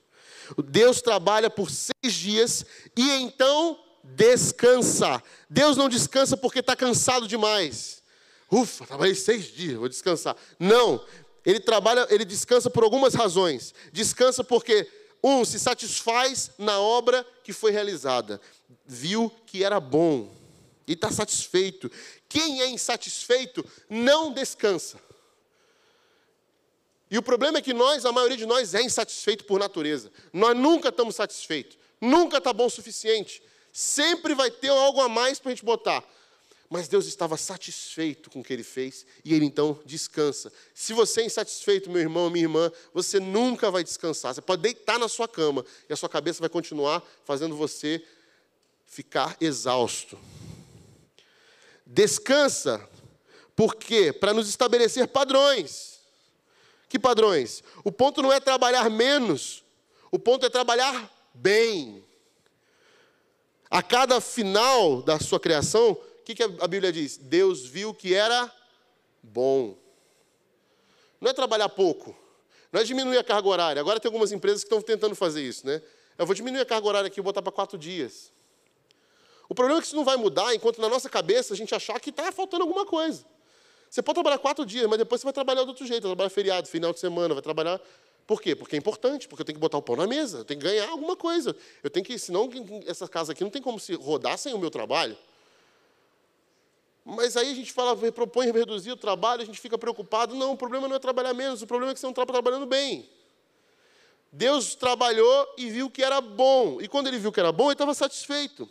Deus 0.65 1.01
trabalha 1.01 1.51
por 1.51 1.71
seis 1.71 2.15
dias 2.15 2.65
e 2.97 3.11
então 3.11 3.79
descansa. 4.03 5.23
Deus 5.49 5.77
não 5.77 5.89
descansa 5.89 6.37
porque 6.37 6.61
está 6.61 6.75
cansado 6.75 7.27
demais. 7.29 8.03
Ufa, 8.51 8.87
trabalhei 8.87 9.15
seis 9.15 9.47
dias, 9.47 9.77
vou 9.77 9.89
descansar. 9.89 10.37
Não, 10.59 11.05
ele 11.45 11.61
trabalha, 11.61 12.07
ele 12.11 12.25
descansa 12.25 12.69
por 12.69 12.85
algumas 12.85 13.15
razões. 13.15 13.75
Descansa 13.93 14.45
porque 14.45 14.89
um 15.23 15.45
se 15.45 15.59
satisfaz 15.59 16.51
na 16.59 16.79
obra 16.81 17.27
que 17.45 17.53
foi 17.53 17.71
realizada 17.71 18.41
viu 18.87 19.31
que 19.47 19.65
era 19.65 19.81
bom 19.81 20.35
e 20.87 20.93
está 20.93 21.11
satisfeito. 21.11 21.91
Quem 22.29 22.61
é 22.61 22.69
insatisfeito 22.69 23.65
não 23.89 24.33
descansa. 24.33 24.99
E 27.13 27.19
o 27.19 27.23
problema 27.23 27.59
é 27.59 27.63
que 27.63 27.75
nós, 27.75 28.07
a 28.07 28.11
maioria 28.11 28.39
de 28.39 28.47
nós, 28.47 28.73
é 28.73 28.81
insatisfeito 28.81 29.45
por 29.45 29.61
natureza. 29.61 30.11
Nós 30.33 30.57
nunca 30.57 30.89
estamos 30.89 31.15
satisfeitos. 31.15 31.77
Nunca 32.01 32.39
está 32.39 32.55
bom 32.55 32.65
o 32.65 32.71
suficiente. 32.71 33.43
Sempre 33.71 34.35
vai 34.35 34.51
ter 34.51 34.71
algo 34.71 34.99
a 34.99 35.11
mais 35.11 35.39
para 35.39 35.53
a 35.53 35.55
gente 35.55 35.63
botar. 35.63 36.03
Mas 36.71 36.89
Deus 36.89 37.05
estava 37.05 37.37
satisfeito 37.37 38.31
com 38.31 38.41
o 38.41 38.43
que 38.43 38.51
ele 38.51 38.63
fez 38.63 39.05
e 39.23 39.35
ele 39.35 39.45
então 39.45 39.79
descansa. 39.85 40.51
Se 40.73 40.95
você 40.95 41.21
é 41.21 41.27
insatisfeito, 41.27 41.91
meu 41.91 42.01
irmão, 42.01 42.31
minha 42.31 42.47
irmã, 42.47 42.73
você 42.95 43.21
nunca 43.21 43.71
vai 43.71 43.85
descansar. 43.85 44.35
Você 44.35 44.41
pode 44.41 44.63
deitar 44.63 44.99
na 44.99 45.07
sua 45.07 45.29
cama 45.29 45.67
e 45.91 45.93
a 45.93 45.97
sua 45.97 46.09
cabeça 46.09 46.41
vai 46.41 46.49
continuar 46.49 47.07
fazendo 47.27 47.55
você 47.55 48.03
ficar 48.87 49.37
exausto. 49.39 50.19
Descansa, 51.85 52.89
por 53.55 53.75
quê? 53.75 54.15
Para 54.15 54.33
nos 54.33 54.49
estabelecer 54.49 55.07
padrões. 55.09 55.92
Que 56.93 56.99
padrões? 56.99 57.65
O 57.83 57.91
ponto 57.91 58.21
não 58.21 58.31
é 58.31 58.39
trabalhar 58.39 58.91
menos, 58.91 59.65
o 60.11 60.19
ponto 60.19 60.45
é 60.45 60.51
trabalhar 60.51 61.11
bem. 61.33 62.05
A 63.71 63.83
cada 63.83 64.21
final 64.21 65.01
da 65.01 65.19
sua 65.19 65.41
criação, 65.41 65.93
o 65.93 66.23
que, 66.23 66.35
que 66.35 66.43
a 66.43 66.67
Bíblia 66.69 66.93
diz? 66.93 67.17
Deus 67.17 67.65
viu 67.65 67.95
que 67.95 68.13
era 68.13 68.55
bom. 69.23 69.75
Não 71.19 71.31
é 71.31 71.33
trabalhar 71.33 71.71
pouco, 71.71 72.15
não 72.71 72.79
é 72.79 72.85
diminuir 72.85 73.17
a 73.17 73.25
carga 73.25 73.49
horária. 73.49 73.81
Agora 73.81 73.99
tem 73.99 74.11
algumas 74.11 74.31
empresas 74.31 74.63
que 74.63 74.67
estão 74.67 74.83
tentando 74.83 75.15
fazer 75.15 75.41
isso, 75.41 75.67
né? 75.67 75.81
Eu 76.19 76.27
vou 76.27 76.35
diminuir 76.35 76.61
a 76.61 76.67
carga 76.67 76.87
horária 76.87 77.07
aqui 77.07 77.21
e 77.21 77.23
botar 77.23 77.41
para 77.41 77.53
quatro 77.53 77.79
dias. 77.79 78.31
O 79.49 79.55
problema 79.55 79.79
é 79.79 79.81
que 79.81 79.87
isso 79.87 79.97
não 79.97 80.05
vai 80.05 80.19
mudar 80.19 80.55
enquanto 80.55 80.79
na 80.79 80.91
nossa 80.91 81.09
cabeça 81.09 81.55
a 81.55 81.57
gente 81.57 81.75
achar 81.75 81.99
que 81.99 82.11
está 82.11 82.31
faltando 82.31 82.65
alguma 82.65 82.85
coisa. 82.85 83.25
Você 83.93 84.01
pode 84.01 84.15
trabalhar 84.15 84.39
quatro 84.39 84.65
dias, 84.65 84.87
mas 84.87 84.97
depois 84.97 85.21
você 85.21 85.27
vai 85.27 85.35
trabalhar 85.35 85.65
de 85.65 85.69
outro 85.69 85.85
jeito. 85.85 86.05
Vai 86.05 86.13
trabalhar 86.13 86.31
feriado, 86.31 86.67
final 86.67 86.95
de 86.95 86.99
semana, 86.99 87.35
vai 87.35 87.43
trabalhar 87.43 87.79
Por 88.27 88.41
quê? 88.41 88.57
Porque 88.57 88.75
é 88.75 88.79
importante, 88.79 89.29
porque 89.29 89.43
eu 89.43 89.45
tenho 89.45 89.57
que 89.57 89.61
botar 89.61 89.77
o 89.77 89.83
pão 89.83 89.97
na 89.97 90.07
mesa, 90.07 90.39
eu 90.39 90.45
tenho 90.47 90.59
que 90.59 90.67
ganhar 90.67 90.89
alguma 90.89 91.15
coisa. 91.15 91.55
Eu 91.83 91.91
tenho 91.91 92.03
que, 92.03 92.19
senão 92.19 92.49
essa 92.87 93.07
casa 93.07 93.33
aqui 93.33 93.45
não 93.45 93.51
tem 93.51 93.61
como 93.61 93.79
se 93.79 93.93
rodar 93.95 94.39
sem 94.39 94.55
o 94.55 94.59
meu 94.59 94.71
trabalho. 94.71 95.15
Mas 97.05 97.37
aí 97.37 97.51
a 97.51 97.55
gente 97.55 97.71
fala, 97.71 97.95
propõe 98.13 98.51
reduzir 98.51 98.93
o 98.93 98.97
trabalho, 98.97 99.43
a 99.43 99.45
gente 99.45 99.61
fica 99.61 99.77
preocupado. 99.77 100.35
Não, 100.35 100.53
o 100.53 100.57
problema 100.57 100.89
não 100.89 100.97
é 100.97 100.99
trabalhar 100.99 101.35
menos, 101.35 101.61
o 101.61 101.67
problema 101.67 101.93
é 101.93 101.95
que 101.95 102.01
você 102.01 102.07
não 102.07 102.13
está 102.13 102.25
trabalhando 102.25 102.65
bem. 102.65 103.07
Deus 104.33 104.75
trabalhou 104.75 105.55
e 105.59 105.69
viu 105.69 105.91
que 105.91 106.03
era 106.03 106.19
bom. 106.19 106.81
E 106.81 106.89
quando 106.89 107.09
ele 107.09 107.19
viu 107.19 107.31
que 107.31 107.41
era 107.41 107.53
bom, 107.53 107.67
ele 107.67 107.75
estava 107.75 107.93
satisfeito. 107.93 108.67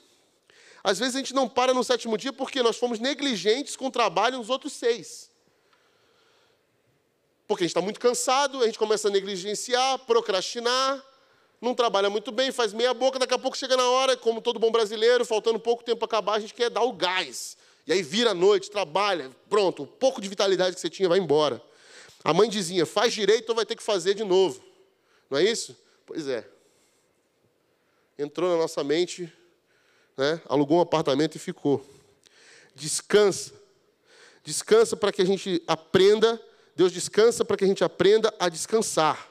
Às 0.83 0.99
vezes 0.99 1.15
a 1.15 1.19
gente 1.19 1.33
não 1.33 1.47
para 1.47 1.73
no 1.73 1.83
sétimo 1.83 2.17
dia 2.17 2.33
porque 2.33 2.63
nós 2.63 2.77
fomos 2.77 2.99
negligentes 2.99 3.75
com 3.75 3.87
o 3.87 3.91
trabalho 3.91 4.37
nos 4.37 4.49
outros 4.49 4.73
seis. 4.73 5.29
Porque 7.47 7.63
a 7.63 7.65
gente 7.65 7.71
está 7.71 7.81
muito 7.81 7.99
cansado, 7.99 8.61
a 8.61 8.65
gente 8.65 8.79
começa 8.79 9.07
a 9.07 9.11
negligenciar, 9.11 9.99
procrastinar, 9.99 11.03
não 11.59 11.75
trabalha 11.75 12.09
muito 12.09 12.31
bem, 12.31 12.51
faz 12.51 12.73
meia 12.73 12.93
boca, 12.93 13.19
daqui 13.19 13.33
a 13.33 13.37
pouco 13.37 13.55
chega 13.57 13.77
na 13.77 13.87
hora, 13.87 14.17
como 14.17 14.41
todo 14.41 14.59
bom 14.59 14.71
brasileiro, 14.71 15.23
faltando 15.25 15.59
pouco 15.59 15.83
tempo 15.83 15.99
para 15.99 16.05
acabar, 16.05 16.33
a 16.33 16.39
gente 16.39 16.53
quer 16.53 16.69
dar 16.69 16.81
o 16.81 16.93
gás. 16.93 17.57
E 17.85 17.93
aí 17.93 18.01
vira 18.01 18.31
a 18.31 18.33
noite, 18.33 18.71
trabalha, 18.71 19.29
pronto, 19.49 19.83
um 19.83 19.87
pouco 19.87 20.21
de 20.21 20.27
vitalidade 20.27 20.75
que 20.75 20.81
você 20.81 20.89
tinha 20.89 21.09
vai 21.09 21.19
embora. 21.19 21.61
A 22.23 22.33
mãe 22.33 22.49
dizia: 22.49 22.85
faz 22.85 23.13
direito 23.13 23.49
ou 23.49 23.55
vai 23.55 23.65
ter 23.65 23.75
que 23.75 23.83
fazer 23.83 24.13
de 24.13 24.23
novo. 24.23 24.63
Não 25.29 25.37
é 25.37 25.43
isso? 25.43 25.75
Pois 26.05 26.27
é. 26.27 26.47
Entrou 28.17 28.49
na 28.49 28.57
nossa 28.57 28.83
mente, 28.83 29.31
né, 30.17 30.41
alugou 30.47 30.77
um 30.77 30.81
apartamento 30.81 31.35
e 31.35 31.39
ficou. 31.39 31.85
Descansa. 32.75 33.53
Descansa 34.43 34.95
para 34.95 35.11
que 35.11 35.21
a 35.21 35.25
gente 35.25 35.61
aprenda 35.67 36.41
Deus 36.75 36.91
descansa 36.91 37.43
para 37.43 37.57
que 37.57 37.63
a 37.63 37.67
gente 37.67 37.83
aprenda 37.83 38.33
a 38.39 38.49
descansar. 38.49 39.29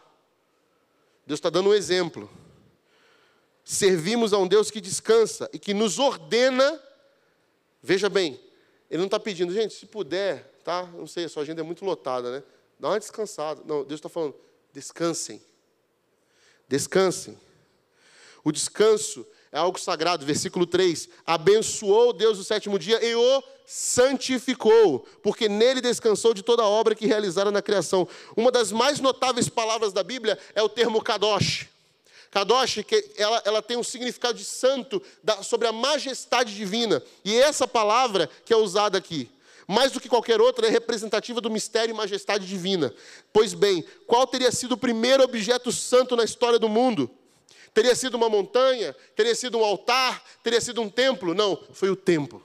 Deus 1.27 1.39
está 1.39 1.51
dando 1.51 1.71
um 1.71 1.75
exemplo. 1.75 2.31
Servimos 3.65 4.33
a 4.33 4.39
um 4.39 4.47
Deus 4.47 4.71
que 4.71 4.81
descansa 4.81 5.49
e 5.53 5.59
que 5.59 5.73
nos 5.73 5.99
ordena. 5.99 6.81
Veja 7.83 8.09
bem, 8.09 8.41
Ele 8.91 8.99
não 8.99 9.07
está 9.07 9.19
pedindo, 9.19 9.53
gente, 9.53 9.75
se 9.75 9.87
puder, 9.87 10.45
tá? 10.65 10.83
Não 10.95 11.07
sei, 11.07 11.25
a 11.25 11.29
sua 11.29 11.43
agenda 11.43 11.61
é 11.61 11.65
muito 11.65 11.85
lotada, 11.85 12.31
né? 12.31 12.43
Dá 12.79 12.89
uma 12.89 12.99
descansada. 12.99 13.63
Não, 13.65 13.85
Deus 13.85 13.99
está 13.99 14.09
falando, 14.09 14.35
descansem. 14.73 15.43
Descansem. 16.69 17.39
O 18.45 18.53
descanso 18.53 19.27
é 19.53 19.59
algo 19.59 19.79
sagrado. 19.79 20.25
Versículo 20.25 20.67
3: 20.67 21.09
Abençoou 21.27 22.13
Deus 22.13 22.39
o 22.39 22.45
sétimo 22.45 22.79
dia 22.79 23.05
e 23.05 23.15
o 23.15 23.43
santificou, 23.67 25.07
porque 25.23 25.49
nele 25.49 25.81
descansou 25.81 26.35
de 26.35 26.43
toda 26.43 26.63
a 26.63 26.69
obra 26.69 26.95
que 26.95 27.07
realizara 27.07 27.51
na 27.51 27.63
criação. 27.63 28.07
Uma 28.37 28.51
das 28.51 28.73
mais 28.73 29.01
notáveis 29.01 29.49
palavras 29.49 29.93
da 29.93 30.03
Bíblia 30.03 30.39
é 30.55 30.63
o 30.63 30.69
termo 30.69 31.03
kadosh. 31.03 31.69
Kadosh, 32.31 32.85
que 32.87 33.13
ela, 33.17 33.43
ela 33.45 33.63
tem 33.63 33.77
um 33.77 33.83
significado 33.83 34.39
de 34.39 34.45
santo, 34.45 35.03
da, 35.23 35.43
sobre 35.43 35.67
a 35.67 35.73
majestade 35.73 36.55
divina. 36.55 37.03
E 37.25 37.37
essa 37.37 37.67
palavra 37.67 38.31
que 38.45 38.53
é 38.53 38.57
usada 38.57 38.97
aqui, 38.97 39.29
mais 39.67 39.91
do 39.93 40.01
que 40.01 40.09
qualquer 40.09 40.41
outra, 40.41 40.67
é 40.67 40.71
representativa 40.71 41.41
do 41.41 41.51
mistério 41.51 41.93
e 41.93 41.97
majestade 41.97 42.47
divina. 42.47 42.95
Pois 43.33 43.53
bem, 43.53 43.85
qual 44.07 44.27
teria 44.27 44.53
sido 44.53 44.73
o 44.73 44.77
primeiro 44.77 45.25
objeto 45.25 45.73
santo 45.73 46.15
na 46.15 46.25
história 46.25 46.59
do 46.59 46.69
mundo? 46.69 47.11
Teria 47.73 47.95
sido 47.95 48.15
uma 48.15 48.29
montanha? 48.29 48.95
Teria 49.15 49.35
sido 49.35 49.59
um 49.59 49.65
altar? 49.65 50.25
Teria 50.43 50.61
sido 50.61 50.81
um 50.81 50.89
templo? 50.89 51.35
Não, 51.35 51.57
foi 51.73 51.91
o 51.91 51.97
templo. 51.97 52.45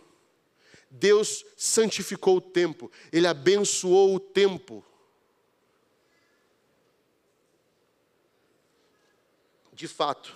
Deus 0.89 1.43
santificou 1.57 2.37
o 2.37 2.41
tempo, 2.41 2.91
Ele 3.11 3.27
abençoou 3.27 4.15
o 4.15 4.19
tempo. 4.19 4.85
De 9.73 9.89
fato, 9.89 10.33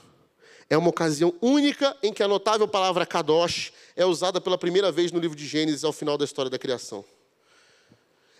é 0.69 0.77
uma 0.77 0.89
ocasião 0.89 1.33
única 1.41 1.97
em 2.03 2.11
que 2.11 2.21
a 2.21 2.27
notável 2.27 2.67
palavra 2.67 3.05
kadosh 3.05 3.71
é 3.95 4.05
usada 4.05 4.41
pela 4.41 4.57
primeira 4.57 4.91
vez 4.91 5.13
no 5.13 5.19
livro 5.19 5.35
de 5.35 5.47
Gênesis 5.47 5.85
ao 5.85 5.93
final 5.93 6.17
da 6.17 6.25
história 6.25 6.51
da 6.51 6.59
criação. 6.59 7.05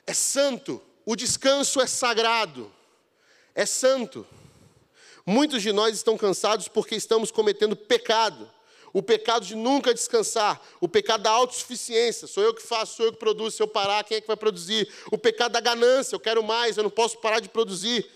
É 0.06 0.14
santo, 0.14 0.82
o 1.06 1.16
descanso 1.16 1.80
é 1.80 1.88
sagrado, 1.88 2.72
é 3.56 3.66
santo. 3.66 4.28
Muitos 5.26 5.62
de 5.62 5.72
nós 5.72 5.96
estão 5.96 6.18
cansados 6.18 6.68
porque 6.68 6.96
estamos 6.96 7.32
cometendo 7.32 7.76
pecado. 7.76 8.50
O 8.92 9.04
pecado 9.04 9.46
de 9.46 9.56
nunca 9.56 9.94
descansar, 9.94 10.60
o 10.82 10.88
pecado 10.88 11.22
da 11.22 11.30
autossuficiência, 11.30 12.28
sou 12.28 12.42
eu 12.44 12.54
que 12.54 12.62
faço, 12.62 12.96
sou 12.96 13.06
eu 13.06 13.12
que 13.12 13.20
produzo, 13.20 13.58
se 13.58 13.62
eu 13.62 13.68
parar, 13.68 14.04
quem 14.04 14.18
é 14.18 14.22
que 14.22 14.26
vai 14.26 14.36
produzir? 14.36 14.92
O 15.12 15.18
pecado 15.18 15.52
da 15.52 15.60
ganância, 15.60 16.16
eu 16.16 16.20
quero 16.20 16.42
mais, 16.44 16.76
eu 16.76 16.84
não 16.84 16.90
posso 16.90 17.20
parar 17.20 17.40
de 17.40 17.50
produzir. 17.50 18.10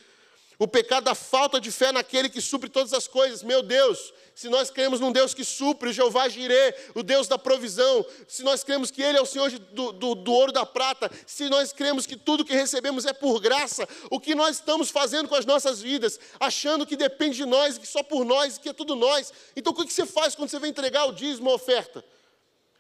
O 0.60 0.68
pecado 0.68 1.06
da 1.06 1.16
falta 1.16 1.60
de 1.60 1.72
fé 1.72 1.92
naquele 1.92 2.30
que 2.30 2.40
supre 2.40 2.70
todas 2.70 2.94
as 2.94 3.08
coisas. 3.08 3.44
Meu 3.44 3.64
Deus, 3.64 4.14
se 4.36 4.50
nós 4.50 4.70
cremos 4.70 5.00
num 5.00 5.12
Deus 5.12 5.34
que 5.34 5.44
supre, 5.44 5.90
o 5.90 5.94
Jeová 5.94 6.28
Jirê, 6.30 6.76
o 6.96 7.04
Deus 7.04 7.28
da 7.28 7.38
provisão, 7.38 8.06
se 8.28 8.44
nós 8.44 8.64
cremos 8.64 8.90
que 8.90 9.02
Ele 9.02 9.18
é 9.18 9.22
o 9.22 9.26
Senhor 9.26 9.50
do, 9.52 9.92
do, 9.92 10.16
do 10.16 10.32
ouro 10.32 10.52
da 10.52 10.66
prata, 10.66 11.10
se 11.26 11.50
nós 11.50 11.72
cremos 11.72 12.06
que 12.06 12.16
tudo 12.16 12.46
que 12.46 12.54
recebemos 12.54 13.06
é 13.06 13.14
por 13.14 13.40
graça, 13.40 13.88
o 14.10 14.20
que 14.20 14.34
nós 14.36 14.58
estamos 14.58 14.90
fazendo 14.90 15.28
com 15.28 15.36
as 15.36 15.46
nossas 15.46 15.82
vidas, 15.82 16.20
achando 16.40 16.86
que 16.86 16.96
depende 16.96 17.38
de 17.38 17.46
nós, 17.46 17.78
que 17.78 17.88
só 17.88 18.02
por 18.02 18.26
nós, 18.26 18.58
que 18.58 18.70
é 18.70 18.74
tudo 18.74 18.96
nós. 18.96 19.32
Então 19.56 19.74
o 19.74 19.76
que 19.76 19.92
você 19.92 20.06
faz 20.06 20.36
quando 20.36 20.50
você 20.50 20.60
vai 20.60 20.70
entregar 20.70 21.06
o 21.06 21.14
dízimo, 21.14 21.50
a 21.50 21.54
oferta? 21.54 22.04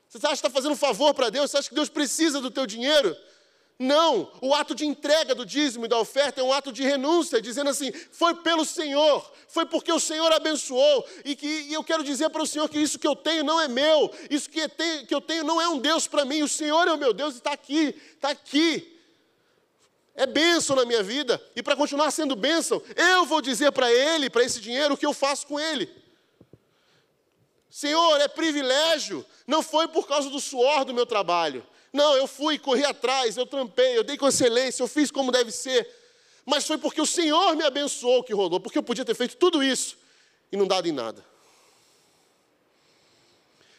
Você 0.09 0.28
acha 0.28 0.36
que 0.36 0.47
está 0.47 0.49
fazendo 0.49 0.74
um 0.74 0.78
favor 0.78 1.13
para 1.13 1.32
Deus? 1.32 1.49
Você 1.49 1.57
acha 1.57 1.69
que 1.69 1.76
Deus 1.76 1.89
precisa 1.89 2.39
do 2.39 2.51
teu 2.51 2.67
dinheiro? 2.67 3.17
Não, 3.80 4.32
o 4.39 4.53
ato 4.53 4.76
de 4.76 4.86
entrega 4.86 5.34
do 5.34 5.45
dízimo 5.45 5.86
e 5.86 5.88
da 5.88 5.97
oferta 5.97 6.39
é 6.39 6.43
um 6.43 6.53
ato 6.53 6.71
de 6.71 6.84
renúncia, 6.84 7.41
dizendo 7.41 7.69
assim: 7.69 7.91
foi 8.11 8.36
pelo 8.36 8.63
Senhor, 8.63 9.32
foi 9.47 9.65
porque 9.65 9.91
o 9.91 9.99
Senhor 9.99 10.32
abençoou, 10.32 11.05
e 11.26 11.36
que 11.36 11.47
e 11.47 11.74
eu 11.74 11.84
quero 11.84 12.03
dizer 12.03 12.30
para 12.30 12.43
o 12.43 12.47
Senhor 12.47 12.69
que 12.69 12.80
isso 12.80 12.99
que 12.99 13.07
eu 13.07 13.15
tenho 13.15 13.43
não 13.43 13.59
é 13.59 13.67
meu, 13.67 14.13
isso 14.30 14.49
que, 14.49 14.67
tenho, 14.69 15.07
que 15.07 15.13
eu 15.13 15.19
tenho 15.19 15.43
não 15.43 15.59
é 15.59 15.67
um 15.67 15.80
Deus 15.80 16.07
para 16.07 16.24
mim, 16.24 16.43
o 16.43 16.47
Senhor 16.47 16.88
é 16.88 16.93
o 16.93 16.97
meu 16.97 17.13
Deus 17.13 17.34
e 17.34 17.38
está 17.38 17.51
aqui, 17.51 17.95
está 18.13 18.30
aqui. 18.30 18.89
É 20.15 20.28
bênção 20.28 20.76
na 20.76 20.86
minha 20.86 21.01
vida, 21.01 21.43
e 21.55 21.63
para 21.63 21.76
continuar 21.76 22.11
sendo 22.11 22.36
bênção, 22.36 22.80
eu 22.95 23.26
vou 23.26 23.41
dizer 23.41 23.71
para 23.71 23.91
Ele, 23.91 24.30
para 24.30 24.43
esse 24.43 24.61
dinheiro, 24.61 24.93
o 24.93 24.97
que 24.97 25.05
eu 25.05 25.13
faço 25.13 25.47
com 25.47 25.59
ele. 25.59 25.89
Senhor, 27.67 28.21
é 28.21 28.28
privilégio, 28.28 29.26
não 29.47 29.63
foi 29.63 29.88
por 29.88 30.07
causa 30.07 30.30
do 30.30 30.39
suor 30.39 30.86
do 30.86 30.93
meu 30.93 31.07
trabalho, 31.07 31.65
não, 31.93 32.17
eu 32.17 32.25
fui, 32.25 32.57
corri 32.57 32.83
atrás, 32.83 33.37
eu 33.37 33.45
trampei, 33.45 33.95
eu 33.95 34.03
dei 34.03 34.17
com 34.17 34.27
excelência, 34.27 34.81
eu 34.81 34.87
fiz 34.87 35.11
como 35.11 35.31
deve 35.31 35.51
ser. 35.51 35.87
Mas 36.43 36.65
foi 36.65 36.77
porque 36.79 36.99
o 36.99 37.05
Senhor 37.05 37.55
me 37.55 37.63
abençoou 37.63 38.23
que 38.23 38.33
rolou, 38.33 38.59
porque 38.59 38.77
eu 38.77 38.83
podia 38.83 39.05
ter 39.05 39.13
feito 39.13 39.37
tudo 39.37 39.63
isso 39.63 39.95
e 40.51 40.57
não 40.57 40.67
dado 40.67 40.87
em 40.87 40.91
nada. 40.91 41.23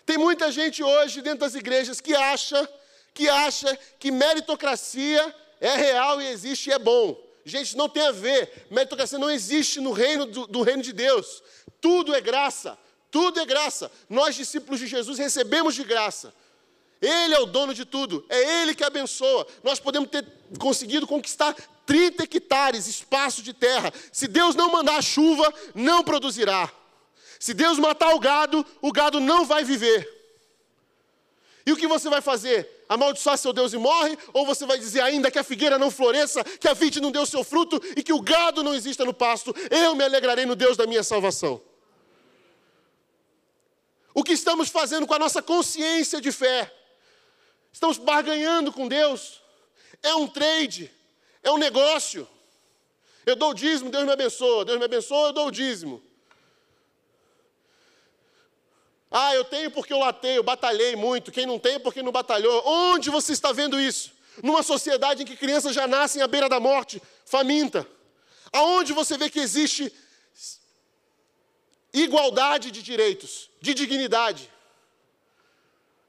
Tem 0.07 0.17
muita 0.17 0.53
gente 0.53 0.83
hoje 0.83 1.21
dentro 1.23 1.41
das 1.41 1.57
igrejas 1.57 2.01
que 2.01 2.15
acha 2.15 2.69
que 3.13 3.29
acha 3.29 3.79
que 3.99 4.11
meritocracia 4.11 5.35
é 5.61 5.77
real 5.77 6.21
e 6.21 6.27
existe 6.27 6.69
e 6.69 6.73
é 6.73 6.79
bom. 6.79 7.21
Gente, 7.45 7.77
não 7.77 7.89
tem 7.89 8.07
a 8.07 8.11
ver. 8.11 8.67
Meritocracia 8.71 9.19
não 9.19 9.31
existe 9.31 9.81
no 9.81 9.93
reino 9.93 10.27
do, 10.27 10.47
do 10.47 10.63
reino 10.63 10.83
de 10.83 10.93
Deus. 10.93 11.43
Tudo 11.81 12.15
é 12.15 12.21
graça. 12.21 12.79
Tudo 13.11 13.39
é 13.39 13.47
graça. 13.47 13.91
Nós, 14.09 14.35
discípulos 14.35 14.81
de 14.81 14.87
Jesus, 14.87 15.19
recebemos 15.19 15.75
de 15.75 15.85
graça. 15.85 16.35
Ele 17.05 17.35
é 17.35 17.39
o 17.41 17.47
dono 17.47 17.75
de 17.75 17.85
tudo, 17.85 18.25
é 18.29 18.63
Ele 18.63 18.75
que 18.75 18.85
abençoa. 18.85 19.47
Nós 19.63 19.79
podemos 19.79 20.09
ter 20.09 20.27
conseguido 20.59 21.07
conquistar 21.07 21.55
30 21.87 22.25
hectares, 22.25 22.87
espaço 22.87 23.43
de 23.43 23.53
terra. 23.53 23.93
Se 24.13 24.27
Deus 24.27 24.55
não 24.55 24.73
mandar 24.73 25.03
chuva, 25.03 25.53
não 25.75 26.03
produzirá. 26.03 26.71
Se 27.39 27.53
Deus 27.53 27.79
matar 27.79 28.15
o 28.15 28.21
gado, 28.21 28.65
o 28.81 28.91
gado 28.91 29.21
não 29.21 29.45
vai 29.45 29.65
viver. 29.65 30.11
E 31.67 31.73
o 31.73 31.77
que 31.77 31.87
você 31.87 32.09
vai 32.09 32.21
fazer? 32.21 32.85
Amaldiçoar 32.89 33.39
seu 33.39 33.53
Deus 33.53 33.73
e 33.73 33.79
morre? 33.79 34.17
Ou 34.33 34.45
você 34.45 34.67
vai 34.67 34.79
dizer 34.79 35.01
ainda 35.01 35.31
que 35.31 35.39
a 35.39 35.45
figueira 35.45 35.79
não 35.79 35.91
floresça, 35.91 36.45
que 36.45 36.69
a 36.69 36.75
vide 36.75 37.01
não 37.01 37.11
deu 37.11 37.25
seu 37.25 37.43
fruto 37.43 37.81
e 37.97 38.03
que 38.03 38.13
o 38.13 38.21
gado 38.21 38.63
não 38.63 38.75
exista 38.75 39.05
no 39.05 39.15
pasto? 39.15 39.55
Eu 39.71 39.95
me 39.95 40.05
alegrarei 40.05 40.45
no 40.45 40.55
Deus 40.55 40.77
da 40.77 40.87
minha 40.87 41.03
salvação. 41.03 41.61
O 44.13 44.23
que 44.23 44.33
estamos 44.33 44.69
fazendo 44.69 45.07
com 45.07 45.15
a 45.15 45.19
nossa 45.19 45.43
consciência 45.43 46.21
de 46.21 46.31
fé? 46.31 46.73
Estamos 47.75 47.99
barganhando 47.99 48.73
com 48.73 48.87
Deus. 48.87 49.43
É 50.01 50.15
um 50.15 50.29
trade, 50.29 50.89
é 51.43 51.51
um 51.51 51.59
negócio. 51.59 52.27
Eu 53.27 53.35
dou 53.35 53.51
o 53.51 53.55
dízimo, 53.55 53.91
Deus 53.91 54.05
me 54.05 54.13
abençoa. 54.13 54.65
Deus 54.65 54.79
me 54.79 54.85
abençoa, 54.85 55.31
eu 55.31 55.33
dou 55.33 55.49
o 55.49 55.51
dízimo. 55.51 56.01
Ah, 59.11 59.35
eu 59.35 59.45
tenho 59.45 59.73
porque 59.73 59.93
eu 59.93 59.99
latei, 59.99 60.39
eu 60.39 60.45
batalhei 60.45 60.95
muito. 60.95 61.33
Quem 61.33 61.47
não 61.47 61.59
tem, 61.59 61.81
porque 61.81 62.01
não 62.01 62.13
batalhou. 62.13 62.63
Onde 62.65 63.11
você 63.11 63.33
está 63.33 63.51
vendo 63.51 63.81
isso? 63.81 64.13
Numa 64.41 64.63
sociedade 64.63 65.25
em 65.25 65.27
que 65.27 65.37
crianças 65.37 65.75
já 65.75 65.89
nascem 65.89 66.23
à 66.23 66.29
beira 66.29 66.49
da 66.49 66.61
morte, 66.61 67.03
faminta. 67.27 67.85
Aonde 68.53 68.93
você 68.93 69.19
vê 69.19 69.29
que 69.29 69.41
existe 69.41 69.93
igualdade 71.93 72.71
de 72.71 72.81
direitos, 72.81 73.51
de 73.61 73.75
dignidade? 73.75 74.49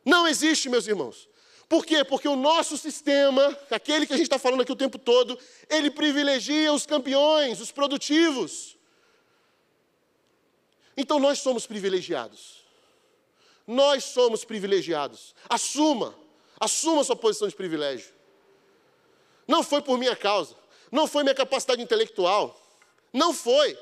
Não 0.06 0.28
existe, 0.28 0.70
meus 0.70 0.86
irmãos. 0.86 1.28
Por 1.68 1.86
quê? 1.86 2.04
Porque 2.04 2.28
o 2.28 2.36
nosso 2.36 2.78
sistema, 2.78 3.58
aquele 3.72 4.06
que 4.06 4.14
a 4.14 4.18
gente 4.18 4.28
está 4.28 4.38
falando 4.38 4.62
aqui 4.62 4.72
o 4.72 4.76
tempo 4.76 5.00
todo, 5.00 5.38
ele 5.70 5.90
privilegia 5.90 6.72
os 6.72 6.86
campeões, 6.86 7.60
os 7.60 7.72
produtivos. 7.72 8.78
Então 10.96 11.20
nós 11.20 11.40
somos 11.40 11.66
privilegiados. 11.66 12.64
Nós 13.66 14.04
somos 14.04 14.46
privilegiados. 14.46 15.34
Assuma, 15.50 16.16
assuma 16.60 17.04
sua 17.04 17.16
posição 17.16 17.48
de 17.48 17.56
privilégio. 17.56 18.14
Não 19.48 19.64
foi 19.64 19.82
por 19.82 19.98
minha 19.98 20.16
causa, 20.16 20.56
não 20.92 21.08
foi 21.08 21.24
minha 21.24 21.36
capacidade 21.36 21.82
intelectual, 21.82 22.60
não 23.12 23.34
foi. 23.34 23.78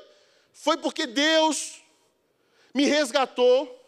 Foi 0.52 0.76
porque 0.78 1.06
Deus 1.06 1.82
me 2.72 2.86
resgatou 2.86 3.80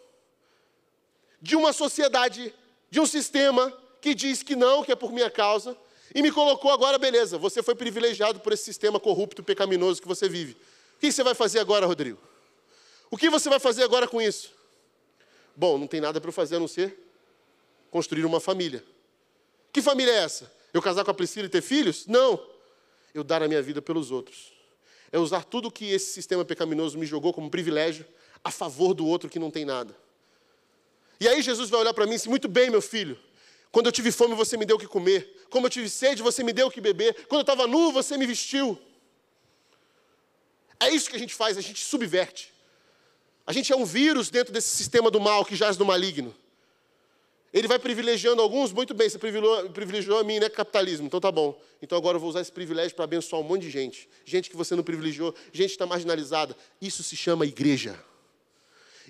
de 1.40 1.56
uma 1.56 1.72
sociedade, 1.72 2.54
de 2.90 3.00
um 3.00 3.06
sistema 3.06 3.72
que 4.06 4.14
diz 4.14 4.40
que 4.40 4.54
não, 4.54 4.84
que 4.84 4.92
é 4.92 4.94
por 4.94 5.10
minha 5.10 5.28
causa, 5.28 5.76
e 6.14 6.22
me 6.22 6.30
colocou 6.30 6.70
agora, 6.70 6.96
beleza, 6.96 7.36
você 7.36 7.60
foi 7.60 7.74
privilegiado 7.74 8.38
por 8.38 8.52
esse 8.52 8.62
sistema 8.62 9.00
corrupto 9.00 9.42
pecaminoso 9.42 10.00
que 10.00 10.06
você 10.06 10.28
vive. 10.28 10.52
O 10.94 11.00
que 11.00 11.10
você 11.10 11.24
vai 11.24 11.34
fazer 11.34 11.58
agora, 11.58 11.86
Rodrigo? 11.86 12.16
O 13.10 13.16
que 13.16 13.28
você 13.28 13.48
vai 13.48 13.58
fazer 13.58 13.82
agora 13.82 14.06
com 14.06 14.22
isso? 14.22 14.52
Bom, 15.56 15.76
não 15.76 15.88
tem 15.88 16.00
nada 16.00 16.20
para 16.20 16.28
eu 16.28 16.32
fazer 16.32 16.54
a 16.54 16.60
não 16.60 16.68
ser 16.68 16.96
construir 17.90 18.24
uma 18.24 18.38
família. 18.38 18.84
Que 19.72 19.82
família 19.82 20.12
é 20.12 20.18
essa? 20.18 20.52
Eu 20.72 20.80
casar 20.80 21.04
com 21.04 21.10
a 21.10 21.14
Priscila 21.14 21.46
e 21.46 21.50
ter 21.50 21.60
filhos? 21.60 22.06
Não. 22.06 22.40
Eu 23.12 23.24
dar 23.24 23.42
a 23.42 23.48
minha 23.48 23.60
vida 23.60 23.82
pelos 23.82 24.12
outros. 24.12 24.52
É 25.10 25.18
usar 25.18 25.42
tudo 25.42 25.68
que 25.68 25.90
esse 25.90 26.12
sistema 26.12 26.44
pecaminoso 26.44 26.96
me 26.96 27.06
jogou 27.06 27.32
como 27.32 27.50
privilégio 27.50 28.06
a 28.44 28.52
favor 28.52 28.94
do 28.94 29.04
outro 29.04 29.28
que 29.28 29.40
não 29.40 29.50
tem 29.50 29.64
nada. 29.64 29.96
E 31.18 31.26
aí 31.26 31.42
Jesus 31.42 31.68
vai 31.68 31.80
olhar 31.80 31.92
para 31.92 32.06
mim 32.06 32.12
e 32.12 32.16
dizer: 32.16 32.28
Muito 32.28 32.46
bem, 32.46 32.70
meu 32.70 32.80
filho. 32.80 33.18
Quando 33.70 33.86
eu 33.86 33.92
tive 33.92 34.10
fome, 34.10 34.34
você 34.34 34.56
me 34.56 34.64
deu 34.64 34.76
o 34.76 34.78
que 34.78 34.86
comer. 34.86 35.46
Quando 35.50 35.64
eu 35.64 35.70
tive 35.70 35.88
sede, 35.88 36.22
você 36.22 36.42
me 36.42 36.52
deu 36.52 36.68
o 36.68 36.70
que 36.70 36.80
beber. 36.80 37.26
Quando 37.26 37.40
eu 37.40 37.42
estava 37.42 37.66
nu, 37.66 37.92
você 37.92 38.16
me 38.16 38.26
vestiu. 38.26 38.78
É 40.78 40.90
isso 40.90 41.08
que 41.10 41.16
a 41.16 41.18
gente 41.18 41.34
faz, 41.34 41.56
a 41.56 41.60
gente 41.60 41.84
subverte. 41.84 42.52
A 43.46 43.52
gente 43.52 43.72
é 43.72 43.76
um 43.76 43.84
vírus 43.84 44.28
dentro 44.28 44.52
desse 44.52 44.76
sistema 44.76 45.10
do 45.10 45.20
mal 45.20 45.44
que 45.44 45.54
jaz 45.54 45.78
no 45.78 45.84
maligno. 45.84 46.34
Ele 47.52 47.68
vai 47.68 47.78
privilegiando 47.78 48.42
alguns, 48.42 48.72
muito 48.72 48.92
bem, 48.92 49.08
você 49.08 49.18
privilegiou, 49.18 49.70
privilegiou 49.70 50.18
a 50.18 50.24
mim, 50.24 50.38
né? 50.38 50.48
Capitalismo, 50.48 51.06
então 51.06 51.20
tá 51.20 51.32
bom. 51.32 51.58
Então 51.80 51.96
agora 51.96 52.16
eu 52.16 52.20
vou 52.20 52.28
usar 52.28 52.40
esse 52.40 52.52
privilégio 52.52 52.94
para 52.94 53.04
abençoar 53.04 53.40
um 53.40 53.44
monte 53.44 53.62
de 53.62 53.70
gente. 53.70 54.08
Gente 54.24 54.50
que 54.50 54.56
você 54.56 54.74
não 54.74 54.82
privilegiou, 54.82 55.34
gente 55.52 55.68
que 55.68 55.74
está 55.74 55.86
marginalizada. 55.86 56.56
Isso 56.82 57.02
se 57.02 57.16
chama 57.16 57.46
igreja. 57.46 57.98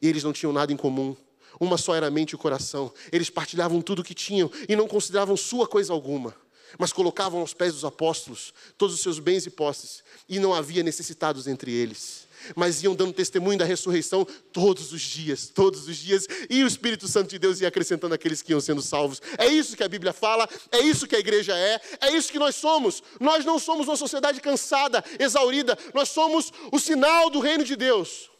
E 0.01 0.09
eles 0.09 0.23
não 0.23 0.33
tinham 0.33 0.53
nada 0.53 0.73
em 0.73 0.77
comum. 0.77 1.17
Uma 1.59 1.79
só 1.79 1.95
era 1.95 2.07
a 2.07 2.11
mente 2.11 2.31
e 2.31 2.35
o 2.35 2.39
coração. 2.39 2.93
Eles 3.11 3.31
partilhavam 3.31 3.81
tudo 3.81 4.01
o 4.01 4.05
que 4.05 4.15
tinham 4.15 4.51
e 4.69 4.77
não 4.77 4.87
consideravam 4.87 5.37
sua 5.37 5.67
coisa 5.67 5.93
alguma. 5.93 6.35
Mas 6.79 6.93
colocavam 6.93 7.41
aos 7.41 7.55
pés 7.55 7.73
dos 7.73 7.85
apóstolos 7.85 8.53
todos 8.77 8.95
os 8.95 9.01
seus 9.01 9.19
bens 9.19 9.47
e 9.47 9.51
posses. 9.51 10.03
E 10.29 10.39
não 10.39 10.53
havia 10.53 10.83
necessitados 10.83 11.47
entre 11.47 11.73
eles 11.73 12.27
mas 12.55 12.83
iam 12.83 12.95
dando 12.95 13.13
testemunho 13.13 13.59
da 13.59 13.65
ressurreição 13.65 14.27
todos 14.53 14.93
os 14.93 15.01
dias, 15.01 15.49
todos 15.49 15.89
os 15.89 15.97
dias, 15.97 16.27
e 16.49 16.63
o 16.63 16.67
Espírito 16.67 17.09
Santo 17.09 17.31
de 17.31 17.39
Deus 17.39 17.61
ia 17.61 17.69
acrescentando 17.69 18.15
aqueles 18.15 18.43
que 18.43 18.53
iam 18.53 18.61
sendo 18.61 18.83
salvos. 18.83 19.21
É 19.39 19.47
isso 19.47 19.77
que 19.77 19.83
a 19.83 19.89
Bíblia 19.89 20.13
fala, 20.13 20.49
é 20.71 20.81
isso 20.81 21.07
que 21.07 21.17
a 21.17 21.19
igreja 21.19 21.57
é, 21.57 21.81
é 22.01 22.11
isso 22.13 22.31
que 22.31 22.39
nós 22.39 22.55
somos. 22.55 23.03
Nós 23.19 23.45
não 23.45 23.59
somos 23.59 23.89
uma 23.89 23.97
sociedade 23.97 24.41
cansada, 24.41 25.03
exaurida, 25.19 25.77
nós 25.95 26.11
somos 26.11 26.53
o 26.71 26.79
sinal 26.79 27.31
do 27.31 27.41
reino 27.41 27.65
de 27.65 27.77
Deus. 27.77 28.31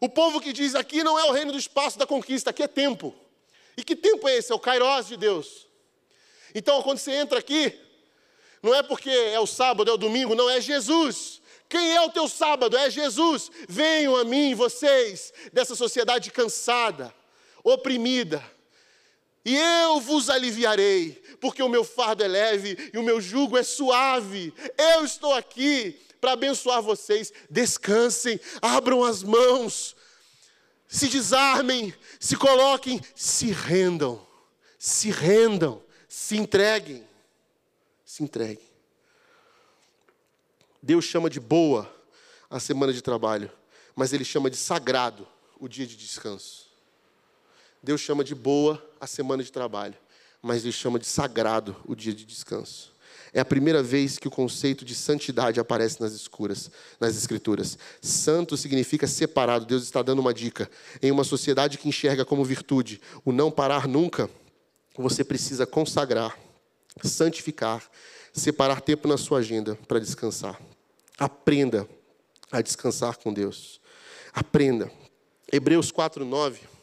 O 0.00 0.08
povo 0.08 0.40
que 0.40 0.52
diz 0.52 0.74
aqui 0.74 1.04
não 1.04 1.18
é 1.18 1.24
o 1.24 1.32
reino 1.32 1.52
do 1.52 1.58
espaço 1.58 1.98
da 1.98 2.06
conquista, 2.06 2.50
aqui 2.50 2.62
é 2.62 2.68
tempo. 2.68 3.14
E 3.76 3.84
que 3.84 3.94
tempo 3.94 4.28
é 4.28 4.36
esse? 4.36 4.50
É 4.50 4.54
o 4.54 4.58
Kairos 4.58 5.08
de 5.08 5.16
Deus. 5.16 5.66
Então, 6.54 6.82
quando 6.82 6.98
você 6.98 7.12
entra 7.12 7.38
aqui, 7.38 7.78
não 8.62 8.74
é 8.74 8.82
porque 8.82 9.10
é 9.10 9.38
o 9.38 9.46
sábado, 9.46 9.90
é 9.90 9.94
o 9.94 9.98
domingo, 9.98 10.34
não, 10.34 10.48
é 10.48 10.60
Jesus. 10.60 11.40
Quem 11.68 11.94
é 11.94 12.00
o 12.00 12.10
teu 12.10 12.26
sábado? 12.28 12.76
É 12.76 12.90
Jesus. 12.90 13.50
Venham 13.68 14.16
a 14.16 14.24
mim, 14.24 14.54
vocês, 14.54 15.32
dessa 15.52 15.74
sociedade 15.74 16.30
cansada, 16.30 17.14
oprimida, 17.62 18.42
e 19.44 19.56
eu 19.56 20.00
vos 20.00 20.28
aliviarei, 20.28 21.12
porque 21.40 21.62
o 21.62 21.68
meu 21.68 21.82
fardo 21.82 22.22
é 22.22 22.28
leve 22.28 22.90
e 22.92 22.98
o 22.98 23.02
meu 23.02 23.20
jugo 23.20 23.56
é 23.56 23.62
suave. 23.62 24.52
Eu 24.76 25.04
estou 25.04 25.32
aqui 25.32 25.98
para 26.20 26.32
abençoar 26.32 26.82
vocês. 26.82 27.32
Descansem, 27.48 28.38
abram 28.60 29.02
as 29.04 29.22
mãos, 29.22 29.96
se 30.86 31.08
desarmem, 31.08 31.94
se 32.18 32.36
coloquem, 32.36 33.00
se 33.14 33.50
rendam, 33.52 34.26
se 34.78 35.10
rendam, 35.10 35.82
se 36.08 36.36
entreguem, 36.36 37.06
se 38.04 38.22
entreguem. 38.22 38.68
Deus 40.82 41.04
chama 41.04 41.30
de 41.30 41.38
boa 41.38 41.88
a 42.48 42.58
semana 42.58 42.92
de 42.92 43.02
trabalho, 43.02 43.50
mas 43.94 44.12
Ele 44.12 44.24
chama 44.24 44.50
de 44.50 44.56
sagrado 44.56 45.28
o 45.58 45.68
dia 45.68 45.86
de 45.86 45.96
descanso. 45.96 46.68
Deus 47.82 48.00
chama 48.00 48.24
de 48.24 48.34
boa 48.34 48.82
a 49.00 49.06
semana 49.06 49.42
de 49.42 49.52
trabalho, 49.52 49.96
mas 50.42 50.64
Ele 50.64 50.72
chama 50.72 50.98
de 50.98 51.06
sagrado 51.06 51.76
o 51.84 51.94
dia 51.94 52.12
de 52.12 52.24
descanso. 52.24 52.89
É 53.32 53.40
a 53.40 53.44
primeira 53.44 53.82
vez 53.82 54.18
que 54.18 54.26
o 54.26 54.30
conceito 54.30 54.84
de 54.84 54.94
santidade 54.94 55.60
aparece 55.60 56.00
nas 56.00 56.12
escuras, 56.12 56.70
nas 56.98 57.16
escrituras. 57.16 57.78
Santo 58.02 58.56
significa 58.56 59.06
separado. 59.06 59.66
Deus 59.66 59.84
está 59.84 60.02
dando 60.02 60.18
uma 60.18 60.34
dica. 60.34 60.68
Em 61.00 61.10
uma 61.10 61.24
sociedade 61.24 61.78
que 61.78 61.88
enxerga 61.88 62.24
como 62.24 62.44
virtude 62.44 63.00
o 63.24 63.30
não 63.30 63.50
parar 63.50 63.86
nunca, 63.86 64.28
você 64.96 65.22
precisa 65.22 65.66
consagrar, 65.66 66.36
santificar, 67.02 67.82
separar 68.32 68.80
tempo 68.80 69.06
na 69.06 69.16
sua 69.16 69.38
agenda 69.38 69.78
para 69.86 70.00
descansar. 70.00 70.60
Aprenda 71.16 71.88
a 72.50 72.60
descansar 72.60 73.16
com 73.18 73.32
Deus. 73.32 73.80
Aprenda. 74.32 74.90
Hebreus 75.52 75.90
4, 75.90 76.24
9 76.24 76.79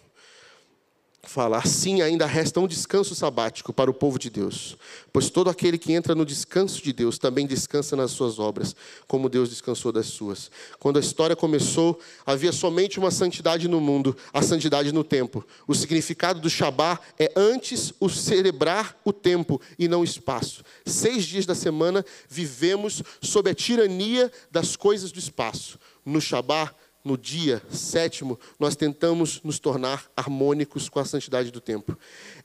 fala: 1.28 1.58
Assim 1.58 2.02
ainda 2.02 2.26
resta 2.26 2.60
um 2.60 2.68
descanso 2.68 3.14
sabático 3.14 3.74
para 3.74 3.92
o 3.92 3.94
povo 3.94 4.18
de 4.18 4.30
Deus, 4.30 4.78
pois 5.12 5.30
todo 5.30 5.50
aquele 5.50 5.78
que 5.78 5.94
entra 5.94 6.16
no 6.16 6.26
descanso 6.26 6.82
de 6.82 6.94
Deus 6.94 7.18
também 7.18 7.46
descansa 7.46 7.96
nas 7.96 8.12
suas 8.12 8.40
obras, 8.40 8.76
como 9.08 9.30
Deus 9.30 9.50
descansou 9.50 9.92
das 9.92 10.08
suas. 10.08 10.50
Quando 10.80 10.98
a 10.98 11.00
história 11.00 11.36
começou, 11.36 12.00
havia 12.26 12.52
somente 12.52 12.98
uma 12.98 13.12
santidade 13.12 13.68
no 13.68 13.82
mundo, 13.82 14.16
a 14.34 14.42
santidade 14.42 14.92
no 14.92 15.04
tempo. 15.04 15.46
O 15.68 15.76
significado 15.76 16.40
do 16.40 16.50
Shabá 16.50 17.00
é 17.20 17.32
antes 17.36 17.94
o 18.00 18.10
celebrar 18.10 18.98
o 19.04 19.12
tempo 19.12 19.62
e 19.78 19.88
não 19.88 20.02
o 20.02 20.06
espaço. 20.06 20.64
Seis 20.86 21.26
dias 21.26 21.46
da 21.46 21.56
semana 21.56 22.06
vivemos 22.30 23.04
sob 23.22 23.50
a 23.50 23.54
tirania 23.54 24.32
das 24.50 24.76
coisas 24.76 25.12
do 25.12 25.20
espaço. 25.20 25.78
No 26.06 26.22
Shabá, 26.22 26.74
no 27.08 27.18
dia 27.18 27.64
sétimo, 27.72 28.38
nós 28.60 28.76
tentamos 28.76 29.41
nos 29.41 29.60
tornar 29.60 30.12
harmônicos 30.16 30.89
com 30.89 30.99
a 30.99 31.05
santidade 31.05 31.49
do 31.51 31.62
tempo. 31.62 31.97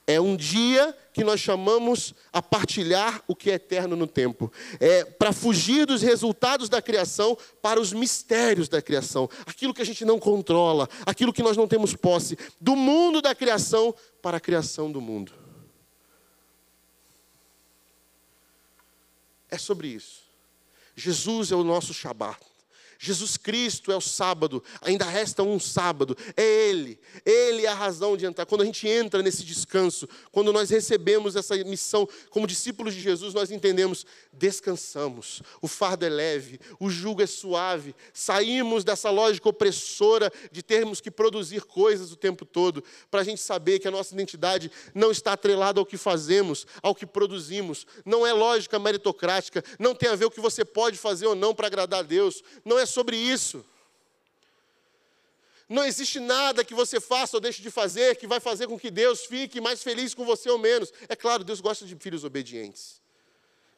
É 0.07 0.21
um 0.21 0.37
dia 0.37 0.97
que 1.13 1.21
nós 1.21 1.41
chamamos 1.41 2.13
a 2.31 2.41
partilhar 2.41 3.21
o 3.27 3.35
que 3.35 3.51
é 3.51 3.55
eterno 3.55 3.97
no 3.97 4.07
tempo. 4.07 4.51
É 4.79 5.03
para 5.03 5.33
fugir 5.33 5.85
dos 5.85 6.01
resultados 6.01 6.69
da 6.69 6.81
criação 6.81 7.37
para 7.61 7.79
os 7.79 7.91
mistérios 7.91 8.69
da 8.69 8.81
criação. 8.81 9.29
Aquilo 9.45 9.73
que 9.73 9.81
a 9.81 9.85
gente 9.85 10.05
não 10.05 10.17
controla, 10.17 10.87
aquilo 11.05 11.33
que 11.33 11.43
nós 11.43 11.57
não 11.57 11.67
temos 11.67 11.93
posse. 11.93 12.37
Do 12.59 12.75
mundo 12.75 13.21
da 13.21 13.35
criação 13.35 13.93
para 14.21 14.37
a 14.37 14.39
criação 14.39 14.89
do 14.89 15.01
mundo. 15.01 15.33
É 19.51 19.57
sobre 19.57 19.89
isso. 19.89 20.23
Jesus 20.95 21.51
é 21.51 21.55
o 21.55 21.63
nosso 21.63 21.93
Shabat. 21.93 22.52
Jesus 22.99 23.37
Cristo 23.37 23.91
é 23.91 23.95
o 23.95 24.01
sábado, 24.01 24.63
ainda 24.81 25.05
resta 25.05 25.43
um 25.43 25.59
sábado, 25.59 26.17
é 26.35 26.43
Ele, 26.43 26.99
Ele 27.25 27.65
é 27.65 27.69
a 27.69 27.73
razão 27.73 28.15
de 28.15 28.25
entrar. 28.25 28.45
Quando 28.45 28.61
a 28.61 28.65
gente 28.65 28.87
entra 28.87 29.21
nesse 29.21 29.43
descanso, 29.43 30.07
quando 30.31 30.53
nós 30.53 30.69
recebemos 30.69 31.35
essa 31.35 31.55
missão 31.63 32.07
como 32.29 32.47
discípulos 32.47 32.93
de 32.93 33.01
Jesus, 33.01 33.33
nós 33.33 33.51
entendemos, 33.51 34.05
descansamos, 34.31 35.41
o 35.61 35.67
fardo 35.67 36.05
é 36.05 36.09
leve, 36.09 36.59
o 36.79 36.89
jugo 36.89 37.21
é 37.21 37.27
suave, 37.27 37.95
saímos 38.13 38.83
dessa 38.83 39.09
lógica 39.09 39.49
opressora 39.49 40.31
de 40.51 40.63
termos 40.63 41.01
que 41.01 41.11
produzir 41.11 41.61
coisas 41.63 42.11
o 42.11 42.15
tempo 42.15 42.45
todo, 42.45 42.83
para 43.09 43.21
a 43.21 43.23
gente 43.23 43.41
saber 43.41 43.79
que 43.79 43.87
a 43.87 43.91
nossa 43.91 44.13
identidade 44.13 44.71
não 44.93 45.11
está 45.11 45.33
atrelada 45.33 45.79
ao 45.79 45.85
que 45.85 45.97
fazemos, 45.97 46.65
ao 46.81 46.95
que 46.95 47.05
produzimos, 47.05 47.85
não 48.05 48.25
é 48.25 48.33
lógica 48.33 48.79
meritocrática, 48.79 49.63
não 49.79 49.95
tem 49.95 50.09
a 50.09 50.15
ver 50.15 50.25
o 50.25 50.31
que 50.31 50.39
você 50.39 50.63
pode 50.63 50.97
fazer 50.97 51.27
ou 51.27 51.35
não 51.35 51.53
para 51.53 51.67
agradar 51.67 51.99
a 51.99 52.03
Deus, 52.03 52.43
não 52.63 52.79
é 52.79 52.82
sobre 52.85 53.17
isso. 53.17 53.65
Não 55.67 55.83
existe 55.83 56.19
nada 56.19 56.63
que 56.63 56.73
você 56.73 56.99
faça 56.99 57.37
ou 57.37 57.41
deixe 57.41 57.61
de 57.61 57.71
fazer 57.71 58.15
que 58.17 58.27
vai 58.27 58.39
fazer 58.39 58.67
com 58.67 58.77
que 58.77 58.91
Deus 58.91 59.25
fique 59.25 59.59
mais 59.59 59.81
feliz 59.81 60.13
com 60.13 60.25
você 60.25 60.49
ou 60.49 60.57
menos. 60.57 60.91
É 61.07 61.15
claro, 61.15 61.43
Deus 61.43 61.61
gosta 61.61 61.85
de 61.85 61.95
filhos 61.95 62.23
obedientes. 62.23 63.01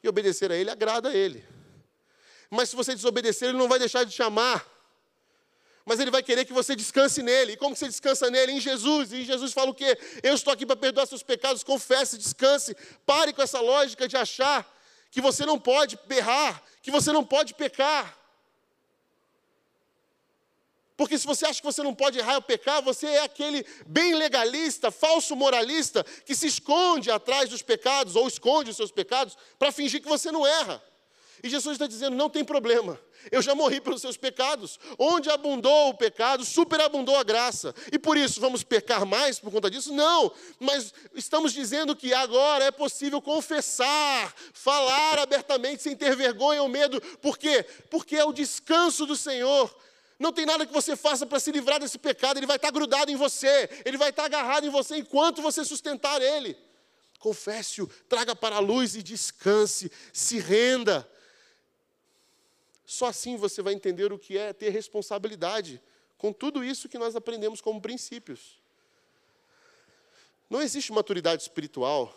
E 0.02 0.08
obedecer 0.08 0.50
a 0.50 0.56
Ele 0.56 0.70
agrada 0.70 1.08
a 1.08 1.14
Ele. 1.14 1.44
Mas 2.50 2.70
se 2.70 2.76
você 2.76 2.94
desobedecer, 2.94 3.48
Ele 3.48 3.58
não 3.58 3.68
vai 3.68 3.78
deixar 3.78 4.04
de 4.04 4.12
te 4.12 4.22
amar. 4.22 4.66
Mas 5.86 6.00
ele 6.00 6.10
vai 6.10 6.20
querer 6.20 6.44
que 6.44 6.52
você 6.52 6.74
descanse 6.74 7.22
nele. 7.22 7.52
E 7.52 7.56
como 7.56 7.76
você 7.76 7.86
descansa 7.86 8.28
nele? 8.28 8.50
Em 8.50 8.60
Jesus. 8.60 9.12
E 9.12 9.22
Jesus 9.22 9.52
fala 9.52 9.70
o 9.70 9.74
quê? 9.74 9.96
Eu 10.20 10.34
estou 10.34 10.52
aqui 10.52 10.66
para 10.66 10.74
perdoar 10.74 11.06
seus 11.06 11.22
pecados, 11.22 11.62
confesse, 11.62 12.18
descanse. 12.18 12.76
Pare 13.06 13.32
com 13.32 13.40
essa 13.40 13.60
lógica 13.60 14.08
de 14.08 14.16
achar 14.16 14.68
que 15.12 15.20
você 15.20 15.46
não 15.46 15.60
pode 15.60 15.96
berrar, 16.06 16.60
que 16.82 16.90
você 16.90 17.12
não 17.12 17.24
pode 17.24 17.54
pecar. 17.54 18.18
Porque 20.96 21.18
se 21.18 21.26
você 21.26 21.44
acha 21.44 21.60
que 21.60 21.66
você 21.66 21.82
não 21.82 21.94
pode 21.94 22.18
errar 22.18 22.36
ou 22.36 22.42
pecar, 22.42 22.82
você 22.82 23.06
é 23.06 23.22
aquele 23.22 23.66
bem 23.86 24.14
legalista, 24.14 24.90
falso 24.90 25.36
moralista, 25.36 26.04
que 26.24 26.34
se 26.34 26.46
esconde 26.46 27.10
atrás 27.10 27.50
dos 27.50 27.60
pecados, 27.60 28.16
ou 28.16 28.26
esconde 28.26 28.70
os 28.70 28.76
seus 28.76 28.90
pecados, 28.90 29.36
para 29.58 29.70
fingir 29.70 30.00
que 30.00 30.08
você 30.08 30.32
não 30.32 30.46
erra. 30.46 30.82
E 31.42 31.50
Jesus 31.50 31.74
está 31.74 31.86
dizendo: 31.86 32.16
não 32.16 32.30
tem 32.30 32.42
problema, 32.42 32.98
eu 33.30 33.42
já 33.42 33.54
morri 33.54 33.78
pelos 33.78 34.00
seus 34.00 34.16
pecados. 34.16 34.78
Onde 34.98 35.28
abundou 35.28 35.90
o 35.90 35.94
pecado, 35.94 36.44
superabundou 36.46 37.14
a 37.16 37.22
graça. 37.22 37.74
E 37.92 37.98
por 37.98 38.16
isso 38.16 38.40
vamos 38.40 38.62
pecar 38.62 39.04
mais 39.04 39.38
por 39.38 39.52
conta 39.52 39.70
disso? 39.70 39.92
Não, 39.92 40.32
mas 40.58 40.94
estamos 41.14 41.52
dizendo 41.52 41.94
que 41.94 42.14
agora 42.14 42.64
é 42.64 42.70
possível 42.70 43.20
confessar, 43.20 44.34
falar 44.54 45.18
abertamente, 45.18 45.82
sem 45.82 45.94
ter 45.94 46.16
vergonha 46.16 46.62
ou 46.62 46.68
medo. 46.68 47.00
Por 47.20 47.36
quê? 47.36 47.66
Porque 47.90 48.16
é 48.16 48.24
o 48.24 48.32
descanso 48.32 49.04
do 49.04 49.14
Senhor 49.14 49.74
não 50.18 50.32
tem 50.32 50.46
nada 50.46 50.66
que 50.66 50.72
você 50.72 50.96
faça 50.96 51.26
para 51.26 51.38
se 51.38 51.50
livrar 51.52 51.78
desse 51.78 51.98
pecado, 51.98 52.38
ele 52.38 52.46
vai 52.46 52.56
estar 52.56 52.70
grudado 52.70 53.10
em 53.10 53.16
você, 53.16 53.68
ele 53.84 53.98
vai 53.98 54.10
estar 54.10 54.24
agarrado 54.24 54.66
em 54.66 54.70
você 54.70 54.96
enquanto 54.96 55.42
você 55.42 55.64
sustentar 55.64 56.22
ele. 56.22 56.56
Confesse-o, 57.18 57.86
traga 58.08 58.34
para 58.34 58.56
a 58.56 58.60
luz 58.60 58.94
e 58.94 59.02
descanse, 59.02 59.90
se 60.12 60.38
renda. 60.38 61.08
Só 62.84 63.06
assim 63.06 63.36
você 63.36 63.60
vai 63.62 63.74
entender 63.74 64.12
o 64.12 64.18
que 64.18 64.38
é 64.38 64.52
ter 64.52 64.70
responsabilidade 64.70 65.82
com 66.16 66.32
tudo 66.32 66.64
isso 66.64 66.88
que 66.88 66.98
nós 66.98 67.16
aprendemos 67.16 67.60
como 67.60 67.80
princípios. 67.80 68.60
Não 70.48 70.62
existe 70.62 70.92
maturidade 70.92 71.42
espiritual 71.42 72.14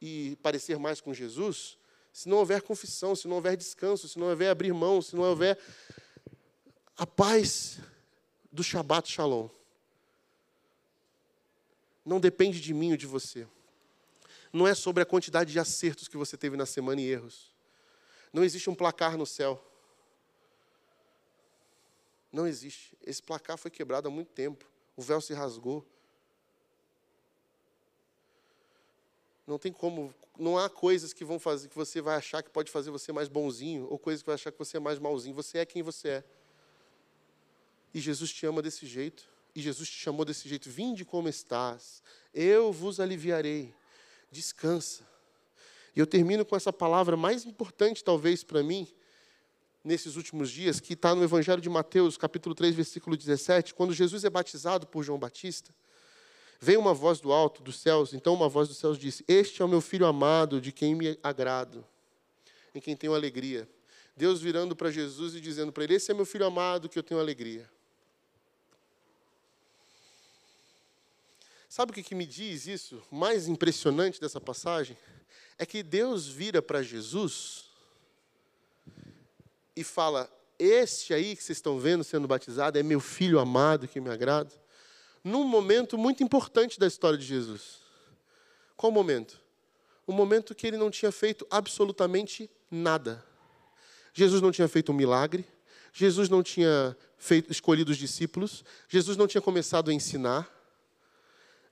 e 0.00 0.36
parecer 0.42 0.78
mais 0.78 1.00
com 1.00 1.14
Jesus 1.14 1.78
se 2.12 2.28
não 2.28 2.38
houver 2.38 2.62
confissão, 2.62 3.16
se 3.16 3.26
não 3.26 3.36
houver 3.36 3.56
descanso, 3.56 4.08
se 4.08 4.18
não 4.18 4.28
houver 4.28 4.48
abrir 4.48 4.72
mão, 4.72 5.02
se 5.02 5.16
não 5.16 5.24
houver 5.24 5.58
a 6.96 7.06
paz 7.06 7.78
do 8.52 8.62
Shabbat 8.62 9.10
Shalom 9.10 9.48
não 12.04 12.20
depende 12.20 12.60
de 12.60 12.74
mim 12.74 12.92
ou 12.92 12.96
de 12.96 13.06
você. 13.06 13.46
Não 14.52 14.68
é 14.68 14.74
sobre 14.74 15.02
a 15.02 15.06
quantidade 15.06 15.50
de 15.50 15.58
acertos 15.58 16.06
que 16.06 16.16
você 16.16 16.36
teve 16.36 16.56
na 16.56 16.66
semana 16.66 17.00
e 17.00 17.06
erros. 17.06 17.52
Não 18.32 18.44
existe 18.44 18.68
um 18.68 18.74
placar 18.74 19.16
no 19.16 19.26
céu. 19.26 19.64
Não 22.30 22.46
existe. 22.46 22.96
Esse 23.04 23.22
placar 23.22 23.56
foi 23.56 23.70
quebrado 23.70 24.06
há 24.06 24.10
muito 24.10 24.32
tempo. 24.32 24.64
O 24.96 25.02
véu 25.02 25.20
se 25.20 25.32
rasgou. 25.32 25.84
Não 29.46 29.58
tem 29.58 29.72
como, 29.72 30.14
não 30.38 30.58
há 30.58 30.70
coisas 30.70 31.12
que 31.12 31.24
vão 31.24 31.38
fazer 31.38 31.68
que 31.68 31.76
você 31.76 32.00
vai 32.00 32.16
achar 32.16 32.42
que 32.42 32.50
pode 32.50 32.70
fazer 32.70 32.90
você 32.90 33.12
mais 33.12 33.28
bonzinho 33.28 33.86
ou 33.90 33.98
coisas 33.98 34.22
que 34.22 34.26
vai 34.26 34.34
achar 34.34 34.52
que 34.52 34.58
você 34.58 34.76
é 34.76 34.80
mais 34.80 34.98
malzinho. 34.98 35.34
Você 35.34 35.58
é 35.58 35.66
quem 35.66 35.82
você 35.82 36.08
é. 36.08 36.24
E 37.94 38.00
Jesus 38.00 38.32
te 38.32 38.44
ama 38.44 38.60
desse 38.60 38.84
jeito. 38.84 39.32
E 39.54 39.62
Jesus 39.62 39.88
te 39.88 39.96
chamou 39.96 40.24
desse 40.24 40.48
jeito. 40.48 40.68
Vinde 40.68 41.04
como 41.04 41.28
estás. 41.28 42.02
Eu 42.34 42.72
vos 42.72 42.98
aliviarei. 42.98 43.72
Descansa. 44.30 45.06
E 45.94 46.00
eu 46.00 46.06
termino 46.06 46.44
com 46.44 46.56
essa 46.56 46.72
palavra 46.72 47.16
mais 47.16 47.46
importante, 47.46 48.02
talvez, 48.02 48.42
para 48.42 48.64
mim, 48.64 48.88
nesses 49.84 50.16
últimos 50.16 50.50
dias, 50.50 50.80
que 50.80 50.94
está 50.94 51.14
no 51.14 51.22
Evangelho 51.22 51.60
de 51.60 51.70
Mateus, 51.70 52.16
capítulo 52.16 52.52
3, 52.52 52.74
versículo 52.74 53.16
17, 53.16 53.74
quando 53.74 53.92
Jesus 53.92 54.24
é 54.24 54.30
batizado 54.30 54.88
por 54.88 55.04
João 55.04 55.20
Batista, 55.20 55.72
veio 56.58 56.80
uma 56.80 56.92
voz 56.92 57.20
do 57.20 57.30
alto, 57.30 57.62
dos 57.62 57.78
céus, 57.78 58.12
então 58.12 58.34
uma 58.34 58.48
voz 58.48 58.66
dos 58.66 58.78
céus 58.78 58.98
disse: 58.98 59.24
Este 59.28 59.62
é 59.62 59.64
o 59.64 59.68
meu 59.68 59.80
filho 59.80 60.04
amado, 60.04 60.60
de 60.60 60.72
quem 60.72 60.96
me 60.96 61.16
agrado, 61.22 61.86
em 62.74 62.80
quem 62.80 62.96
tenho 62.96 63.14
alegria. 63.14 63.68
Deus 64.16 64.40
virando 64.40 64.74
para 64.74 64.90
Jesus 64.90 65.36
e 65.36 65.40
dizendo 65.40 65.70
para 65.70 65.84
ele: 65.84 65.94
Esse 65.94 66.10
é 66.10 66.14
meu 66.14 66.26
filho 66.26 66.46
amado, 66.46 66.88
que 66.88 66.98
eu 66.98 67.02
tenho 67.04 67.20
alegria. 67.20 67.70
Sabe 71.74 71.90
o 71.90 71.92
que, 71.92 72.14
me 72.14 72.24
diz 72.24 72.68
isso? 72.68 73.02
Mais 73.10 73.48
impressionante 73.48 74.20
dessa 74.20 74.40
passagem 74.40 74.96
é 75.58 75.66
que 75.66 75.82
Deus 75.82 76.28
vira 76.28 76.62
para 76.62 76.84
Jesus 76.84 77.64
e 79.74 79.82
fala: 79.82 80.30
Este 80.56 81.12
aí 81.12 81.34
que 81.34 81.42
vocês 81.42 81.58
estão 81.58 81.76
vendo 81.80 82.04
sendo 82.04 82.28
batizado 82.28 82.78
é 82.78 82.82
meu 82.84 83.00
filho 83.00 83.40
amado 83.40 83.88
que 83.88 84.00
me 84.00 84.08
agrada. 84.08 84.52
Num 85.24 85.42
momento 85.42 85.98
muito 85.98 86.22
importante 86.22 86.78
da 86.78 86.86
história 86.86 87.18
de 87.18 87.26
Jesus. 87.26 87.80
Qual 88.76 88.92
momento? 88.92 89.40
O 90.06 90.12
momento 90.12 90.54
que 90.54 90.68
ele 90.68 90.76
não 90.76 90.92
tinha 90.92 91.10
feito 91.10 91.44
absolutamente 91.50 92.48
nada. 92.70 93.20
Jesus 94.12 94.40
não 94.40 94.52
tinha 94.52 94.68
feito 94.68 94.92
um 94.92 94.94
milagre, 94.94 95.44
Jesus 95.92 96.28
não 96.28 96.40
tinha 96.40 96.96
feito, 97.18 97.50
escolhido 97.50 97.90
os 97.90 97.98
discípulos, 97.98 98.64
Jesus 98.88 99.16
não 99.16 99.26
tinha 99.26 99.42
começado 99.42 99.90
a 99.90 99.92
ensinar, 99.92 100.53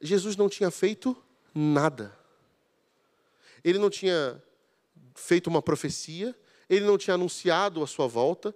Jesus 0.03 0.37
não 0.37 0.49
tinha 0.49 0.71
feito 0.71 1.17
nada. 1.55 2.13
Ele 3.63 3.79
não 3.79 3.89
tinha 3.89 4.43
feito 5.15 5.47
uma 5.47 5.63
profecia, 5.63 6.35
ele 6.69 6.85
não 6.85 6.99
tinha 6.99 7.15
anunciado 7.15 7.83
a 7.83 7.87
sua 7.87 8.09
volta, 8.09 8.55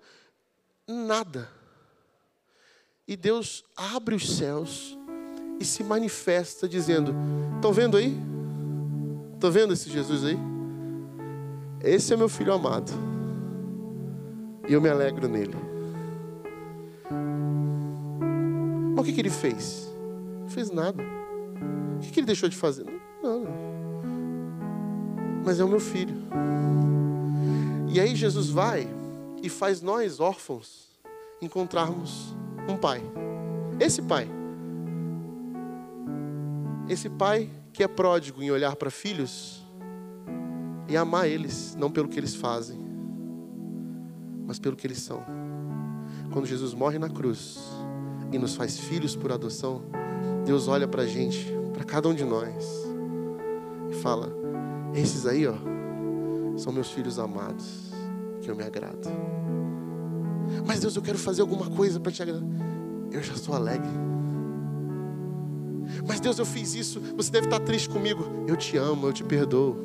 nada. 0.86 1.48
E 3.06 3.16
Deus 3.16 3.64
abre 3.76 4.16
os 4.16 4.36
céus 4.36 4.98
e 5.60 5.64
se 5.64 5.84
manifesta 5.84 6.68
dizendo: 6.68 7.14
Estão 7.54 7.72
vendo 7.72 7.96
aí? 7.96 8.16
Estão 9.34 9.50
vendo 9.50 9.72
esse 9.72 9.88
Jesus 9.88 10.24
aí? 10.24 10.36
Esse 11.80 12.12
é 12.12 12.16
meu 12.16 12.28
filho 12.28 12.52
amado. 12.52 12.90
E 14.68 14.72
eu 14.72 14.80
me 14.80 14.88
alegro 14.88 15.28
nele. 15.28 15.54
Mas 18.96 18.98
o 18.98 19.04
que, 19.04 19.12
que 19.12 19.20
ele 19.20 19.30
fez? 19.30 19.88
Não 20.40 20.48
fez 20.48 20.70
nada. 20.70 21.15
O 21.96 22.00
que, 22.00 22.20
ele 22.20 22.26
deixou 22.26 22.48
de 22.48 22.56
fazer? 22.56 22.86
Não. 23.22 23.44
Mas 25.44 25.60
é 25.60 25.64
o 25.64 25.68
meu 25.68 25.80
filho. 25.80 26.14
E 27.88 28.00
aí 28.00 28.14
Jesus 28.14 28.48
vai 28.48 28.88
e 29.42 29.48
faz 29.48 29.80
nós, 29.80 30.20
órfãos, 30.20 30.90
encontrarmos 31.40 32.34
um 32.68 32.76
pai. 32.76 33.02
Esse 33.80 34.02
pai. 34.02 34.28
Esse 36.88 37.08
pai 37.08 37.50
que 37.72 37.82
é 37.82 37.88
pródigo 37.88 38.42
em 38.42 38.50
olhar 38.50 38.76
para 38.76 38.90
filhos 38.90 39.64
e 40.88 40.96
amar 40.96 41.28
eles, 41.28 41.74
não 41.78 41.90
pelo 41.90 42.08
que 42.08 42.18
eles 42.18 42.34
fazem, 42.34 42.78
mas 44.46 44.58
pelo 44.58 44.76
que 44.76 44.86
eles 44.86 44.98
são. 44.98 45.24
Quando 46.32 46.46
Jesus 46.46 46.74
morre 46.74 46.98
na 46.98 47.08
cruz 47.08 47.58
e 48.32 48.38
nos 48.38 48.54
faz 48.54 48.78
filhos 48.78 49.16
por 49.16 49.32
adoção, 49.32 49.82
Deus 50.44 50.68
olha 50.68 50.86
para 50.86 51.02
a 51.02 51.06
gente 51.06 51.55
para 51.76 51.84
cada 51.84 52.08
um 52.08 52.14
de 52.14 52.24
nós 52.24 52.64
e 53.90 53.94
fala: 53.96 54.32
Esses 54.94 55.26
aí, 55.26 55.46
ó, 55.46 55.54
são 56.56 56.72
meus 56.72 56.90
filhos 56.90 57.18
amados, 57.18 57.92
que 58.40 58.50
eu 58.50 58.56
me 58.56 58.64
agrado. 58.64 59.06
Mas 60.64 60.80
Deus, 60.80 60.96
eu 60.96 61.02
quero 61.02 61.18
fazer 61.18 61.42
alguma 61.42 61.68
coisa 61.68 62.00
para 62.00 62.10
te 62.10 62.22
agradar. 62.22 62.48
Eu 63.10 63.22
já 63.22 63.34
sou 63.34 63.54
alegre. 63.54 63.90
Mas 66.06 66.18
Deus, 66.18 66.38
eu 66.38 66.46
fiz 66.46 66.74
isso, 66.74 67.00
você 67.14 67.30
deve 67.30 67.46
estar 67.46 67.60
triste 67.60 67.88
comigo. 67.88 68.24
Eu 68.48 68.56
te 68.56 68.76
amo, 68.78 69.06
eu 69.06 69.12
te 69.12 69.22
perdoo. 69.22 69.76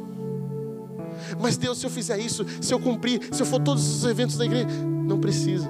Mas 1.40 1.58
Deus, 1.58 1.78
se 1.78 1.86
eu 1.86 1.90
fizer 1.90 2.18
isso, 2.20 2.46
se 2.62 2.74
eu 2.74 2.80
cumprir, 2.80 3.22
se 3.34 3.42
eu 3.42 3.46
for 3.46 3.60
todos 3.60 3.86
os 3.98 4.06
eventos 4.06 4.38
da 4.38 4.46
igreja, 4.46 4.68
não 5.06 5.20
precisa. 5.20 5.70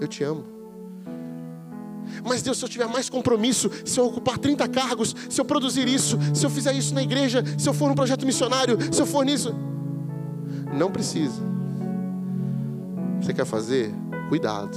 Eu 0.00 0.08
te 0.08 0.24
amo. 0.24 0.51
Mas 2.24 2.42
Deus, 2.42 2.58
se 2.58 2.64
eu 2.64 2.68
tiver 2.68 2.86
mais 2.86 3.08
compromisso, 3.08 3.70
se 3.84 3.98
eu 3.98 4.06
ocupar 4.06 4.38
30 4.38 4.68
cargos, 4.68 5.14
se 5.28 5.40
eu 5.40 5.44
produzir 5.44 5.88
isso, 5.88 6.18
se 6.34 6.44
eu 6.44 6.50
fizer 6.50 6.72
isso 6.72 6.94
na 6.94 7.02
igreja, 7.02 7.42
se 7.58 7.68
eu 7.68 7.74
for 7.74 7.88
num 7.88 7.94
projeto 7.94 8.24
missionário, 8.24 8.78
se 8.92 9.00
eu 9.00 9.06
for 9.06 9.24
nisso. 9.24 9.54
Não 10.72 10.90
precisa. 10.90 11.42
Você 13.20 13.32
quer 13.32 13.44
fazer? 13.44 13.92
Cuidado. 14.28 14.76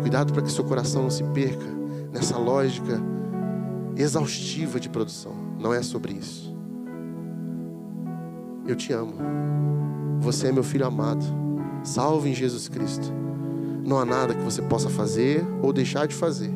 Cuidado 0.00 0.32
para 0.32 0.42
que 0.42 0.52
seu 0.52 0.64
coração 0.64 1.02
não 1.02 1.10
se 1.10 1.24
perca 1.24 1.66
nessa 2.12 2.38
lógica 2.38 3.00
exaustiva 3.96 4.78
de 4.78 4.88
produção. 4.88 5.32
Não 5.58 5.74
é 5.74 5.82
sobre 5.82 6.12
isso. 6.12 6.56
Eu 8.66 8.76
te 8.76 8.92
amo. 8.92 9.14
Você 10.20 10.48
é 10.48 10.52
meu 10.52 10.62
filho 10.62 10.86
amado. 10.86 11.24
Salve 11.82 12.30
em 12.30 12.34
Jesus 12.34 12.68
Cristo. 12.68 13.12
Não 13.88 13.98
há 13.98 14.04
nada 14.04 14.34
que 14.34 14.42
você 14.42 14.60
possa 14.60 14.90
fazer 14.90 15.42
ou 15.62 15.72
deixar 15.72 16.06
de 16.06 16.14
fazer 16.14 16.50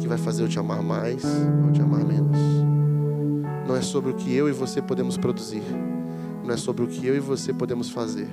que 0.00 0.08
vai 0.08 0.16
fazer 0.16 0.42
eu 0.42 0.48
te 0.48 0.58
amar 0.58 0.82
mais 0.82 1.22
ou 1.62 1.70
te 1.70 1.82
amar 1.82 2.02
menos. 2.02 2.38
Não 3.68 3.76
é 3.76 3.82
sobre 3.82 4.12
o 4.12 4.14
que 4.14 4.34
eu 4.34 4.48
e 4.48 4.52
você 4.52 4.80
podemos 4.80 5.18
produzir. 5.18 5.62
Não 6.42 6.54
é 6.54 6.56
sobre 6.56 6.84
o 6.84 6.86
que 6.88 7.06
eu 7.06 7.14
e 7.14 7.20
você 7.20 7.52
podemos 7.52 7.90
fazer. 7.90 8.28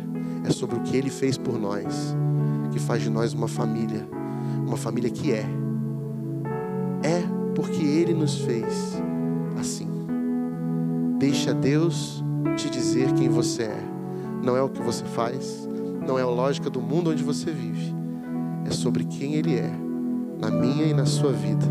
É 0.45 0.49
sobre 0.49 0.77
o 0.77 0.79
que 0.79 0.95
Ele 0.95 1.09
fez 1.09 1.37
por 1.37 1.59
nós, 1.59 2.15
que 2.71 2.79
faz 2.79 3.03
de 3.03 3.09
nós 3.09 3.33
uma 3.33 3.49
família 3.49 4.07
uma 4.65 4.77
família 4.77 5.09
que 5.09 5.33
é. 5.33 5.45
É 7.03 7.23
porque 7.53 7.83
Ele 7.83 8.13
nos 8.13 8.37
fez 8.39 9.01
assim. 9.59 9.89
Deixa 11.17 11.53
Deus 11.53 12.23
te 12.55 12.69
dizer 12.69 13.11
quem 13.13 13.27
você 13.27 13.63
é. 13.63 13.83
Não 14.41 14.55
é 14.55 14.61
o 14.61 14.69
que 14.69 14.81
você 14.81 15.03
faz, 15.03 15.67
não 16.05 16.17
é 16.17 16.21
a 16.21 16.27
lógica 16.27 16.69
do 16.69 16.81
mundo 16.81 17.11
onde 17.11 17.23
você 17.23 17.51
vive. 17.51 17.93
É 18.65 18.71
sobre 18.71 19.03
quem 19.03 19.35
Ele 19.35 19.55
é, 19.55 19.71
na 20.39 20.49
minha 20.49 20.85
e 20.85 20.93
na 20.93 21.05
sua 21.05 21.31
vida. 21.31 21.65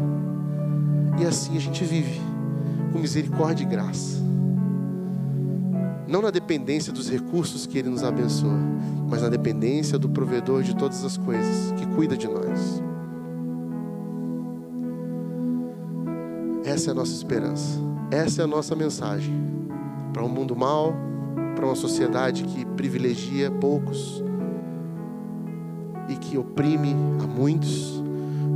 E 1.18 1.26
assim 1.26 1.56
a 1.56 1.60
gente 1.60 1.84
vive, 1.84 2.20
com 2.92 2.98
misericórdia 2.98 3.64
e 3.64 3.66
graça. 3.66 4.18
Não 6.06 6.22
na 6.22 6.30
dependência 6.30 6.92
dos 6.92 7.10
recursos 7.10 7.66
que 7.66 7.78
Ele 7.78 7.90
nos 7.90 8.02
abençoa, 8.02 8.58
mas 9.08 9.22
na 9.22 9.28
dependência 9.28 9.98
do 9.98 10.08
provedor 10.08 10.62
de 10.62 10.74
todas 10.74 11.04
as 11.04 11.16
coisas, 11.16 11.72
que 11.72 11.86
cuida 11.86 12.16
de 12.16 12.26
nós. 12.26 12.82
Essa 16.64 16.90
é 16.90 16.92
a 16.92 16.94
nossa 16.94 17.12
esperança. 17.12 17.80
Essa 18.10 18.42
é 18.42 18.44
a 18.44 18.46
nossa 18.46 18.74
mensagem. 18.74 19.34
Para 20.12 20.24
um 20.24 20.28
mundo 20.28 20.54
mau, 20.54 20.94
para 21.58 21.66
uma 21.66 21.74
sociedade 21.74 22.44
que 22.44 22.64
privilegia 22.64 23.50
poucos 23.50 24.22
e 26.08 26.14
que 26.14 26.38
oprime 26.38 26.94
a 27.20 27.26
muitos, 27.26 28.00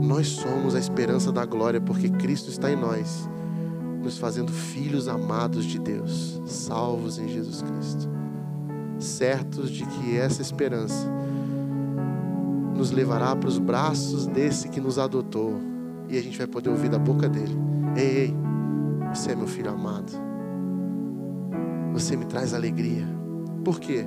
nós 0.00 0.28
somos 0.28 0.76
a 0.76 0.78
esperança 0.78 1.32
da 1.32 1.44
glória, 1.44 1.80
porque 1.80 2.08
Cristo 2.08 2.48
está 2.48 2.70
em 2.70 2.76
nós, 2.76 3.28
nos 4.00 4.18
fazendo 4.18 4.52
filhos 4.52 5.08
amados 5.08 5.64
de 5.64 5.80
Deus, 5.80 6.40
salvos 6.46 7.18
em 7.18 7.26
Jesus 7.26 7.62
Cristo, 7.62 8.08
certos 9.00 9.68
de 9.68 9.84
que 9.84 10.16
essa 10.16 10.40
esperança 10.40 11.08
nos 12.76 12.92
levará 12.92 13.34
para 13.34 13.48
os 13.48 13.58
braços 13.58 14.28
desse 14.28 14.68
que 14.68 14.80
nos 14.80 14.96
adotou 14.96 15.60
e 16.08 16.16
a 16.16 16.22
gente 16.22 16.38
vai 16.38 16.46
poder 16.46 16.70
ouvir 16.70 16.88
da 16.88 17.00
boca 17.00 17.28
dele: 17.28 17.56
Ei, 17.96 18.26
ei, 18.26 18.36
você 19.12 19.32
é 19.32 19.34
meu 19.34 19.48
filho 19.48 19.72
amado. 19.72 20.31
Você 21.92 22.16
me 22.16 22.24
traz 22.24 22.54
alegria. 22.54 23.06
Por 23.64 23.78
quê? 23.78 24.06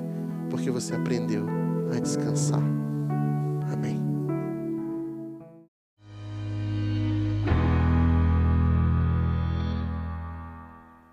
Porque 0.50 0.70
você 0.70 0.94
aprendeu 0.94 1.46
a 1.94 1.98
descansar. 1.98 2.62
Amém. 3.72 4.05